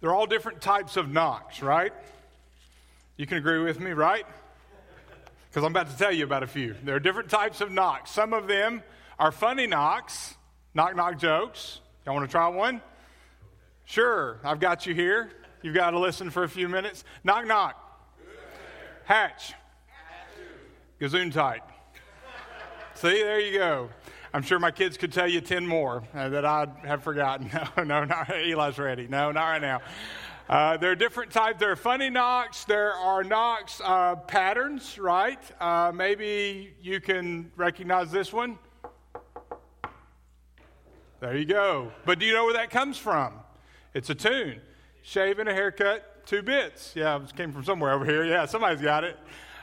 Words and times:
They're 0.00 0.14
all 0.14 0.26
different 0.26 0.60
types 0.60 0.96
of 0.96 1.10
knocks, 1.10 1.62
right? 1.62 1.92
You 3.16 3.26
can 3.26 3.36
agree 3.36 3.58
with 3.58 3.78
me, 3.80 3.90
right? 3.90 4.24
Because 5.48 5.64
I'm 5.64 5.72
about 5.72 5.90
to 5.90 5.96
tell 5.96 6.12
you 6.12 6.24
about 6.24 6.42
a 6.42 6.46
few. 6.46 6.74
There 6.84 6.94
are 6.94 7.00
different 7.00 7.28
types 7.28 7.60
of 7.60 7.70
knocks. 7.70 8.10
Some 8.10 8.32
of 8.32 8.46
them 8.46 8.82
are 9.18 9.32
funny 9.32 9.66
knocks, 9.66 10.34
knock 10.74 10.96
knock 10.96 11.18
jokes. 11.18 11.80
Y'all 12.06 12.14
want 12.14 12.26
to 12.26 12.32
try 12.32 12.48
one? 12.48 12.80
Sure, 13.84 14.38
I've 14.44 14.60
got 14.60 14.86
you 14.86 14.94
here. 14.94 15.30
You've 15.62 15.74
got 15.74 15.90
to 15.90 15.98
listen 15.98 16.30
for 16.30 16.44
a 16.44 16.48
few 16.48 16.68
minutes. 16.68 17.04
Knock 17.24 17.46
knock. 17.46 17.76
Hatch. 19.04 19.54
Gesundheit. 21.00 21.60
See, 22.94 23.22
there 23.22 23.40
you 23.40 23.58
go. 23.58 23.90
I'm 24.32 24.42
sure 24.42 24.60
my 24.60 24.70
kids 24.70 24.96
could 24.96 25.12
tell 25.12 25.26
you 25.26 25.40
10 25.40 25.66
more 25.66 26.04
uh, 26.14 26.28
that 26.28 26.44
I 26.44 26.68
have 26.84 27.02
forgotten. 27.02 27.50
No, 27.76 27.82
no, 27.82 28.04
not 28.04 28.30
Eli's 28.30 28.78
ready. 28.78 29.08
No, 29.08 29.32
not 29.32 29.44
right 29.48 29.62
now. 29.62 29.80
Uh, 30.48 30.76
there 30.76 30.90
are 30.90 30.96
different 30.96 31.32
types. 31.32 31.58
There 31.58 31.70
are 31.72 31.76
funny 31.76 32.10
knocks. 32.10 32.64
There 32.64 32.92
are 32.92 33.24
knocks 33.24 33.80
uh, 33.84 34.16
patterns, 34.16 34.98
right? 34.98 35.40
Uh, 35.60 35.90
maybe 35.94 36.74
you 36.80 37.00
can 37.00 37.50
recognize 37.56 38.10
this 38.10 38.32
one. 38.32 38.58
There 41.20 41.36
you 41.36 41.44
go. 41.44 41.92
But 42.04 42.18
do 42.18 42.26
you 42.26 42.34
know 42.34 42.44
where 42.44 42.54
that 42.54 42.70
comes 42.70 42.98
from? 42.98 43.34
It's 43.94 44.10
a 44.10 44.14
tune. 44.14 44.60
Shave 45.02 45.38
and 45.38 45.48
a 45.48 45.52
haircut, 45.52 46.26
two 46.26 46.42
bits. 46.42 46.92
Yeah, 46.94 47.20
it 47.22 47.34
came 47.34 47.52
from 47.52 47.64
somewhere 47.64 47.92
over 47.92 48.04
here. 48.04 48.24
Yeah, 48.24 48.46
somebody's 48.46 48.80
got 48.80 49.02
it. 49.04 49.16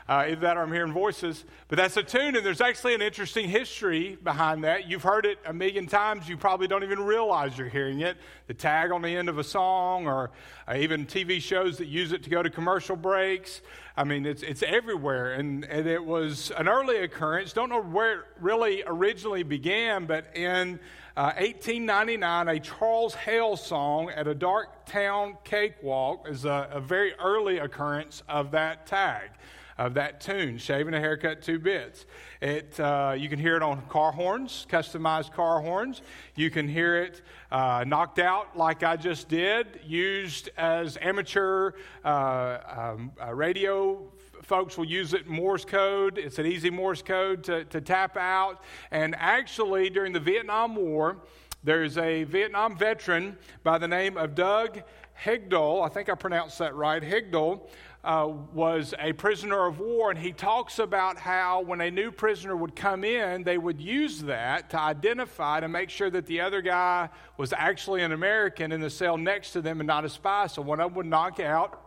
Uh, 0.08 0.24
either 0.28 0.40
that 0.40 0.56
or 0.56 0.62
I'm 0.62 0.72
hearing 0.72 0.92
voices. 0.92 1.44
But 1.68 1.76
that's 1.76 1.98
a 1.98 2.02
tune, 2.02 2.34
and 2.34 2.44
there's 2.44 2.62
actually 2.62 2.94
an 2.94 3.02
interesting 3.02 3.46
history 3.46 4.16
behind 4.22 4.64
that. 4.64 4.88
You've 4.88 5.02
heard 5.02 5.26
it 5.26 5.38
a 5.44 5.52
million 5.52 5.86
times. 5.86 6.26
You 6.26 6.38
probably 6.38 6.66
don't 6.66 6.82
even 6.82 7.00
realize 7.00 7.58
you're 7.58 7.68
hearing 7.68 8.00
it. 8.00 8.16
The 8.46 8.54
tag 8.54 8.90
on 8.90 9.02
the 9.02 9.14
end 9.14 9.28
of 9.28 9.36
a 9.36 9.44
song, 9.44 10.06
or 10.06 10.30
uh, 10.66 10.76
even 10.76 11.04
TV 11.04 11.42
shows 11.42 11.76
that 11.76 11.88
use 11.88 12.12
it 12.12 12.22
to 12.22 12.30
go 12.30 12.42
to 12.42 12.48
commercial 12.48 12.96
breaks. 12.96 13.60
I 13.98 14.04
mean, 14.04 14.24
it's, 14.24 14.42
it's 14.42 14.62
everywhere. 14.62 15.34
And, 15.34 15.66
and 15.66 15.86
it 15.86 16.02
was 16.02 16.52
an 16.56 16.68
early 16.68 16.96
occurrence. 17.02 17.52
Don't 17.52 17.68
know 17.68 17.82
where 17.82 18.20
it 18.20 18.24
really 18.40 18.82
originally 18.86 19.42
began, 19.42 20.06
but 20.06 20.34
in 20.34 20.80
uh, 21.18 21.34
1899, 21.36 22.48
a 22.48 22.60
Charles 22.60 23.14
Hale 23.14 23.58
song 23.58 24.08
at 24.08 24.26
a 24.26 24.34
dark 24.34 24.86
town 24.86 25.36
cakewalk 25.44 26.26
is 26.30 26.46
a, 26.46 26.70
a 26.72 26.80
very 26.80 27.12
early 27.16 27.58
occurrence 27.58 28.22
of 28.26 28.52
that 28.52 28.86
tag 28.86 29.32
of 29.78 29.94
that 29.94 30.20
tune, 30.20 30.58
shaving 30.58 30.92
a 30.92 31.00
haircut 31.00 31.40
two 31.40 31.58
bits. 31.58 32.04
It, 32.42 32.78
uh, 32.80 33.14
you 33.16 33.28
can 33.28 33.38
hear 33.38 33.56
it 33.56 33.62
on 33.62 33.82
car 33.88 34.12
horns, 34.12 34.66
customized 34.68 35.32
car 35.32 35.60
horns. 35.60 36.02
You 36.34 36.50
can 36.50 36.68
hear 36.68 37.02
it 37.02 37.22
uh, 37.50 37.84
knocked 37.86 38.18
out 38.18 38.56
like 38.56 38.82
I 38.82 38.96
just 38.96 39.28
did, 39.28 39.80
used 39.86 40.50
as 40.56 40.98
amateur 41.00 41.72
uh, 42.04 42.58
um, 42.76 43.12
uh, 43.24 43.32
radio 43.32 44.02
folks 44.42 44.78
will 44.78 44.86
use 44.86 45.12
it 45.12 45.26
Morse 45.28 45.66
code. 45.66 46.16
It's 46.16 46.38
an 46.38 46.46
easy 46.46 46.70
Morse 46.70 47.02
code 47.02 47.44
to, 47.44 47.64
to 47.66 47.82
tap 47.82 48.16
out. 48.16 48.62
And 48.90 49.14
actually, 49.18 49.90
during 49.90 50.14
the 50.14 50.20
Vietnam 50.20 50.74
War, 50.74 51.18
there's 51.62 51.98
a 51.98 52.24
Vietnam 52.24 52.76
veteran 52.76 53.36
by 53.62 53.76
the 53.76 53.88
name 53.88 54.16
of 54.16 54.34
Doug 54.34 54.82
Hegdahl. 55.22 55.84
I 55.84 55.88
think 55.88 56.08
I 56.08 56.14
pronounced 56.14 56.58
that 56.60 56.74
right. 56.74 57.02
Hegdahl 57.02 57.68
uh, 58.04 58.28
was 58.52 58.94
a 58.98 59.12
prisoner 59.12 59.66
of 59.66 59.80
war, 59.80 60.10
and 60.10 60.18
he 60.18 60.32
talks 60.32 60.78
about 60.78 61.18
how 61.18 61.60
when 61.60 61.80
a 61.80 61.90
new 61.90 62.10
prisoner 62.10 62.56
would 62.56 62.76
come 62.76 63.04
in, 63.04 63.42
they 63.42 63.58
would 63.58 63.80
use 63.80 64.22
that 64.22 64.70
to 64.70 64.80
identify 64.80 65.60
to 65.60 65.68
make 65.68 65.90
sure 65.90 66.08
that 66.08 66.26
the 66.26 66.40
other 66.40 66.62
guy 66.62 67.08
was 67.36 67.52
actually 67.52 68.02
an 68.02 68.12
American 68.12 68.72
in 68.72 68.80
the 68.80 68.90
cell 68.90 69.16
next 69.16 69.52
to 69.52 69.60
them 69.60 69.80
and 69.80 69.86
not 69.86 70.04
a 70.04 70.08
spy. 70.08 70.46
So 70.46 70.62
one 70.62 70.80
of 70.80 70.90
them 70.90 70.96
would 70.96 71.06
knock 71.06 71.40
out, 71.40 71.80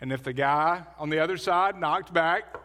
and 0.00 0.12
if 0.12 0.22
the 0.22 0.32
guy 0.32 0.82
on 0.98 1.08
the 1.08 1.20
other 1.20 1.36
side 1.36 1.78
knocked 1.78 2.12
back, 2.12 2.56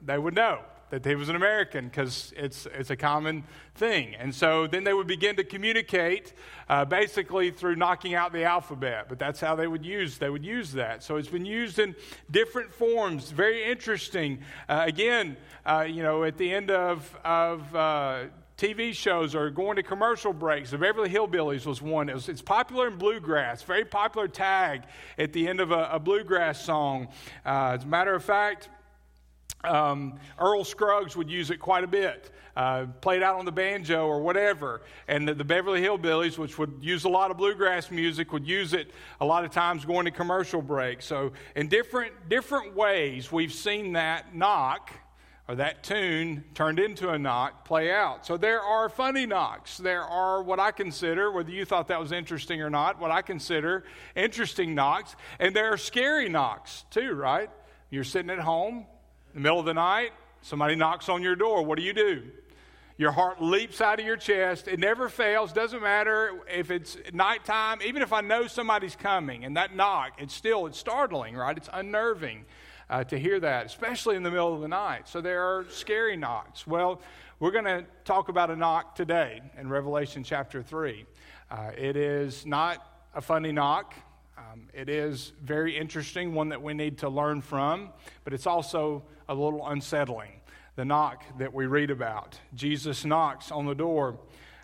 they 0.00 0.18
would 0.18 0.34
know 0.34 0.60
that 0.98 1.08
he 1.08 1.14
was 1.14 1.28
an 1.28 1.36
American 1.36 1.86
because 1.86 2.32
it's, 2.36 2.66
it's 2.66 2.90
a 2.90 2.96
common 2.96 3.44
thing. 3.74 4.14
And 4.14 4.34
so 4.34 4.66
then 4.66 4.84
they 4.84 4.94
would 4.94 5.06
begin 5.06 5.36
to 5.36 5.44
communicate 5.44 6.32
uh, 6.68 6.84
basically 6.84 7.50
through 7.50 7.76
knocking 7.76 8.14
out 8.14 8.32
the 8.32 8.44
alphabet. 8.44 9.06
But 9.08 9.18
that's 9.18 9.40
how 9.40 9.54
they 9.54 9.66
would 9.66 9.84
use 9.84 10.18
they 10.18 10.30
would 10.30 10.44
use 10.44 10.72
that. 10.72 11.02
So 11.02 11.16
it's 11.16 11.28
been 11.28 11.46
used 11.46 11.78
in 11.78 11.94
different 12.30 12.72
forms. 12.72 13.30
Very 13.30 13.64
interesting. 13.64 14.40
Uh, 14.68 14.84
again, 14.86 15.36
uh, 15.66 15.86
you 15.88 16.02
know, 16.02 16.24
at 16.24 16.36
the 16.36 16.52
end 16.52 16.70
of 16.70 17.16
of 17.24 17.74
uh, 17.74 18.24
TV 18.56 18.94
shows 18.94 19.34
or 19.34 19.50
going 19.50 19.76
to 19.76 19.82
commercial 19.82 20.32
breaks. 20.32 20.70
The 20.70 20.78
Beverly 20.78 21.10
Hillbillies 21.10 21.66
was 21.66 21.82
one. 21.82 22.08
It 22.08 22.14
was, 22.14 22.28
it's 22.28 22.42
popular 22.42 22.86
in 22.86 22.96
bluegrass, 22.96 23.62
very 23.62 23.84
popular 23.84 24.28
tag 24.28 24.84
at 25.18 25.32
the 25.32 25.48
end 25.48 25.60
of 25.60 25.72
a, 25.72 25.88
a 25.92 25.98
bluegrass 25.98 26.64
song. 26.64 27.08
Uh, 27.44 27.76
as 27.78 27.82
a 27.82 27.86
matter 27.86 28.14
of 28.14 28.22
fact, 28.22 28.68
um, 29.66 30.18
Earl 30.38 30.64
Scruggs 30.64 31.16
would 31.16 31.30
use 31.30 31.50
it 31.50 31.58
quite 31.58 31.84
a 31.84 31.88
bit. 31.88 32.30
Uh, 32.56 32.86
played 33.00 33.20
out 33.20 33.36
on 33.36 33.44
the 33.44 33.52
banjo 33.52 34.06
or 34.06 34.20
whatever. 34.20 34.82
And 35.08 35.26
the, 35.26 35.34
the, 35.34 35.44
Beverly 35.44 35.82
Hillbillies, 35.82 36.38
which 36.38 36.56
would 36.56 36.78
use 36.80 37.02
a 37.02 37.08
lot 37.08 37.32
of 37.32 37.36
bluegrass 37.36 37.90
music, 37.90 38.32
would 38.32 38.46
use 38.46 38.74
it 38.74 38.92
a 39.20 39.26
lot 39.26 39.44
of 39.44 39.50
times 39.50 39.84
going 39.84 40.04
to 40.04 40.12
commercial 40.12 40.62
breaks. 40.62 41.04
So, 41.04 41.32
in 41.56 41.66
different, 41.66 42.28
different 42.28 42.76
ways, 42.76 43.32
we've 43.32 43.52
seen 43.52 43.94
that 43.94 44.36
knock 44.36 44.92
or 45.48 45.56
that 45.56 45.82
tune 45.82 46.44
turned 46.54 46.78
into 46.78 47.10
a 47.10 47.18
knock 47.18 47.64
play 47.64 47.92
out. 47.92 48.24
So, 48.24 48.36
there 48.36 48.60
are 48.60 48.88
funny 48.88 49.26
knocks. 49.26 49.76
There 49.76 50.04
are 50.04 50.40
what 50.40 50.60
I 50.60 50.70
consider, 50.70 51.32
whether 51.32 51.50
you 51.50 51.64
thought 51.64 51.88
that 51.88 51.98
was 51.98 52.12
interesting 52.12 52.62
or 52.62 52.70
not, 52.70 53.00
what 53.00 53.10
I 53.10 53.22
consider 53.22 53.82
interesting 54.14 54.76
knocks. 54.76 55.16
And 55.40 55.56
there 55.56 55.72
are 55.72 55.76
scary 55.76 56.28
knocks 56.28 56.84
too, 56.90 57.14
right? 57.14 57.50
You're 57.90 58.04
sitting 58.04 58.30
at 58.30 58.38
home, 58.38 58.86
in 59.34 59.42
the 59.42 59.42
middle 59.42 59.58
of 59.58 59.66
the 59.66 59.74
night, 59.74 60.12
somebody 60.42 60.76
knocks 60.76 61.08
on 61.08 61.20
your 61.20 61.34
door. 61.34 61.64
What 61.64 61.76
do 61.76 61.84
you 61.84 61.92
do? 61.92 62.22
Your 62.96 63.10
heart 63.10 63.42
leaps 63.42 63.80
out 63.80 63.98
of 63.98 64.06
your 64.06 64.16
chest. 64.16 64.68
It 64.68 64.78
never 64.78 65.08
fails. 65.08 65.52
Doesn't 65.52 65.82
matter 65.82 66.30
if 66.48 66.70
it's 66.70 66.96
nighttime. 67.12 67.80
Even 67.84 68.00
if 68.02 68.12
I 68.12 68.20
know 68.20 68.46
somebody's 68.46 68.94
coming 68.94 69.44
and 69.44 69.56
that 69.56 69.74
knock, 69.74 70.12
it's 70.18 70.32
still 70.32 70.66
it's 70.66 70.78
startling, 70.78 71.34
right? 71.34 71.56
It's 71.56 71.68
unnerving 71.72 72.44
uh, 72.88 73.02
to 73.02 73.18
hear 73.18 73.40
that, 73.40 73.66
especially 73.66 74.14
in 74.14 74.22
the 74.22 74.30
middle 74.30 74.54
of 74.54 74.60
the 74.60 74.68
night. 74.68 75.08
So 75.08 75.20
there 75.20 75.42
are 75.42 75.66
scary 75.68 76.16
knocks. 76.16 76.64
Well, 76.68 77.00
we're 77.40 77.50
going 77.50 77.64
to 77.64 77.84
talk 78.04 78.28
about 78.28 78.50
a 78.50 78.56
knock 78.56 78.94
today 78.94 79.42
in 79.58 79.68
Revelation 79.68 80.22
chapter 80.22 80.62
three. 80.62 81.06
Uh, 81.50 81.72
it 81.76 81.96
is 81.96 82.46
not 82.46 82.78
a 83.12 83.20
funny 83.20 83.50
knock. 83.50 83.94
Um, 84.36 84.68
it 84.72 84.88
is 84.88 85.32
very 85.42 85.76
interesting, 85.76 86.34
one 86.34 86.48
that 86.48 86.60
we 86.60 86.74
need 86.74 86.98
to 86.98 87.08
learn 87.08 87.40
from, 87.40 87.90
but 88.24 88.32
it's 88.32 88.46
also 88.46 89.04
a 89.28 89.34
little 89.34 89.66
unsettling. 89.68 90.32
The 90.76 90.84
knock 90.84 91.22
that 91.38 91.54
we 91.54 91.66
read 91.66 91.90
about. 91.90 92.38
Jesus 92.54 93.04
knocks 93.04 93.52
on 93.52 93.64
the 93.66 93.76
door 93.76 94.18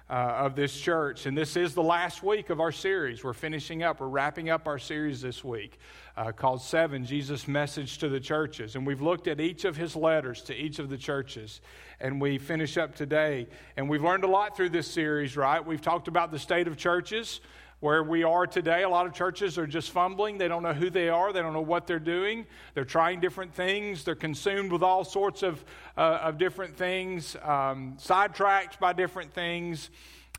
uh, 0.08 0.12
of 0.12 0.56
this 0.56 0.76
church, 0.76 1.26
and 1.26 1.38
this 1.38 1.56
is 1.56 1.72
the 1.72 1.82
last 1.84 2.24
week 2.24 2.50
of 2.50 2.58
our 2.58 2.72
series. 2.72 3.22
We're 3.22 3.32
finishing 3.32 3.84
up, 3.84 4.00
we're 4.00 4.08
wrapping 4.08 4.50
up 4.50 4.66
our 4.66 4.78
series 4.78 5.20
this 5.20 5.44
week 5.44 5.78
uh, 6.16 6.32
called 6.32 6.62
Seven 6.62 7.06
Jesus' 7.06 7.46
Message 7.46 7.98
to 7.98 8.08
the 8.08 8.18
Churches. 8.18 8.74
And 8.74 8.84
we've 8.84 9.00
looked 9.00 9.28
at 9.28 9.40
each 9.40 9.64
of 9.64 9.76
his 9.76 9.94
letters 9.94 10.42
to 10.42 10.54
each 10.54 10.80
of 10.80 10.90
the 10.90 10.98
churches, 10.98 11.60
and 12.00 12.20
we 12.20 12.38
finish 12.38 12.76
up 12.76 12.96
today. 12.96 13.46
And 13.76 13.88
we've 13.88 14.02
learned 14.02 14.24
a 14.24 14.28
lot 14.28 14.56
through 14.56 14.70
this 14.70 14.90
series, 14.90 15.36
right? 15.36 15.64
We've 15.64 15.80
talked 15.80 16.08
about 16.08 16.32
the 16.32 16.40
state 16.40 16.66
of 16.66 16.76
churches 16.76 17.40
where 17.80 18.02
we 18.02 18.22
are 18.22 18.46
today. 18.46 18.82
A 18.82 18.88
lot 18.88 19.06
of 19.06 19.12
churches 19.12 19.58
are 19.58 19.66
just 19.66 19.90
fumbling. 19.90 20.38
They 20.38 20.48
don't 20.48 20.62
know 20.62 20.74
who 20.74 20.90
they 20.90 21.08
are, 21.08 21.32
they 21.32 21.40
don't 21.40 21.54
know 21.54 21.60
what 21.60 21.86
they're 21.86 21.98
doing. 21.98 22.46
They're 22.74 22.84
trying 22.84 23.20
different 23.20 23.54
things, 23.54 24.04
they're 24.04 24.14
consumed 24.14 24.70
with 24.70 24.82
all 24.82 25.04
sorts 25.04 25.42
of, 25.42 25.64
uh, 25.96 26.20
of 26.22 26.38
different 26.38 26.76
things, 26.76 27.36
um, 27.42 27.94
sidetracked 27.98 28.78
by 28.78 28.92
different 28.92 29.32
things. 29.32 29.90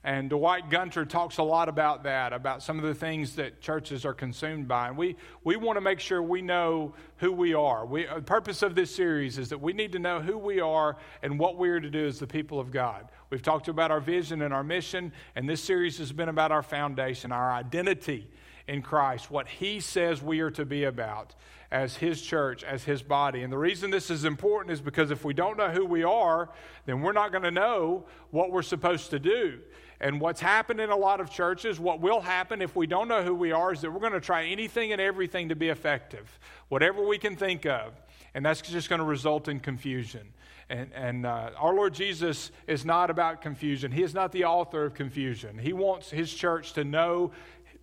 And 0.04 0.32
Dwight 0.32 0.72
Gunter 0.72 1.06
talks 1.06 1.38
a 1.38 1.44
lot 1.44 1.70
about 1.70 2.04
that, 2.04 2.34
about 2.34 2.64
some 2.64 2.80
of 2.80 2.86
the 2.86 2.96
things 2.96 3.36
that 3.36 3.62
churches 3.62 4.04
are 4.04 4.16
consumed 4.16 4.68
by. 4.68 4.88
And 4.88 4.98
we, 4.98 5.16
we 5.44 5.58
want 5.58 5.78
to 5.78 5.82
make 5.82 6.00
sure 6.00 6.24
we 6.24 6.42
know 6.42 6.96
who 7.18 7.32
we 7.32 7.54
are. 7.54 7.86
We, 7.86 8.08
the 8.08 8.22
purpose 8.22 8.64
of 8.64 8.74
this 8.74 8.94
series 8.94 9.38
is 9.38 9.50
that 9.50 9.60
we 9.60 9.74
need 9.74 9.92
to 9.92 10.00
know 10.00 10.20
who 10.20 10.40
we 10.40 10.60
are 10.60 10.98
and 11.22 11.38
what 11.38 11.58
we 11.58 11.70
are 11.70 11.80
to 11.80 11.90
do 11.90 12.08
as 12.08 12.18
the 12.18 12.26
people 12.26 12.60
of 12.60 12.72
God. 12.72 13.10
We've 13.32 13.42
talked 13.42 13.70
about 13.70 13.92
our 13.92 14.02
vision 14.02 14.42
and 14.42 14.54
our 14.54 14.64
mission, 14.64 15.14
and 15.38 15.48
this 15.48 15.64
series 15.64 15.98
has 16.00 16.12
been 16.12 16.28
about 16.28 16.52
our 16.52 16.62
foundation, 16.62 17.32
our 17.32 17.54
identity 17.54 18.28
in 18.68 18.82
Christ, 18.82 19.32
what 19.32 19.48
He 19.48 19.80
says 19.80 20.22
we 20.22 20.42
are 20.42 20.52
to 20.52 20.66
be 20.66 20.84
about 20.84 21.34
as 21.72 21.96
His 21.96 22.22
church, 22.22 22.62
as 22.66 22.84
His 22.84 23.02
body. 23.02 23.44
And 23.44 23.52
the 23.52 23.58
reason 23.58 23.90
this 23.90 24.10
is 24.10 24.26
important 24.26 24.74
is 24.74 24.82
because 24.82 25.12
if 25.12 25.24
we 25.24 25.34
don't 25.34 25.58
know 25.58 25.70
who 25.70 25.86
we 25.86 26.04
are, 26.04 26.50
then 26.86 27.00
we're 27.00 27.14
not 27.14 27.32
going 27.32 27.46
to 27.46 27.52
know 27.52 28.04
what 28.32 28.52
we're 28.52 28.62
supposed 28.62 29.12
to 29.12 29.20
do. 29.20 29.60
And 30.02 30.20
what's 30.20 30.42
happened 30.42 30.82
in 30.82 30.90
a 30.90 30.98
lot 30.98 31.22
of 31.22 31.30
churches, 31.30 31.80
what 31.80 32.02
will 32.02 32.20
happen 32.20 32.62
if 32.62 32.76
we 32.76 32.86
don't 32.86 33.08
know 33.08 33.24
who 33.24 33.34
we 33.34 33.54
are, 33.54 33.72
is 33.72 33.80
that 33.80 33.92
we're 33.92 34.02
going 34.02 34.12
to 34.12 34.20
try 34.20 34.44
anything 34.48 34.92
and 34.92 35.00
everything 35.00 35.48
to 35.50 35.56
be 35.56 35.70
effective, 35.70 36.38
whatever 36.68 37.08
we 37.08 37.18
can 37.18 37.38
think 37.38 37.66
of. 37.66 37.94
And 38.34 38.46
that's 38.46 38.60
just 38.60 38.90
going 38.90 39.00
to 39.00 39.06
result 39.06 39.48
in 39.48 39.62
confusion. 39.62 40.34
And, 40.72 40.90
and 40.94 41.26
uh, 41.26 41.50
our 41.58 41.74
Lord 41.74 41.94
Jesus 41.94 42.50
is 42.66 42.86
not 42.86 43.10
about 43.10 43.42
confusion. 43.42 43.92
He 43.92 44.04
is 44.04 44.14
not 44.14 44.32
the 44.32 44.46
author 44.46 44.86
of 44.86 44.94
confusion. 44.94 45.58
He 45.58 45.74
wants 45.74 46.10
his 46.10 46.34
church 46.34 46.72
to 46.74 46.86
know 46.86 47.32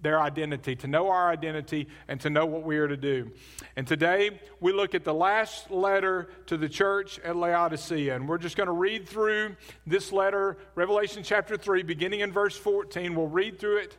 their 0.00 0.18
identity, 0.18 0.74
to 0.76 0.86
know 0.86 1.10
our 1.10 1.30
identity, 1.30 1.88
and 2.06 2.18
to 2.22 2.30
know 2.30 2.46
what 2.46 2.62
we 2.62 2.78
are 2.78 2.88
to 2.88 2.96
do. 2.96 3.30
And 3.76 3.86
today 3.86 4.40
we 4.60 4.72
look 4.72 4.94
at 4.94 5.04
the 5.04 5.12
last 5.12 5.70
letter 5.70 6.30
to 6.46 6.56
the 6.56 6.68
church 6.68 7.18
at 7.18 7.36
Laodicea. 7.36 8.14
And 8.14 8.26
we're 8.26 8.38
just 8.38 8.56
going 8.56 8.68
to 8.68 8.72
read 8.72 9.06
through 9.06 9.56
this 9.86 10.10
letter, 10.10 10.56
Revelation 10.74 11.22
chapter 11.22 11.58
3, 11.58 11.82
beginning 11.82 12.20
in 12.20 12.32
verse 12.32 12.56
14. 12.56 13.14
We'll 13.14 13.26
read 13.26 13.58
through 13.58 13.78
it 13.78 13.98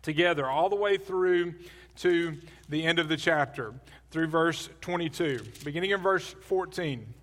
together, 0.00 0.48
all 0.48 0.70
the 0.70 0.76
way 0.76 0.96
through 0.96 1.54
to 1.96 2.34
the 2.70 2.82
end 2.82 2.98
of 2.98 3.10
the 3.10 3.18
chapter, 3.18 3.74
through 4.10 4.28
verse 4.28 4.70
22. 4.80 5.40
Beginning 5.64 5.90
in 5.90 6.00
verse 6.00 6.34
14. 6.44 7.14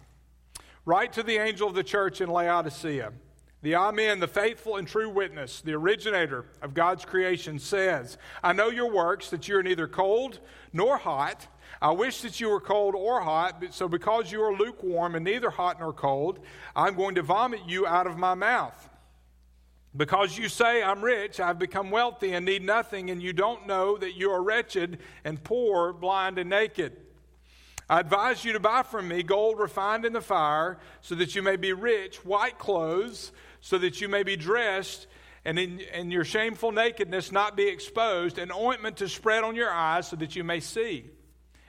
Write 0.87 1.11
to 1.11 1.21
the 1.21 1.35
angel 1.35 1.67
of 1.67 1.75
the 1.75 1.83
church 1.83 2.21
in 2.21 2.29
Laodicea. 2.29 3.11
The 3.61 3.75
Amen, 3.75 4.21
the 4.21 4.27
faithful 4.27 4.77
and 4.77 4.87
true 4.87 5.09
witness, 5.09 5.59
the 5.59 5.73
originator 5.73 6.45
of 6.61 6.73
God's 6.73 7.03
creation, 7.03 7.59
says, 7.59 8.17
I 8.41 8.53
know 8.53 8.69
your 8.69 8.89
works, 8.89 9.29
that 9.31 9.49
you 9.49 9.57
are 9.57 9.63
neither 9.63 9.89
cold 9.89 10.39
nor 10.71 10.95
hot. 10.95 11.45
I 11.81 11.91
wish 11.91 12.21
that 12.21 12.39
you 12.39 12.47
were 12.47 12.61
cold 12.61 12.95
or 12.95 13.19
hot, 13.19 13.61
so 13.71 13.89
because 13.89 14.31
you 14.31 14.41
are 14.41 14.55
lukewarm 14.55 15.15
and 15.15 15.25
neither 15.25 15.49
hot 15.49 15.77
nor 15.81 15.91
cold, 15.91 16.39
I'm 16.73 16.95
going 16.95 17.15
to 17.15 17.21
vomit 17.21 17.63
you 17.67 17.85
out 17.85 18.07
of 18.07 18.17
my 18.17 18.33
mouth. 18.33 18.89
Because 19.93 20.37
you 20.37 20.47
say, 20.47 20.81
I'm 20.81 21.03
rich, 21.03 21.41
I've 21.41 21.59
become 21.59 21.91
wealthy 21.91 22.31
and 22.31 22.45
need 22.45 22.63
nothing, 22.63 23.09
and 23.09 23.21
you 23.21 23.33
don't 23.33 23.67
know 23.67 23.97
that 23.97 24.15
you 24.15 24.31
are 24.31 24.41
wretched 24.41 24.99
and 25.25 25.43
poor, 25.43 25.91
blind 25.91 26.39
and 26.39 26.49
naked. 26.49 26.95
I 27.89 27.99
advise 27.99 28.43
you 28.43 28.53
to 28.53 28.59
buy 28.59 28.83
from 28.83 29.07
me 29.07 29.23
gold 29.23 29.59
refined 29.59 30.05
in 30.05 30.13
the 30.13 30.21
fire, 30.21 30.77
so 31.01 31.15
that 31.15 31.35
you 31.35 31.41
may 31.41 31.55
be 31.55 31.73
rich, 31.73 32.25
white 32.25 32.57
clothes 32.57 33.31
so 33.61 33.77
that 33.77 34.01
you 34.01 34.07
may 34.07 34.23
be 34.23 34.35
dressed 34.35 35.07
and 35.43 35.57
in, 35.57 35.79
in 35.79 36.11
your 36.11 36.25
shameful 36.25 36.71
nakedness 36.71 37.31
not 37.31 37.55
be 37.55 37.67
exposed, 37.67 38.37
and 38.37 38.51
ointment 38.51 38.97
to 38.97 39.07
spread 39.07 39.43
on 39.43 39.55
your 39.55 39.71
eyes 39.71 40.07
so 40.07 40.15
that 40.17 40.35
you 40.35 40.43
may 40.43 40.59
see. 40.59 41.05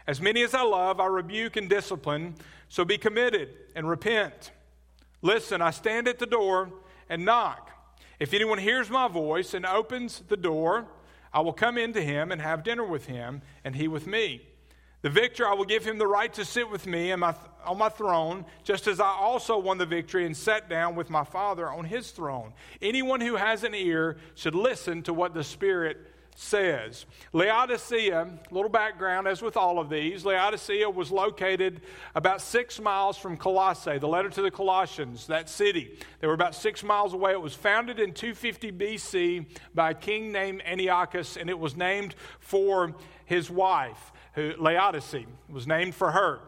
As 0.06 0.20
many 0.20 0.42
as 0.42 0.52
I 0.52 0.62
love, 0.62 0.98
I 0.98 1.06
rebuke 1.06 1.56
and 1.56 1.68
discipline, 1.68 2.34
so 2.68 2.84
be 2.84 2.98
committed 2.98 3.50
and 3.76 3.88
repent. 3.88 4.50
Listen, 5.22 5.62
I 5.62 5.70
stand 5.70 6.08
at 6.08 6.18
the 6.18 6.26
door 6.26 6.72
and 7.08 7.24
knock. 7.24 7.70
If 8.18 8.34
anyone 8.34 8.58
hears 8.58 8.90
my 8.90 9.06
voice 9.06 9.54
and 9.54 9.64
opens 9.64 10.22
the 10.26 10.36
door, 10.36 10.86
I 11.32 11.40
will 11.40 11.52
come 11.52 11.78
into 11.78 12.02
him 12.02 12.32
and 12.32 12.40
have 12.40 12.64
dinner 12.64 12.84
with 12.84 13.06
him, 13.06 13.42
and 13.62 13.76
he 13.76 13.86
with 13.86 14.08
me. 14.08 14.47
The 15.02 15.10
victor, 15.10 15.46
I 15.46 15.54
will 15.54 15.64
give 15.64 15.84
him 15.84 15.98
the 15.98 16.08
right 16.08 16.32
to 16.34 16.44
sit 16.44 16.68
with 16.68 16.86
me 16.86 17.14
my, 17.14 17.34
on 17.64 17.78
my 17.78 17.88
throne, 17.88 18.44
just 18.64 18.88
as 18.88 18.98
I 18.98 19.10
also 19.10 19.56
won 19.56 19.78
the 19.78 19.86
victory 19.86 20.26
and 20.26 20.36
sat 20.36 20.68
down 20.68 20.96
with 20.96 21.08
my 21.08 21.22
Father 21.22 21.70
on 21.70 21.84
his 21.84 22.10
throne. 22.10 22.52
Anyone 22.82 23.20
who 23.20 23.36
has 23.36 23.62
an 23.62 23.74
ear 23.74 24.16
should 24.34 24.56
listen 24.56 25.02
to 25.04 25.14
what 25.14 25.34
the 25.34 25.44
Spirit 25.44 25.98
says. 26.34 27.06
Laodicea, 27.32 28.28
little 28.50 28.68
background 28.68 29.28
as 29.28 29.40
with 29.40 29.56
all 29.56 29.78
of 29.78 29.88
these, 29.88 30.24
Laodicea 30.24 30.88
was 30.90 31.12
located 31.12 31.80
about 32.16 32.40
six 32.40 32.80
miles 32.80 33.16
from 33.16 33.36
Colossae, 33.36 33.98
the 33.98 34.08
letter 34.08 34.30
to 34.30 34.42
the 34.42 34.50
Colossians, 34.50 35.28
that 35.28 35.48
city. 35.48 35.98
They 36.20 36.26
were 36.26 36.34
about 36.34 36.56
six 36.56 36.82
miles 36.82 37.12
away. 37.12 37.32
It 37.32 37.40
was 37.40 37.54
founded 37.54 38.00
in 38.00 38.14
250 38.14 38.72
BC 38.72 39.46
by 39.74 39.90
a 39.90 39.94
king 39.94 40.32
named 40.32 40.62
Antiochus, 40.64 41.36
and 41.36 41.50
it 41.50 41.58
was 41.58 41.76
named 41.76 42.16
for 42.40 42.94
his 43.24 43.48
wife 43.48 44.12
who, 44.38 44.54
Laodicea 44.56 45.26
was 45.48 45.66
named 45.66 45.94
for 45.94 46.12
her. 46.12 46.40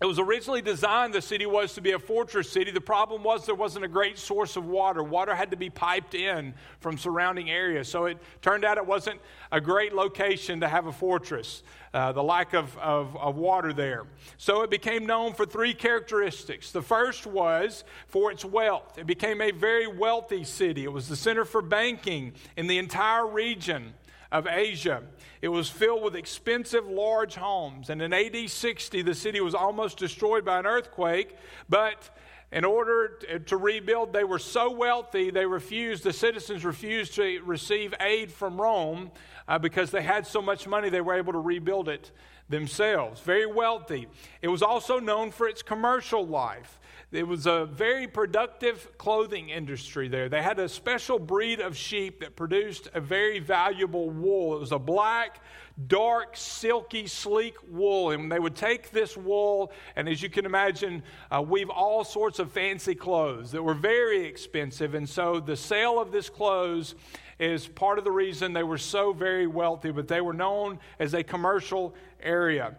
It 0.00 0.06
was 0.06 0.18
originally 0.18 0.60
designed, 0.60 1.14
the 1.14 1.22
city 1.22 1.46
was 1.46 1.74
to 1.74 1.80
be 1.80 1.92
a 1.92 1.98
fortress 2.00 2.50
city. 2.50 2.72
The 2.72 2.80
problem 2.80 3.22
was 3.22 3.46
there 3.46 3.54
wasn't 3.54 3.84
a 3.84 3.88
great 3.88 4.18
source 4.18 4.56
of 4.56 4.64
water. 4.64 5.04
Water 5.04 5.34
had 5.34 5.52
to 5.52 5.56
be 5.56 5.70
piped 5.70 6.14
in 6.14 6.54
from 6.80 6.98
surrounding 6.98 7.48
areas. 7.48 7.88
So 7.88 8.06
it 8.06 8.18
turned 8.42 8.64
out 8.64 8.76
it 8.76 8.86
wasn't 8.86 9.20
a 9.52 9.60
great 9.60 9.94
location 9.94 10.60
to 10.60 10.68
have 10.68 10.86
a 10.86 10.92
fortress, 10.92 11.62
uh, 11.92 12.10
the 12.10 12.24
lack 12.24 12.54
of, 12.54 12.76
of, 12.78 13.16
of 13.16 13.36
water 13.36 13.72
there. 13.72 14.04
So 14.36 14.62
it 14.62 14.70
became 14.70 15.06
known 15.06 15.32
for 15.32 15.46
three 15.46 15.74
characteristics. 15.74 16.72
The 16.72 16.82
first 16.82 17.24
was 17.24 17.84
for 18.08 18.32
its 18.32 18.44
wealth. 18.44 18.98
It 18.98 19.06
became 19.06 19.40
a 19.40 19.52
very 19.52 19.86
wealthy 19.86 20.42
city, 20.42 20.84
it 20.84 20.92
was 20.92 21.08
the 21.08 21.16
center 21.16 21.44
for 21.44 21.62
banking 21.62 22.32
in 22.56 22.66
the 22.66 22.78
entire 22.78 23.26
region 23.26 23.94
of 24.34 24.48
Asia. 24.48 25.00
It 25.40 25.48
was 25.48 25.70
filled 25.70 26.02
with 26.02 26.16
expensive, 26.16 26.86
large 26.86 27.36
homes. 27.36 27.88
And 27.88 28.02
in 28.02 28.12
AD 28.12 28.50
60, 28.50 29.00
the 29.02 29.14
city 29.14 29.40
was 29.40 29.54
almost 29.54 29.96
destroyed 29.96 30.44
by 30.44 30.58
an 30.58 30.66
earthquake. 30.66 31.36
But 31.68 32.10
in 32.50 32.64
order 32.64 33.20
to 33.46 33.56
rebuild, 33.56 34.12
they 34.12 34.24
were 34.24 34.40
so 34.40 34.72
wealthy, 34.72 35.30
they 35.30 35.46
refused, 35.46 36.02
the 36.02 36.12
citizens 36.12 36.64
refused 36.64 37.14
to 37.14 37.40
receive 37.44 37.94
aid 38.00 38.32
from 38.32 38.60
Rome 38.60 39.12
uh, 39.46 39.60
because 39.60 39.92
they 39.92 40.02
had 40.02 40.26
so 40.26 40.42
much 40.42 40.66
money, 40.66 40.88
they 40.88 41.00
were 41.00 41.14
able 41.14 41.32
to 41.32 41.38
rebuild 41.38 41.88
it 41.88 42.10
themselves. 42.48 43.20
Very 43.20 43.46
wealthy. 43.46 44.08
It 44.42 44.48
was 44.48 44.62
also 44.62 44.98
known 44.98 45.30
for 45.30 45.48
its 45.48 45.62
commercial 45.62 46.26
life. 46.26 46.80
It 47.14 47.28
was 47.28 47.46
a 47.46 47.66
very 47.66 48.08
productive 48.08 48.98
clothing 48.98 49.48
industry 49.48 50.08
there. 50.08 50.28
They 50.28 50.42
had 50.42 50.58
a 50.58 50.68
special 50.68 51.20
breed 51.20 51.60
of 51.60 51.76
sheep 51.76 52.18
that 52.20 52.34
produced 52.34 52.88
a 52.92 53.00
very 53.00 53.38
valuable 53.38 54.10
wool. 54.10 54.56
It 54.56 54.58
was 54.58 54.72
a 54.72 54.80
black, 54.80 55.40
dark, 55.86 56.36
silky, 56.36 57.06
sleek 57.06 57.54
wool. 57.70 58.10
And 58.10 58.32
they 58.32 58.40
would 58.40 58.56
take 58.56 58.90
this 58.90 59.16
wool 59.16 59.70
and, 59.94 60.08
as 60.08 60.22
you 60.22 60.28
can 60.28 60.44
imagine, 60.44 61.04
uh, 61.30 61.40
weave 61.40 61.70
all 61.70 62.02
sorts 62.02 62.40
of 62.40 62.50
fancy 62.50 62.96
clothes 62.96 63.52
that 63.52 63.62
were 63.62 63.74
very 63.74 64.24
expensive. 64.26 64.94
And 64.94 65.08
so 65.08 65.38
the 65.38 65.56
sale 65.56 66.00
of 66.00 66.10
this 66.10 66.28
clothes 66.28 66.96
is 67.38 67.68
part 67.68 67.98
of 67.98 68.04
the 68.04 68.10
reason 68.10 68.52
they 68.52 68.64
were 68.64 68.76
so 68.76 69.12
very 69.12 69.46
wealthy, 69.46 69.92
but 69.92 70.08
they 70.08 70.20
were 70.20 70.32
known 70.32 70.80
as 70.98 71.14
a 71.14 71.22
commercial 71.22 71.94
area. 72.20 72.74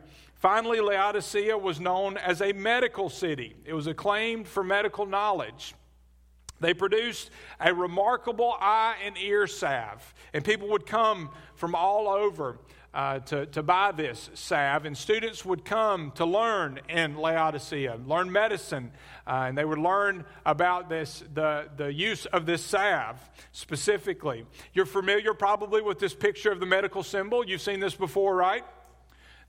Finally, 0.46 0.80
Laodicea 0.80 1.58
was 1.58 1.80
known 1.80 2.18
as 2.18 2.40
a 2.40 2.54
medical 2.54 3.10
city, 3.10 3.56
it 3.66 3.74
was 3.74 3.88
acclaimed 3.88 4.48
for 4.48 4.64
medical 4.64 5.08
knowledge. 5.08 5.74
They 6.60 6.76
produced 6.76 7.32
a 7.60 7.74
remarkable 7.74 8.56
eye 8.62 8.94
and 9.04 9.18
ear 9.18 9.48
salve, 9.48 10.14
and 10.36 10.46
people 10.46 10.70
would 10.70 10.86
come 10.86 11.32
from 11.56 11.74
all 11.74 12.08
over 12.08 12.60
uh, 12.94 13.22
to, 13.22 13.48
to 13.48 13.64
buy 13.64 13.92
this 13.92 14.30
salve, 14.36 14.86
and 14.86 14.96
students 14.96 15.44
would 15.46 15.66
come 15.66 16.12
to 16.12 16.28
learn 16.28 16.80
in 16.90 17.18
Laodicea, 17.18 18.00
learn 18.06 18.32
medicine, 18.32 18.92
uh, 19.26 19.46
and 19.48 19.58
they 19.58 19.66
would 19.66 19.80
learn 19.80 20.26
about 20.46 20.90
this, 20.90 21.24
the, 21.34 21.70
the 21.76 21.92
use 21.92 22.28
of 22.28 22.46
this 22.46 22.64
salve 22.64 23.18
specifically. 23.52 24.46
You're 24.74 24.86
familiar 24.86 25.34
probably 25.34 25.82
with 25.82 25.98
this 25.98 26.14
picture 26.14 26.52
of 26.52 26.60
the 26.60 26.68
medical 26.68 27.02
symbol. 27.02 27.44
You've 27.44 27.62
seen 27.64 27.80
this 27.80 27.96
before, 27.96 28.36
right? 28.36 28.64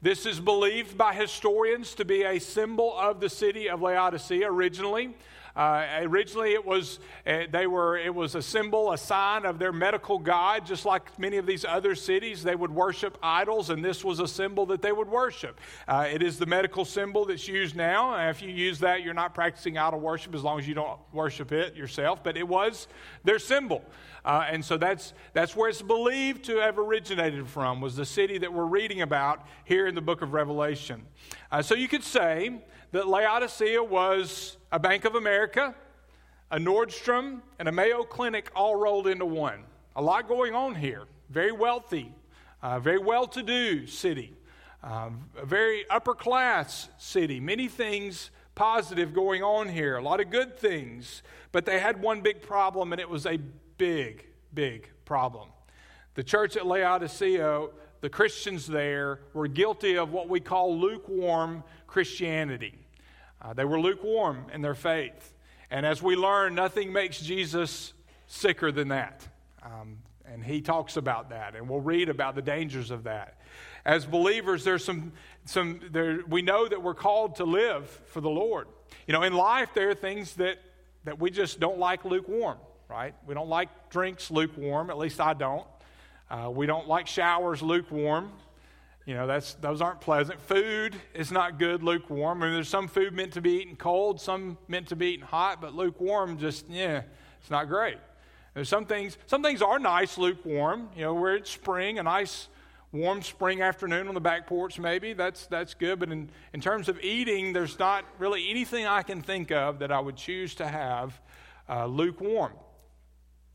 This 0.03 0.27
is 0.27 0.41
believed 0.41 0.99
by 0.99 1.15
historians 1.15 1.95
to 1.95 2.05
be 2.05 2.23
a 2.23 2.39
symbol 2.39 2.95
of 2.99 3.19
the 3.19 3.31
city 3.31 3.71
of 3.71 3.81
Laodicea 3.81 4.47
originally. 4.47 5.17
Uh, 5.57 5.87
originally, 6.03 6.53
it 6.53 6.65
was 6.65 7.01
uh, 7.27 7.45
they 7.51 7.67
were 7.67 7.97
it 7.97 8.15
was 8.15 8.35
a 8.35 8.43
symbol, 8.43 8.93
a 8.93 8.99
sign 8.99 9.47
of 9.47 9.59
their 9.59 9.73
medical 9.73 10.19
god. 10.19 10.67
Just 10.67 10.85
like 10.85 11.19
many 11.19 11.39
of 11.39 11.47
these 11.47 11.65
other 11.65 11.95
cities, 11.95 12.43
they 12.43 12.55
would 12.55 12.71
worship 12.71 13.17
idols, 13.23 13.71
and 13.71 13.85
this 13.85 14.05
was 14.05 14.21
a 14.21 14.29
symbol 14.29 14.67
that 14.67 14.83
they 14.83 14.93
would 14.93 15.09
worship. 15.09 15.59
Uh, 15.89 16.07
it 16.13 16.23
is 16.23 16.39
the 16.39 16.47
medical 16.47 16.85
symbol 16.85 17.25
that's 17.25 17.49
used 17.49 17.75
now. 17.75 18.15
And 18.15 18.31
if 18.31 18.43
you 18.43 18.51
use 18.51 18.79
that, 18.81 19.03
you're 19.03 19.15
not 19.15 19.35
practicing 19.35 19.79
idol 19.79 20.01
worship 20.01 20.35
as 20.35 20.43
long 20.43 20.59
as 20.59 20.69
you 20.69 20.75
don't 20.75 20.99
worship 21.13 21.53
it 21.53 21.75
yourself. 21.75 22.23
But 22.23 22.37
it 22.37 22.47
was 22.47 22.87
their 23.25 23.39
symbol. 23.39 23.83
Uh, 24.27 24.45
and 24.51 24.65
so 24.65 24.77
that's, 24.77 25.15
that's 25.35 25.55
where 25.55 25.69
it's 25.69 25.83
believed 25.83 26.45
to 26.47 26.57
have 26.57 26.79
originated 26.81 27.47
from, 27.47 27.81
was 27.81 27.95
the 27.95 28.05
city 28.05 28.39
that 28.39 28.53
we're 28.53 28.65
reading 28.65 29.03
about 29.03 29.47
here 29.65 29.87
in 29.87 29.95
the 29.95 30.01
book 30.01 30.21
of 30.21 30.33
Revelation. 30.33 31.07
Uh, 31.53 31.63
so 31.63 31.77
you 31.77 31.87
could 31.87 32.03
say 32.03 32.61
that 32.93 33.09
Laodicea 33.09 33.83
was 33.83 34.57
a 34.73 34.79
Bank 34.79 35.05
of 35.05 35.15
America, 35.15 35.75
a 36.51 36.59
Nordstrom, 36.59 37.41
and 37.59 37.69
a 37.69 37.73
Mayo 37.73 38.05
Clinic 38.05 38.51
all 38.55 38.77
rolled 38.77 39.07
into 39.07 39.27
one. 39.27 39.65
A 39.97 40.03
lot 40.03 40.29
going 40.29 40.55
on 40.55 40.75
here. 40.75 41.05
Very 41.31 41.53
wealthy, 41.53 42.13
uh, 42.63 42.79
very 42.79 42.99
well 42.99 43.27
to 43.29 43.43
do 43.43 43.87
city, 43.87 44.35
um, 44.83 45.29
a 45.37 45.45
very 45.45 45.89
upper 45.91 46.15
class 46.15 46.89
city. 46.99 47.41
Many 47.41 47.67
things 47.67 48.31
positive 48.55 49.13
going 49.13 49.43
on 49.43 49.69
here, 49.69 49.97
a 49.97 50.03
lot 50.03 50.21
of 50.21 50.31
good 50.31 50.59
things. 50.59 51.23
But 51.53 51.67
they 51.67 51.81
had 51.81 52.01
one 52.01 52.21
big 52.21 52.43
problem, 52.43 52.93
and 52.93 53.01
it 53.01 53.09
was 53.09 53.27
a 53.27 53.39
big, 53.79 54.27
big 54.55 54.91
problem. 55.05 55.49
The 56.15 56.23
church 56.23 56.57
at 56.57 56.67
Laodicea, 56.67 57.67
the 58.01 58.09
Christians 58.09 58.67
there, 58.67 59.21
were 59.35 59.49
guilty 59.49 59.97
of 59.97 60.13
what 60.13 60.29
we 60.29 60.41
call 60.41 60.79
lukewarm 60.79 61.65
Christianity. 61.97 62.75
Uh, 63.41 63.55
they 63.55 63.65
were 63.65 63.81
lukewarm 63.81 64.45
in 64.53 64.61
their 64.61 64.75
faith. 64.75 65.33
And 65.71 65.87
as 65.87 66.03
we 66.03 66.15
learn, 66.15 66.55
nothing 66.55 66.93
makes 66.93 67.23
Jesus 67.23 67.95
sicker 68.27 68.71
than 68.71 68.89
that. 68.89 69.27
Um, 69.63 70.01
and 70.27 70.45
he 70.45 70.61
talks 70.61 70.99
about 70.99 71.31
that, 71.31 71.57
and 71.57 71.71
we'll 71.71 71.81
read 71.81 72.11
about 72.11 72.35
the 72.35 72.43
dangers 72.43 72.91
of 72.91 73.05
that. 73.05 73.41
As 73.87 74.05
believers, 74.05 74.63
there's 74.63 74.85
some, 74.85 75.15
some 75.47 75.81
there, 75.91 76.21
we 76.29 76.43
know 76.43 76.69
that 76.69 76.83
we're 76.83 76.93
called 76.93 77.37
to 77.37 77.45
live 77.45 77.89
for 78.09 78.21
the 78.21 78.29
Lord. 78.29 78.69
You 79.07 79.15
know, 79.15 79.23
in 79.23 79.33
life, 79.33 79.71
there 79.73 79.89
are 79.89 79.95
things 79.95 80.35
that, 80.35 80.59
that 81.05 81.19
we 81.19 81.31
just 81.31 81.61
don't 81.61 81.79
like 81.79 82.05
lukewarm 82.05 82.59
right? 82.89 83.15
We 83.27 83.35
don't 83.35 83.49
like 83.49 83.91
drinks 83.91 84.31
lukewarm, 84.31 84.91
at 84.91 84.99
least 84.99 85.21
I 85.21 85.35
don't. 85.35 85.67
Uh, 86.31 86.51
we 86.51 86.67
don't 86.67 86.87
like 86.87 87.07
showers 87.07 87.63
lukewarm. 87.63 88.33
You 89.07 89.15
know, 89.15 89.29
that's, 89.29 89.55
those 89.55 89.81
aren't 89.81 90.01
pleasant. 90.01 90.41
Food 90.41 90.97
is 91.15 91.31
not 91.31 91.61
good 91.61 91.85
lukewarm. 91.85 92.43
I 92.43 92.47
mean, 92.47 92.55
there's 92.55 92.69
some 92.69 92.89
food 92.89 93.15
meant 93.15 93.33
to 93.35 93.41
be 93.41 93.61
eaten 93.61 93.77
cold, 93.77 94.21
some 94.21 94.59
meant 94.67 94.89
to 94.89 94.97
be 94.97 95.13
eaten 95.13 95.25
hot, 95.25 95.61
but 95.61 95.75
lukewarm 95.75 96.39
just, 96.39 96.69
yeah, 96.69 97.03
it's 97.41 97.51
not 97.51 97.69
great. 97.69 97.99
There's 98.55 98.69
some 98.69 98.85
things, 98.85 99.17
some 99.27 99.45
things 99.45 99.63
are 99.63 99.79
nice 99.79 100.19
lukewarm. 100.19 100.89
You 100.97 101.03
know, 101.03 101.15
where 101.15 101.37
it's 101.37 101.51
spring, 101.51 102.01
a 102.01 102.03
nice 102.03 102.49
warm 102.91 103.23
spring 103.23 103.63
afternoon 103.63 104.09
on 104.09 104.15
the 104.15 104.21
back 104.21 104.49
porch, 104.49 104.77
maybe, 104.81 105.13
that's, 105.13 105.47
that's 105.47 105.75
good. 105.75 106.01
But 106.01 106.11
in, 106.11 106.29
in 106.53 106.61
terms 106.61 106.89
of 106.89 106.99
eating, 107.01 107.53
there's 107.53 107.79
not 107.79 108.05
really 108.19 108.51
anything 108.51 108.87
I 108.87 109.03
can 109.03 109.23
think 109.23 109.53
of 109.53 109.79
that 109.79 109.93
I 109.93 110.01
would 110.01 110.17
choose 110.17 110.57
to 110.57 110.67
have 110.67 111.21
uh, 111.69 111.87
lukewarm. 111.87 112.55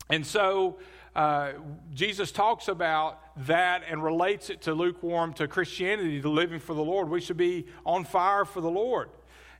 And 0.08 0.26
so, 0.26 0.78
uh, 1.14 1.52
Jesus 1.92 2.32
talks 2.32 2.68
about 2.68 3.21
that 3.36 3.82
and 3.88 4.02
relates 4.02 4.50
it 4.50 4.62
to 4.62 4.74
lukewarm, 4.74 5.32
to 5.34 5.48
Christianity, 5.48 6.20
to 6.20 6.28
living 6.28 6.60
for 6.60 6.74
the 6.74 6.82
Lord. 6.82 7.08
We 7.08 7.20
should 7.20 7.36
be 7.36 7.66
on 7.84 8.04
fire 8.04 8.44
for 8.44 8.60
the 8.60 8.70
Lord. 8.70 9.10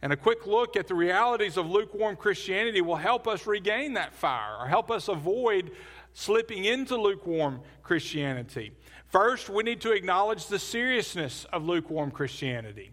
And 0.02 0.12
a 0.12 0.17
quick 0.17 0.47
look 0.47 0.76
at 0.76 0.88
the 0.88 0.95
realities 0.95 1.57
of 1.57 1.71
lukewarm 1.71 2.17
Christianity 2.17 2.81
will 2.81 2.97
help 2.97 3.29
us 3.29 3.47
regain 3.47 3.95
that 3.95 4.12
fire 4.12 4.57
or 4.59 4.67
help 4.67 4.91
us 4.91 5.09
avoid 5.09 5.71
slipping 6.12 6.64
into 6.64 6.97
lukewarm 6.97 7.61
Christianity. 7.83 8.73
First, 9.07 9.49
we 9.49 9.62
need 9.62 9.81
to 9.83 9.93
acknowledge 9.93 10.47
the 10.47 10.59
seriousness 10.59 11.47
of 11.52 11.64
lukewarm 11.64 12.11
Christianity. 12.11 12.93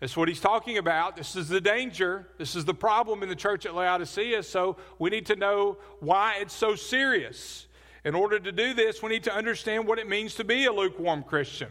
That's 0.00 0.16
what 0.16 0.26
he's 0.26 0.40
talking 0.40 0.78
about. 0.78 1.14
This 1.14 1.36
is 1.36 1.48
the 1.48 1.60
danger. 1.60 2.26
This 2.36 2.56
is 2.56 2.64
the 2.64 2.74
problem 2.74 3.22
in 3.22 3.28
the 3.28 3.36
church 3.36 3.64
at 3.64 3.74
Laodicea. 3.74 4.42
So 4.42 4.76
we 4.98 5.10
need 5.10 5.26
to 5.26 5.36
know 5.36 5.78
why 6.00 6.38
it's 6.40 6.54
so 6.54 6.74
serious. 6.74 7.68
In 8.04 8.14
order 8.14 8.38
to 8.38 8.52
do 8.52 8.74
this, 8.74 9.02
we 9.02 9.10
need 9.10 9.24
to 9.24 9.34
understand 9.34 9.86
what 9.86 9.98
it 9.98 10.08
means 10.08 10.34
to 10.34 10.44
be 10.44 10.64
a 10.64 10.72
lukewarm 10.72 11.22
Christian. 11.22 11.68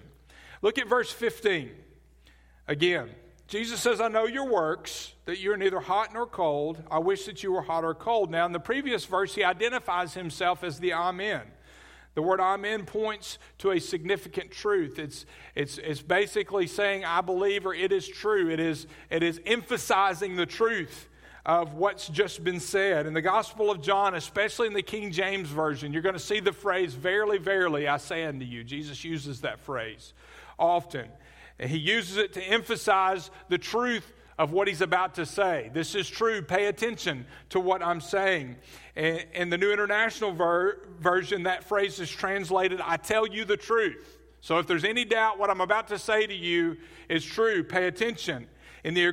Look 0.61 0.77
at 0.77 0.87
verse 0.87 1.11
15. 1.11 1.71
Again, 2.67 3.09
Jesus 3.47 3.81
says, 3.81 3.99
I 3.99 4.07
know 4.07 4.27
your 4.27 4.49
works, 4.49 5.13
that 5.25 5.39
you're 5.39 5.57
neither 5.57 5.81
hot 5.81 6.13
nor 6.13 6.25
cold. 6.25 6.81
I 6.89 6.99
wish 6.99 7.25
that 7.25 7.43
you 7.43 7.51
were 7.51 7.63
hot 7.63 7.83
or 7.83 7.93
cold. 7.93 8.31
Now, 8.31 8.45
in 8.45 8.53
the 8.53 8.59
previous 8.59 9.03
verse, 9.03 9.35
he 9.35 9.43
identifies 9.43 10.13
himself 10.13 10.63
as 10.63 10.79
the 10.79 10.93
Amen. 10.93 11.41
The 12.13 12.21
word 12.21 12.39
Amen 12.39 12.85
points 12.85 13.37
to 13.59 13.71
a 13.71 13.79
significant 13.79 14.51
truth. 14.51 14.99
It's, 14.99 15.25
it's, 15.55 15.77
it's 15.79 16.01
basically 16.01 16.67
saying, 16.67 17.03
I 17.03 17.21
believe, 17.21 17.65
or 17.65 17.73
it 17.73 17.91
is 17.91 18.07
true. 18.07 18.49
It 18.49 18.59
is, 18.59 18.87
it 19.09 19.23
is 19.23 19.39
emphasizing 19.45 20.35
the 20.35 20.45
truth 20.45 21.09
of 21.45 21.73
what's 21.73 22.07
just 22.07 22.43
been 22.43 22.59
said. 22.59 23.05
In 23.05 23.13
the 23.13 23.21
Gospel 23.21 23.71
of 23.71 23.81
John, 23.81 24.15
especially 24.15 24.67
in 24.67 24.73
the 24.73 24.83
King 24.83 25.11
James 25.11 25.49
Version, 25.49 25.91
you're 25.93 26.01
going 26.01 26.13
to 26.13 26.19
see 26.19 26.39
the 26.39 26.53
phrase, 26.53 26.93
Verily, 26.93 27.37
verily, 27.37 27.87
I 27.87 27.97
say 27.97 28.25
unto 28.25 28.45
you. 28.45 28.63
Jesus 28.63 29.03
uses 29.03 29.41
that 29.41 29.59
phrase 29.59 30.13
often. 30.59 31.07
And 31.59 31.69
he 31.69 31.77
uses 31.77 32.17
it 32.17 32.33
to 32.33 32.41
emphasize 32.41 33.31
the 33.49 33.57
truth 33.57 34.11
of 34.37 34.51
what 34.51 34.67
he's 34.67 34.81
about 34.81 35.15
to 35.15 35.25
say. 35.25 35.69
This 35.73 35.93
is 35.93 36.09
true. 36.09 36.41
Pay 36.41 36.65
attention 36.65 37.25
to 37.49 37.59
what 37.59 37.83
I'm 37.83 38.01
saying. 38.01 38.55
In 38.95 39.49
the 39.49 39.57
New 39.57 39.71
International 39.71 40.31
ver- 40.31 40.79
Version, 40.99 41.43
that 41.43 41.63
phrase 41.63 41.99
is 41.99 42.09
translated, 42.09 42.81
I 42.81 42.97
tell 42.97 43.27
you 43.27 43.45
the 43.45 43.57
truth. 43.57 44.17
So 44.41 44.57
if 44.57 44.65
there's 44.65 44.83
any 44.83 45.05
doubt, 45.05 45.37
what 45.37 45.51
I'm 45.51 45.61
about 45.61 45.89
to 45.89 45.99
say 45.99 46.25
to 46.25 46.33
you 46.33 46.77
is 47.09 47.23
true. 47.23 47.63
Pay 47.63 47.85
attention. 47.85 48.47
In 48.83 48.95
the 48.95 49.05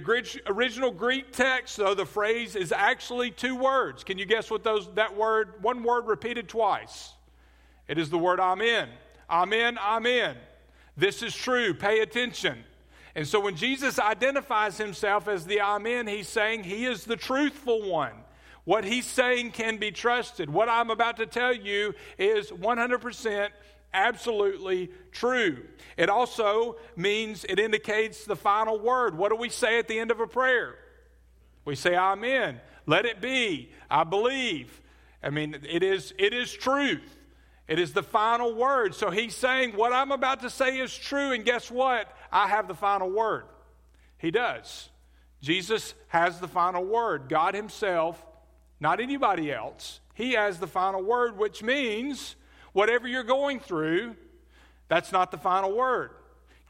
original 0.46 0.90
Greek 0.90 1.32
text, 1.32 1.76
though, 1.76 1.94
the 1.94 2.06
phrase 2.06 2.56
is 2.56 2.72
actually 2.72 3.30
two 3.30 3.54
words. 3.54 4.02
Can 4.02 4.16
you 4.16 4.24
guess 4.24 4.50
what 4.50 4.64
those 4.64 4.88
that 4.94 5.14
word, 5.14 5.62
one 5.62 5.82
word 5.82 6.06
repeated 6.06 6.48
twice? 6.48 7.12
It 7.86 7.98
is 7.98 8.08
the 8.08 8.18
word 8.18 8.40
amen. 8.40 8.88
Amen, 9.28 9.76
amen. 9.78 10.36
This 10.96 11.22
is 11.22 11.34
true. 11.34 11.74
Pay 11.74 12.00
attention. 12.00 12.64
And 13.14 13.26
so 13.26 13.40
when 13.40 13.56
Jesus 13.56 13.98
identifies 13.98 14.78
himself 14.78 15.28
as 15.28 15.44
the 15.44 15.60
amen, 15.60 16.06
he's 16.06 16.28
saying 16.28 16.64
he 16.64 16.86
is 16.86 17.04
the 17.04 17.16
truthful 17.16 17.82
one. 17.88 18.12
What 18.64 18.84
he's 18.84 19.06
saying 19.06 19.52
can 19.52 19.78
be 19.78 19.90
trusted. 19.90 20.50
What 20.50 20.68
I'm 20.68 20.90
about 20.90 21.16
to 21.18 21.26
tell 21.26 21.54
you 21.54 21.94
is 22.18 22.50
100% 22.50 23.48
absolutely 23.98 24.90
true. 25.12 25.64
It 25.96 26.08
also 26.08 26.76
means 26.96 27.44
it 27.48 27.58
indicates 27.58 28.24
the 28.24 28.36
final 28.36 28.78
word. 28.78 29.16
What 29.16 29.30
do 29.30 29.36
we 29.36 29.48
say 29.48 29.78
at 29.78 29.88
the 29.88 29.98
end 29.98 30.10
of 30.10 30.20
a 30.20 30.26
prayer? 30.26 30.76
We 31.64 31.74
say 31.74 31.96
amen. 31.96 32.60
Let 32.86 33.04
it 33.04 33.20
be. 33.20 33.70
I 33.90 34.04
believe. 34.04 34.80
I 35.22 35.30
mean, 35.30 35.56
it 35.68 35.82
is 35.82 36.14
it 36.18 36.32
is 36.32 36.52
truth. 36.52 37.16
It 37.66 37.78
is 37.78 37.92
the 37.92 38.02
final 38.02 38.54
word. 38.54 38.94
So 38.94 39.10
he's 39.10 39.36
saying 39.36 39.76
what 39.76 39.92
I'm 39.92 40.12
about 40.12 40.40
to 40.40 40.50
say 40.50 40.78
is 40.78 40.96
true 40.96 41.32
and 41.32 41.44
guess 41.44 41.70
what? 41.70 42.10
I 42.32 42.48
have 42.48 42.68
the 42.68 42.74
final 42.74 43.10
word. 43.10 43.44
He 44.16 44.30
does. 44.30 44.88
Jesus 45.42 45.94
has 46.08 46.40
the 46.40 46.48
final 46.48 46.84
word. 46.84 47.28
God 47.28 47.54
himself, 47.54 48.24
not 48.80 49.00
anybody 49.00 49.52
else. 49.52 50.00
He 50.14 50.32
has 50.32 50.58
the 50.58 50.66
final 50.66 51.02
word, 51.02 51.36
which 51.36 51.62
means 51.62 52.36
Whatever 52.72 53.08
you're 53.08 53.22
going 53.24 53.60
through, 53.60 54.16
that's 54.88 55.12
not 55.12 55.30
the 55.30 55.38
final 55.38 55.76
word. 55.76 56.10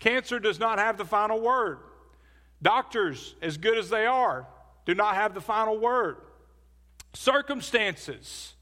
Cancer 0.01 0.39
does 0.39 0.59
not 0.59 0.79
have 0.79 0.97
the 0.97 1.05
final 1.05 1.41
word. 1.41 1.79
Doctors, 2.63 3.35
as 3.43 3.57
good 3.57 3.79
as 3.79 3.91
they 3.91 4.07
are, 4.07 4.47
do 4.85 4.95
not 4.95 5.15
have 5.15 5.35
the 5.35 5.41
final 5.41 5.79
word. 5.79 6.17
Circumstances 7.15 8.55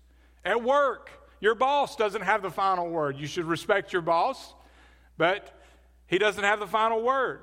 at 0.44 0.62
work, 0.62 1.10
your 1.40 1.54
boss 1.54 1.96
doesn't 1.96 2.22
have 2.22 2.42
the 2.42 2.50
final 2.50 2.88
word. 2.88 3.16
You 3.16 3.26
should 3.26 3.44
respect 3.44 3.92
your 3.92 4.02
boss, 4.02 4.54
but 5.18 5.60
he 6.06 6.18
doesn't 6.18 6.44
have 6.44 6.60
the 6.60 6.66
final 6.66 7.02
word. 7.02 7.40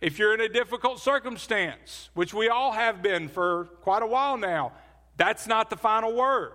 If 0.00 0.18
you're 0.18 0.34
in 0.34 0.40
a 0.40 0.48
difficult 0.48 1.00
circumstance, 1.00 2.10
which 2.14 2.34
we 2.34 2.48
all 2.48 2.72
have 2.72 3.02
been 3.02 3.28
for 3.28 3.66
quite 3.82 4.02
a 4.02 4.06
while 4.06 4.36
now, 4.36 4.72
that's 5.16 5.46
not 5.46 5.70
the 5.70 5.76
final 5.76 6.14
word. 6.14 6.52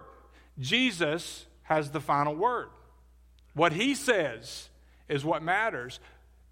Jesus 0.60 1.46
has 1.68 1.92
the 1.92 2.00
final 2.00 2.36
word. 2.36 2.70
What 3.54 3.74
he 3.74 3.94
says 3.94 4.70
is 5.10 5.24
what 5.24 5.44
matters. 5.44 6.00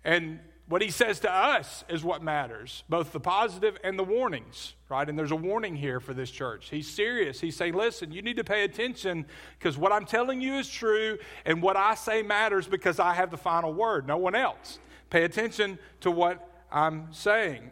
And 0.04 0.40
what 0.68 0.82
he 0.82 0.90
says 0.90 1.20
to 1.20 1.32
us 1.32 1.84
is 1.90 2.04
what 2.04 2.24
matters, 2.24 2.84
both 2.90 3.12
the 3.12 3.20
positive 3.20 3.78
and 3.84 4.00
the 4.00 4.04
warnings, 4.04 4.74
right? 4.90 5.08
And 5.08 5.18
there's 5.18 5.32
a 5.32 5.36
warning 5.36 5.76
here 5.76 6.00
for 6.00 6.14
this 6.14 6.32
church. 6.32 6.70
He's 6.70 6.88
serious. 6.88 7.40
He's 7.40 7.56
saying, 7.56 7.76
listen, 7.76 8.12
you 8.12 8.22
need 8.22 8.38
to 8.38 8.44
pay 8.44 8.64
attention 8.64 9.26
because 9.58 9.78
what 9.78 9.92
I'm 9.92 10.06
telling 10.06 10.42
you 10.42 10.56
is 10.56 10.68
true, 10.68 11.18
and 11.46 11.62
what 11.62 11.78
I 11.78 11.96
say 11.96 12.24
matters 12.24 12.68
because 12.68 13.00
I 13.00 13.14
have 13.14 13.30
the 13.30 13.38
final 13.38 13.74
word, 13.74 14.08
no 14.08 14.18
one 14.18 14.36
else. 14.36 14.80
Pay 15.12 15.24
attention 15.24 15.78
to 16.02 16.10
what 16.10 16.66
I'm 16.72 17.14
saying. 17.14 17.70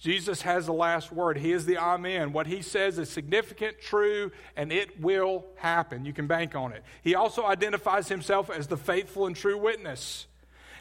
Jesus 0.00 0.40
has 0.42 0.64
the 0.64 0.72
last 0.72 1.12
word. 1.12 1.36
He 1.36 1.52
is 1.52 1.66
the 1.66 1.76
Amen. 1.76 2.32
What 2.32 2.46
he 2.46 2.62
says 2.62 2.98
is 2.98 3.10
significant, 3.10 3.80
true, 3.82 4.32
and 4.56 4.72
it 4.72 4.98
will 4.98 5.44
happen. 5.56 6.06
You 6.06 6.14
can 6.14 6.26
bank 6.26 6.54
on 6.54 6.72
it. 6.72 6.82
He 7.02 7.14
also 7.14 7.44
identifies 7.44 8.08
himself 8.08 8.48
as 8.48 8.66
the 8.66 8.78
faithful 8.78 9.26
and 9.26 9.36
true 9.36 9.58
witness. 9.58 10.26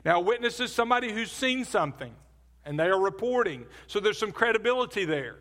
Now, 0.05 0.19
a 0.19 0.21
witness 0.21 0.61
is 0.61 0.71
somebody 0.71 1.11
who's 1.11 1.31
seen 1.31 1.65
something 1.65 2.15
and 2.63 2.79
they 2.79 2.85
are 2.85 2.99
reporting. 2.99 3.65
So 3.87 3.99
there's 3.99 4.17
some 4.17 4.31
credibility 4.31 5.03
there. 5.03 5.35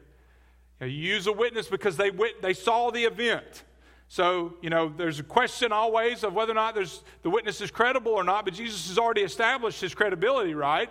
You, 0.80 0.80
know, 0.80 0.87
you 0.87 1.14
use 1.14 1.28
a 1.28 1.32
witness 1.32 1.68
because 1.68 1.97
they, 1.97 2.11
wit- 2.11 2.42
they 2.42 2.54
saw 2.54 2.90
the 2.90 3.04
event. 3.04 3.62
So, 4.08 4.54
you 4.61 4.70
know, 4.70 4.92
there's 4.97 5.20
a 5.20 5.25
question 5.25 5.70
always 5.70 6.25
of 6.25 6.35
whether 6.35 6.50
or 6.50 6.56
not 6.56 6.75
there's, 6.75 7.04
the 7.23 7.30
witness 7.30 7.61
is 7.61 7.70
credible 7.70 8.12
or 8.12 8.25
not, 8.25 8.44
but 8.44 8.54
Jesus 8.54 8.88
has 8.88 8.99
already 8.99 9.20
established 9.20 9.80
his 9.80 9.94
credibility, 9.94 10.54
right? 10.54 10.90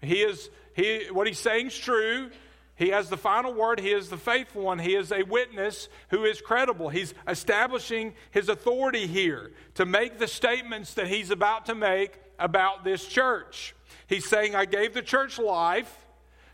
He 0.00 0.22
is, 0.22 0.50
he, 0.74 1.06
what 1.10 1.26
he's 1.26 1.38
saying 1.38 1.68
is 1.68 1.78
true. 1.78 2.30
He 2.76 2.90
has 2.90 3.08
the 3.08 3.16
final 3.16 3.54
word. 3.54 3.80
He 3.80 3.90
is 3.90 4.10
the 4.10 4.18
faithful 4.18 4.62
one. 4.62 4.78
He 4.78 4.94
is 4.94 5.10
a 5.10 5.22
witness 5.22 5.88
who 6.10 6.24
is 6.24 6.42
credible. 6.42 6.90
He's 6.90 7.14
establishing 7.26 8.14
his 8.30 8.50
authority 8.50 9.06
here 9.06 9.52
to 9.74 9.86
make 9.86 10.18
the 10.18 10.28
statements 10.28 10.94
that 10.94 11.08
he's 11.08 11.30
about 11.30 11.66
to 11.66 11.74
make 11.74 12.18
about 12.38 12.84
this 12.84 13.06
church. 13.06 13.74
He's 14.06 14.28
saying, 14.28 14.54
I 14.54 14.66
gave 14.66 14.92
the 14.92 15.00
church 15.02 15.38
life, 15.38 16.06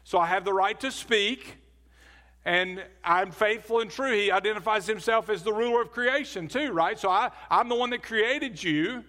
so 0.04 0.18
I 0.18 0.26
have 0.26 0.44
the 0.44 0.52
right 0.52 0.78
to 0.80 0.92
speak, 0.92 1.56
and 2.44 2.84
I'm 3.04 3.32
faithful 3.32 3.80
and 3.80 3.90
true. 3.90 4.12
He 4.12 4.30
identifies 4.30 4.86
himself 4.86 5.28
as 5.28 5.42
the 5.42 5.52
ruler 5.52 5.82
of 5.82 5.90
creation, 5.90 6.46
too, 6.46 6.72
right? 6.72 6.98
So 6.98 7.10
I, 7.10 7.30
I'm 7.50 7.68
the 7.68 7.74
one 7.74 7.90
that 7.90 8.02
created 8.04 8.62
you. 8.62 9.04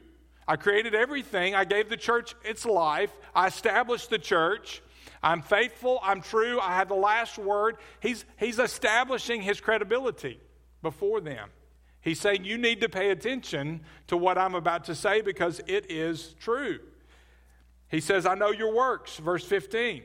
I 0.48 0.56
created 0.56 0.94
everything. 0.94 1.56
I 1.56 1.66
gave 1.66 1.90
the 1.90 1.98
church 1.98 2.36
its 2.44 2.66
life. 2.66 3.12
I 3.34 3.48
established 3.48 4.10
the 4.10 4.20
church. 4.20 4.82
I'm 5.22 5.42
faithful. 5.42 6.00
I'm 6.04 6.22
true. 6.22 6.60
I 6.60 6.76
have 6.76 6.90
the 6.90 6.96
last 6.96 7.38
word. 7.38 7.78
He's, 8.02 8.26
he's 8.38 8.60
establishing 8.60 9.42
his 9.42 9.62
credibility 9.62 10.40
before 10.82 11.22
them. 11.22 11.50
He's 12.02 12.20
saying, 12.20 12.44
You 12.44 12.58
need 12.58 12.82
to 12.82 12.90
pay 12.90 13.10
attention 13.12 13.82
to 14.08 14.18
what 14.18 14.38
I'm 14.38 14.56
about 14.56 14.86
to 14.86 14.96
say 14.96 15.22
because 15.22 15.62
it 15.68 15.90
is 15.90 16.36
true. 16.40 16.80
He 17.88 18.02
says, 18.02 18.26
I 18.26 18.36
know 18.36 18.52
your 18.52 18.74
works, 18.74 19.18
verse 19.18 19.46
15. 19.46 20.04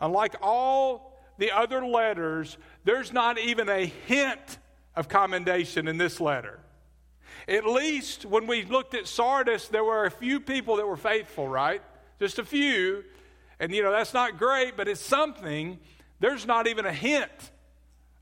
Unlike 0.00 0.36
all 0.40 1.20
the 1.38 1.50
other 1.50 1.84
letters, 1.84 2.56
there's 2.84 3.12
not 3.12 3.38
even 3.38 3.68
a 3.68 3.86
hint 3.86 4.58
of 4.94 5.08
commendation 5.08 5.88
in 5.88 5.98
this 5.98 6.20
letter. 6.20 6.60
At 7.48 7.66
least 7.66 8.24
when 8.24 8.46
we 8.46 8.64
looked 8.64 8.94
at 8.94 9.06
Sardis, 9.06 9.68
there 9.68 9.84
were 9.84 10.04
a 10.04 10.10
few 10.10 10.40
people 10.40 10.76
that 10.76 10.86
were 10.86 10.96
faithful, 10.96 11.48
right? 11.48 11.82
Just 12.20 12.38
a 12.38 12.44
few. 12.44 13.04
And, 13.58 13.72
you 13.72 13.82
know, 13.82 13.92
that's 13.92 14.14
not 14.14 14.38
great, 14.38 14.76
but 14.76 14.88
it's 14.88 15.00
something. 15.00 15.78
There's 16.20 16.46
not 16.46 16.66
even 16.66 16.86
a 16.86 16.92
hint 16.92 17.50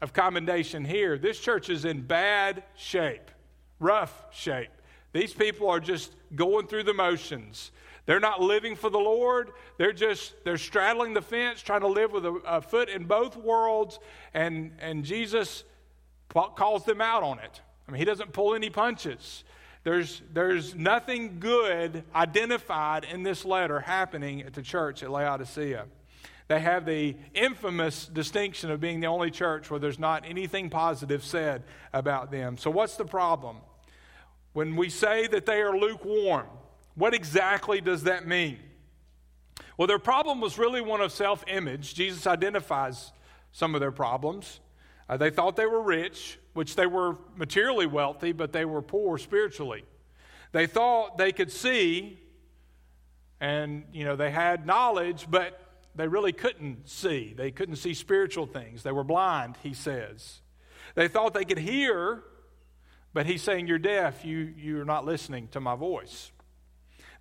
of 0.01 0.13
commendation 0.13 0.85
here. 0.85 1.19
This 1.19 1.39
church 1.39 1.69
is 1.69 1.85
in 1.85 2.03
bad 2.03 2.63
shape, 2.77 3.31
rough 3.79 4.25
shape. 4.31 4.71
These 5.13 5.35
people 5.35 5.69
are 5.69 5.81
just 5.81 6.13
going 6.35 6.67
through 6.67 6.85
the 6.85 6.95
motions. 6.95 7.73
They're 8.07 8.21
not 8.21 8.41
living 8.41 8.77
for 8.77 8.91
the 8.91 8.99
Lord. 8.99 9.51
They're 9.77 9.93
just 9.93 10.35
they're 10.45 10.59
straddling 10.59 11.15
the 11.15 11.23
fence, 11.23 11.63
trying 11.63 11.83
to 11.83 11.89
live 11.89 12.13
with 12.13 12.25
a, 12.25 12.33
a 12.47 12.61
foot 12.61 12.89
in 12.89 13.05
both 13.05 13.37
worlds, 13.37 13.99
and 14.35 14.73
and 14.81 15.05
Jesus 15.05 15.65
calls 16.29 16.85
them 16.85 17.01
out 17.01 17.23
on 17.23 17.39
it. 17.41 17.61
I 17.91 17.93
mean, 17.93 17.99
he 17.99 18.05
doesn't 18.05 18.33
pull 18.33 18.55
any 18.55 18.71
punches. 18.71 19.43
There's, 19.83 20.23
there's 20.33 20.77
nothing 20.77 21.41
good 21.41 22.05
identified 22.15 23.05
in 23.05 23.25
this 23.25 23.45
letter 23.45 23.81
happening 23.81 24.43
at 24.43 24.53
the 24.53 24.63
church 24.63 25.03
at 25.03 25.11
Laodicea. 25.11 25.87
They 26.47 26.61
have 26.61 26.87
the 26.87 27.17
infamous 27.35 28.07
distinction 28.07 28.71
of 28.71 28.81
being 28.81 29.01
the 29.01 29.09
only 29.09 29.33
church 29.33 29.73
where 29.73 29.81
there's 29.81 29.99
not 29.99 30.25
anything 30.25 30.71
positive 30.71 31.25
said 31.25 31.65
about 31.93 32.31
them. 32.31 32.59
So, 32.59 32.71
what's 32.71 32.97
the 32.97 33.05
problem? 33.05 33.57
When 34.53 34.77
we 34.77 34.89
say 34.89 35.27
that 35.27 35.47
they 35.47 35.61
are 35.63 35.77
lukewarm, 35.77 36.47
what 36.95 37.13
exactly 37.13 37.81
does 37.81 38.05
that 38.05 38.25
mean? 38.25 38.59
Well, 39.77 39.89
their 39.89 39.99
problem 39.99 40.41
was 40.41 40.59
really 40.59 40.81
one 40.81 41.01
of 41.01 41.11
self 41.11 41.45
image. 41.49 41.95
Jesus 41.95 42.29
identifies 42.29 43.11
some 43.51 43.75
of 43.75 43.81
their 43.81 43.93
problems. 43.93 44.61
Uh, 45.09 45.17
they 45.17 45.31
thought 45.31 45.57
they 45.57 45.67
were 45.67 45.83
rich, 45.83 46.39
which 46.53 46.77
they 46.77 46.87
were 46.87 47.17
materially 47.37 47.87
wealthy, 47.87 48.33
but 48.33 48.53
they 48.53 48.65
were 48.65 48.83
poor 48.83 49.19
spiritually. 49.19 49.85
They 50.53 50.67
thought 50.67 51.17
they 51.17 51.33
could 51.33 51.53
see, 51.53 52.19
and 53.41 53.85
you 53.93 54.05
know 54.05 54.17
they 54.17 54.31
had 54.31 54.67
knowledge, 54.67 55.27
but 55.31 55.61
they 55.95 56.09
really 56.09 56.33
couldn't 56.33 56.89
see. 56.89 57.35
They 57.37 57.51
couldn't 57.51 57.77
see 57.77 57.95
spiritual 57.95 58.47
things. 58.47 58.83
They 58.83 58.93
were 58.93 59.05
blind, 59.05 59.57
he 59.63 59.75
says. 59.75 60.41
They 60.95 61.09
thought 61.09 61.35
they 61.35 61.45
could 61.45 61.59
hear, 61.59 62.23
but 63.13 63.27
he's 63.27 63.43
saying, 63.43 63.67
You're 63.67 63.79
deaf. 63.79 64.25
You, 64.25 64.53
you're 64.57 64.85
not 64.85 65.05
listening 65.05 65.49
to 65.49 65.61
my 65.61 65.75
voice. 65.75 66.31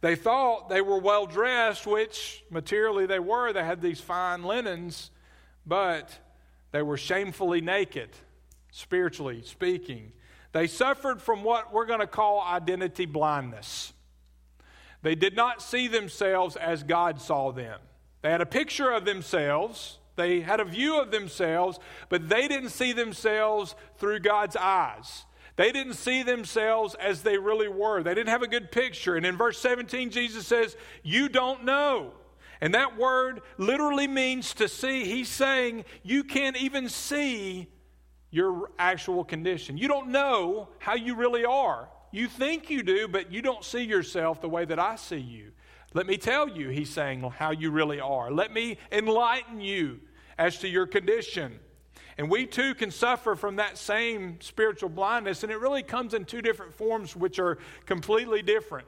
They 0.02 0.16
thought 0.16 0.70
they 0.70 0.82
were 0.82 1.00
well 1.00 1.26
dressed, 1.26 1.86
which 1.86 2.44
materially 2.50 3.06
they 3.06 3.20
were. 3.20 3.52
They 3.52 3.64
had 3.64 3.82
these 3.82 4.00
fine 4.00 4.44
linens, 4.44 5.12
but 5.66 6.18
they 6.72 6.82
were 6.82 6.98
shamefully 6.98 7.60
naked, 7.60 8.10
spiritually 8.72 9.42
speaking. 9.44 10.12
They 10.52 10.68
suffered 10.68 11.22
from 11.22 11.44
what 11.44 11.74
we're 11.74 11.86
going 11.86 12.00
to 12.00 12.08
call 12.08 12.42
identity 12.42 13.06
blindness. 13.06 13.94
They 15.02 15.16
did 15.16 15.36
not 15.36 15.62
see 15.62 15.88
themselves 15.88 16.56
as 16.56 16.84
God 16.84 17.22
saw 17.22 17.52
them. 17.52 17.80
They 18.22 18.32
had 18.32 18.42
a 18.42 18.46
picture 18.46 18.92
of 18.92 19.06
themselves, 19.06 20.00
they 20.16 20.42
had 20.42 20.60
a 20.60 20.66
view 20.66 21.00
of 21.00 21.12
themselves, 21.12 21.80
but 22.10 22.28
they 22.28 22.50
didn't 22.50 22.72
see 22.72 22.92
themselves 22.92 23.76
through 23.98 24.20
God's 24.20 24.58
eyes. 24.58 25.26
They 25.56 25.72
didn't 25.72 25.94
see 25.94 26.24
themselves 26.24 26.96
as 26.96 27.22
they 27.22 27.38
really 27.38 27.68
were. 27.68 28.02
They 28.02 28.14
didn't 28.14 28.30
have 28.30 28.44
a 28.44 28.48
good 28.48 28.72
picture. 28.72 29.16
And 29.16 29.26
in 29.26 29.38
verse 29.38 29.58
17, 29.60 30.10
Jesus 30.10 30.48
says, 30.48 30.76
You 31.04 31.30
don't 31.30 31.66
know. 31.66 32.14
And 32.62 32.74
that 32.76 32.98
word 32.98 33.42
literally 33.58 34.08
means 34.08 34.54
to 34.56 34.68
see. 34.68 35.06
He's 35.06 35.30
saying 35.30 35.86
you 36.04 36.24
can't 36.24 36.58
even 36.58 36.90
see 36.90 37.68
your 38.32 38.70
actual 38.78 39.24
condition. 39.24 39.78
You 39.78 39.88
don't 39.88 40.10
know 40.10 40.70
how 40.80 40.96
you 40.96 41.16
really 41.16 41.46
are. 41.46 41.90
You 42.12 42.28
think 42.28 42.70
you 42.70 42.84
do, 42.84 43.08
but 43.08 43.32
you 43.32 43.42
don't 43.42 43.64
see 43.64 43.84
yourself 43.84 44.42
the 44.42 44.50
way 44.50 44.66
that 44.66 44.80
I 44.80 44.96
see 44.96 45.18
you. 45.18 45.52
Let 45.94 46.06
me 46.06 46.18
tell 46.18 46.48
you, 46.48 46.70
he's 46.70 46.90
saying, 46.90 47.22
how 47.22 47.52
you 47.52 47.72
really 47.72 48.00
are. 48.00 48.32
Let 48.32 48.54
me 48.54 48.78
enlighten 48.92 49.60
you 49.60 50.00
as 50.38 50.60
to 50.60 50.68
your 50.68 50.86
condition. 50.86 51.60
And 52.18 52.30
we 52.30 52.46
too 52.46 52.76
can 52.76 52.92
suffer 52.92 53.36
from 53.36 53.56
that 53.56 53.78
same 53.78 54.42
spiritual 54.42 54.90
blindness, 54.90 55.44
and 55.44 55.52
it 55.52 55.60
really 55.60 55.84
comes 55.84 56.14
in 56.14 56.26
two 56.26 56.42
different 56.42 56.74
forms, 56.74 57.16
which 57.16 57.40
are 57.40 57.58
completely 57.86 58.42
different. 58.42 58.88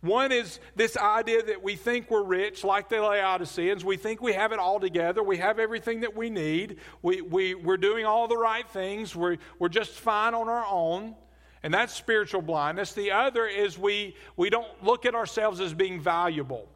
One 0.00 0.32
is 0.32 0.60
this 0.76 0.96
idea 0.96 1.42
that 1.42 1.62
we 1.62 1.76
think 1.76 2.10
we're 2.10 2.22
rich, 2.22 2.64
like 2.64 2.88
the 2.88 3.00
Laodiceans. 3.00 3.84
We 3.84 3.96
think 3.96 4.20
we 4.20 4.32
have 4.32 4.52
it 4.52 4.58
all 4.58 4.80
together. 4.80 5.22
We 5.22 5.38
have 5.38 5.58
everything 5.58 6.00
that 6.00 6.16
we 6.16 6.30
need. 6.30 6.78
We, 7.02 7.20
we, 7.20 7.54
we're 7.54 7.76
doing 7.76 8.04
all 8.04 8.28
the 8.28 8.36
right 8.36 8.68
things. 8.68 9.14
We're, 9.14 9.38
we're 9.58 9.68
just 9.68 9.92
fine 9.92 10.34
on 10.34 10.48
our 10.48 10.66
own. 10.66 11.14
And 11.62 11.72
that's 11.72 11.94
spiritual 11.94 12.42
blindness. 12.42 12.92
The 12.92 13.12
other 13.12 13.46
is 13.46 13.78
we, 13.78 14.16
we 14.36 14.50
don't 14.50 14.66
look 14.82 15.06
at 15.06 15.14
ourselves 15.14 15.60
as 15.60 15.72
being 15.72 16.00
valuable. 16.00 16.68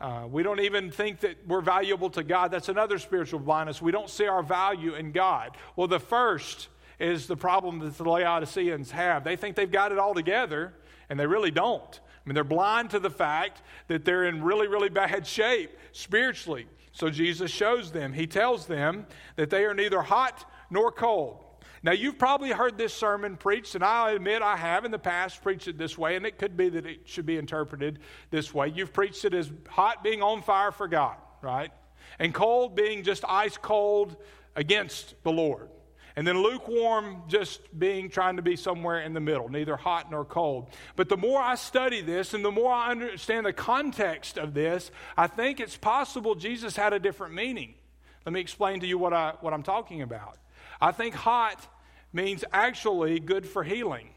Uh, 0.00 0.26
we 0.30 0.42
don't 0.42 0.60
even 0.60 0.90
think 0.90 1.20
that 1.20 1.36
we're 1.46 1.60
valuable 1.60 2.10
to 2.10 2.22
God. 2.22 2.50
That's 2.50 2.68
another 2.68 2.98
spiritual 2.98 3.40
blindness. 3.40 3.82
We 3.82 3.90
don't 3.90 4.08
see 4.08 4.26
our 4.26 4.42
value 4.42 4.94
in 4.94 5.12
God. 5.12 5.56
Well, 5.74 5.88
the 5.88 5.98
first 5.98 6.68
is 7.00 7.26
the 7.26 7.36
problem 7.36 7.80
that 7.80 7.96
the 7.96 8.04
Laodiceans 8.04 8.90
have. 8.92 9.24
They 9.24 9.36
think 9.36 9.56
they've 9.56 9.70
got 9.70 9.90
it 9.90 9.98
all 9.98 10.14
together, 10.14 10.72
and 11.08 11.18
they 11.18 11.26
really 11.26 11.50
don't. 11.50 12.00
I 12.28 12.30
mean, 12.30 12.34
they're 12.34 12.44
blind 12.44 12.90
to 12.90 12.98
the 12.98 13.08
fact 13.08 13.62
that 13.86 14.04
they're 14.04 14.26
in 14.26 14.44
really, 14.44 14.68
really 14.68 14.90
bad 14.90 15.26
shape 15.26 15.70
spiritually. 15.92 16.66
So 16.92 17.08
Jesus 17.08 17.50
shows 17.50 17.90
them. 17.90 18.12
He 18.12 18.26
tells 18.26 18.66
them 18.66 19.06
that 19.36 19.48
they 19.48 19.64
are 19.64 19.72
neither 19.72 20.02
hot 20.02 20.44
nor 20.68 20.92
cold. 20.92 21.42
Now, 21.82 21.92
you've 21.92 22.18
probably 22.18 22.50
heard 22.50 22.76
this 22.76 22.92
sermon 22.92 23.38
preached, 23.38 23.76
and 23.76 23.82
I 23.82 24.10
admit 24.10 24.42
I 24.42 24.58
have 24.58 24.84
in 24.84 24.90
the 24.90 24.98
past 24.98 25.42
preached 25.42 25.68
it 25.68 25.78
this 25.78 25.96
way, 25.96 26.16
and 26.16 26.26
it 26.26 26.36
could 26.36 26.54
be 26.54 26.68
that 26.68 26.84
it 26.84 27.08
should 27.08 27.24
be 27.24 27.38
interpreted 27.38 28.00
this 28.30 28.52
way. 28.52 28.68
You've 28.68 28.92
preached 28.92 29.24
it 29.24 29.32
as 29.32 29.50
hot 29.66 30.04
being 30.04 30.20
on 30.20 30.42
fire 30.42 30.70
for 30.70 30.86
God, 30.86 31.16
right? 31.40 31.70
And 32.18 32.34
cold 32.34 32.76
being 32.76 33.04
just 33.04 33.24
ice 33.26 33.56
cold 33.56 34.16
against 34.54 35.14
the 35.22 35.32
Lord. 35.32 35.70
And 36.18 36.26
then 36.26 36.42
lukewarm 36.42 37.22
just 37.28 37.60
being 37.78 38.10
trying 38.10 38.38
to 38.38 38.42
be 38.42 38.56
somewhere 38.56 39.02
in 39.02 39.14
the 39.14 39.20
middle, 39.20 39.48
neither 39.48 39.76
hot 39.76 40.10
nor 40.10 40.24
cold. 40.24 40.68
But 40.96 41.08
the 41.08 41.16
more 41.16 41.40
I 41.40 41.54
study 41.54 42.00
this 42.00 42.34
and 42.34 42.44
the 42.44 42.50
more 42.50 42.72
I 42.72 42.90
understand 42.90 43.46
the 43.46 43.52
context 43.52 44.36
of 44.36 44.52
this, 44.52 44.90
I 45.16 45.28
think 45.28 45.60
it's 45.60 45.76
possible 45.76 46.34
Jesus 46.34 46.74
had 46.74 46.92
a 46.92 46.98
different 46.98 47.34
meaning. 47.34 47.74
Let 48.26 48.32
me 48.32 48.40
explain 48.40 48.80
to 48.80 48.86
you 48.88 48.98
what, 48.98 49.12
I, 49.12 49.34
what 49.42 49.52
I'm 49.52 49.62
talking 49.62 50.02
about. 50.02 50.38
I 50.80 50.90
think 50.90 51.14
hot 51.14 51.64
means 52.12 52.44
actually 52.52 53.20
good 53.20 53.46
for 53.46 53.62
healing. 53.62 54.08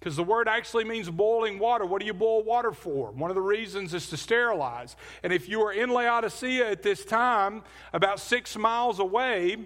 Because 0.00 0.16
the 0.16 0.24
word 0.24 0.48
actually 0.48 0.86
means 0.86 1.08
boiling 1.08 1.60
water. 1.60 1.86
What 1.86 2.00
do 2.00 2.06
you 2.06 2.14
boil 2.14 2.42
water 2.42 2.72
for? 2.72 3.12
One 3.12 3.30
of 3.30 3.36
the 3.36 3.42
reasons 3.42 3.94
is 3.94 4.10
to 4.10 4.16
sterilize. 4.16 4.96
And 5.22 5.32
if 5.32 5.48
you 5.48 5.60
were 5.60 5.72
in 5.72 5.90
Laodicea 5.90 6.68
at 6.68 6.82
this 6.82 7.04
time, 7.04 7.62
about 7.92 8.18
six 8.18 8.56
miles 8.56 8.98
away 8.98 9.58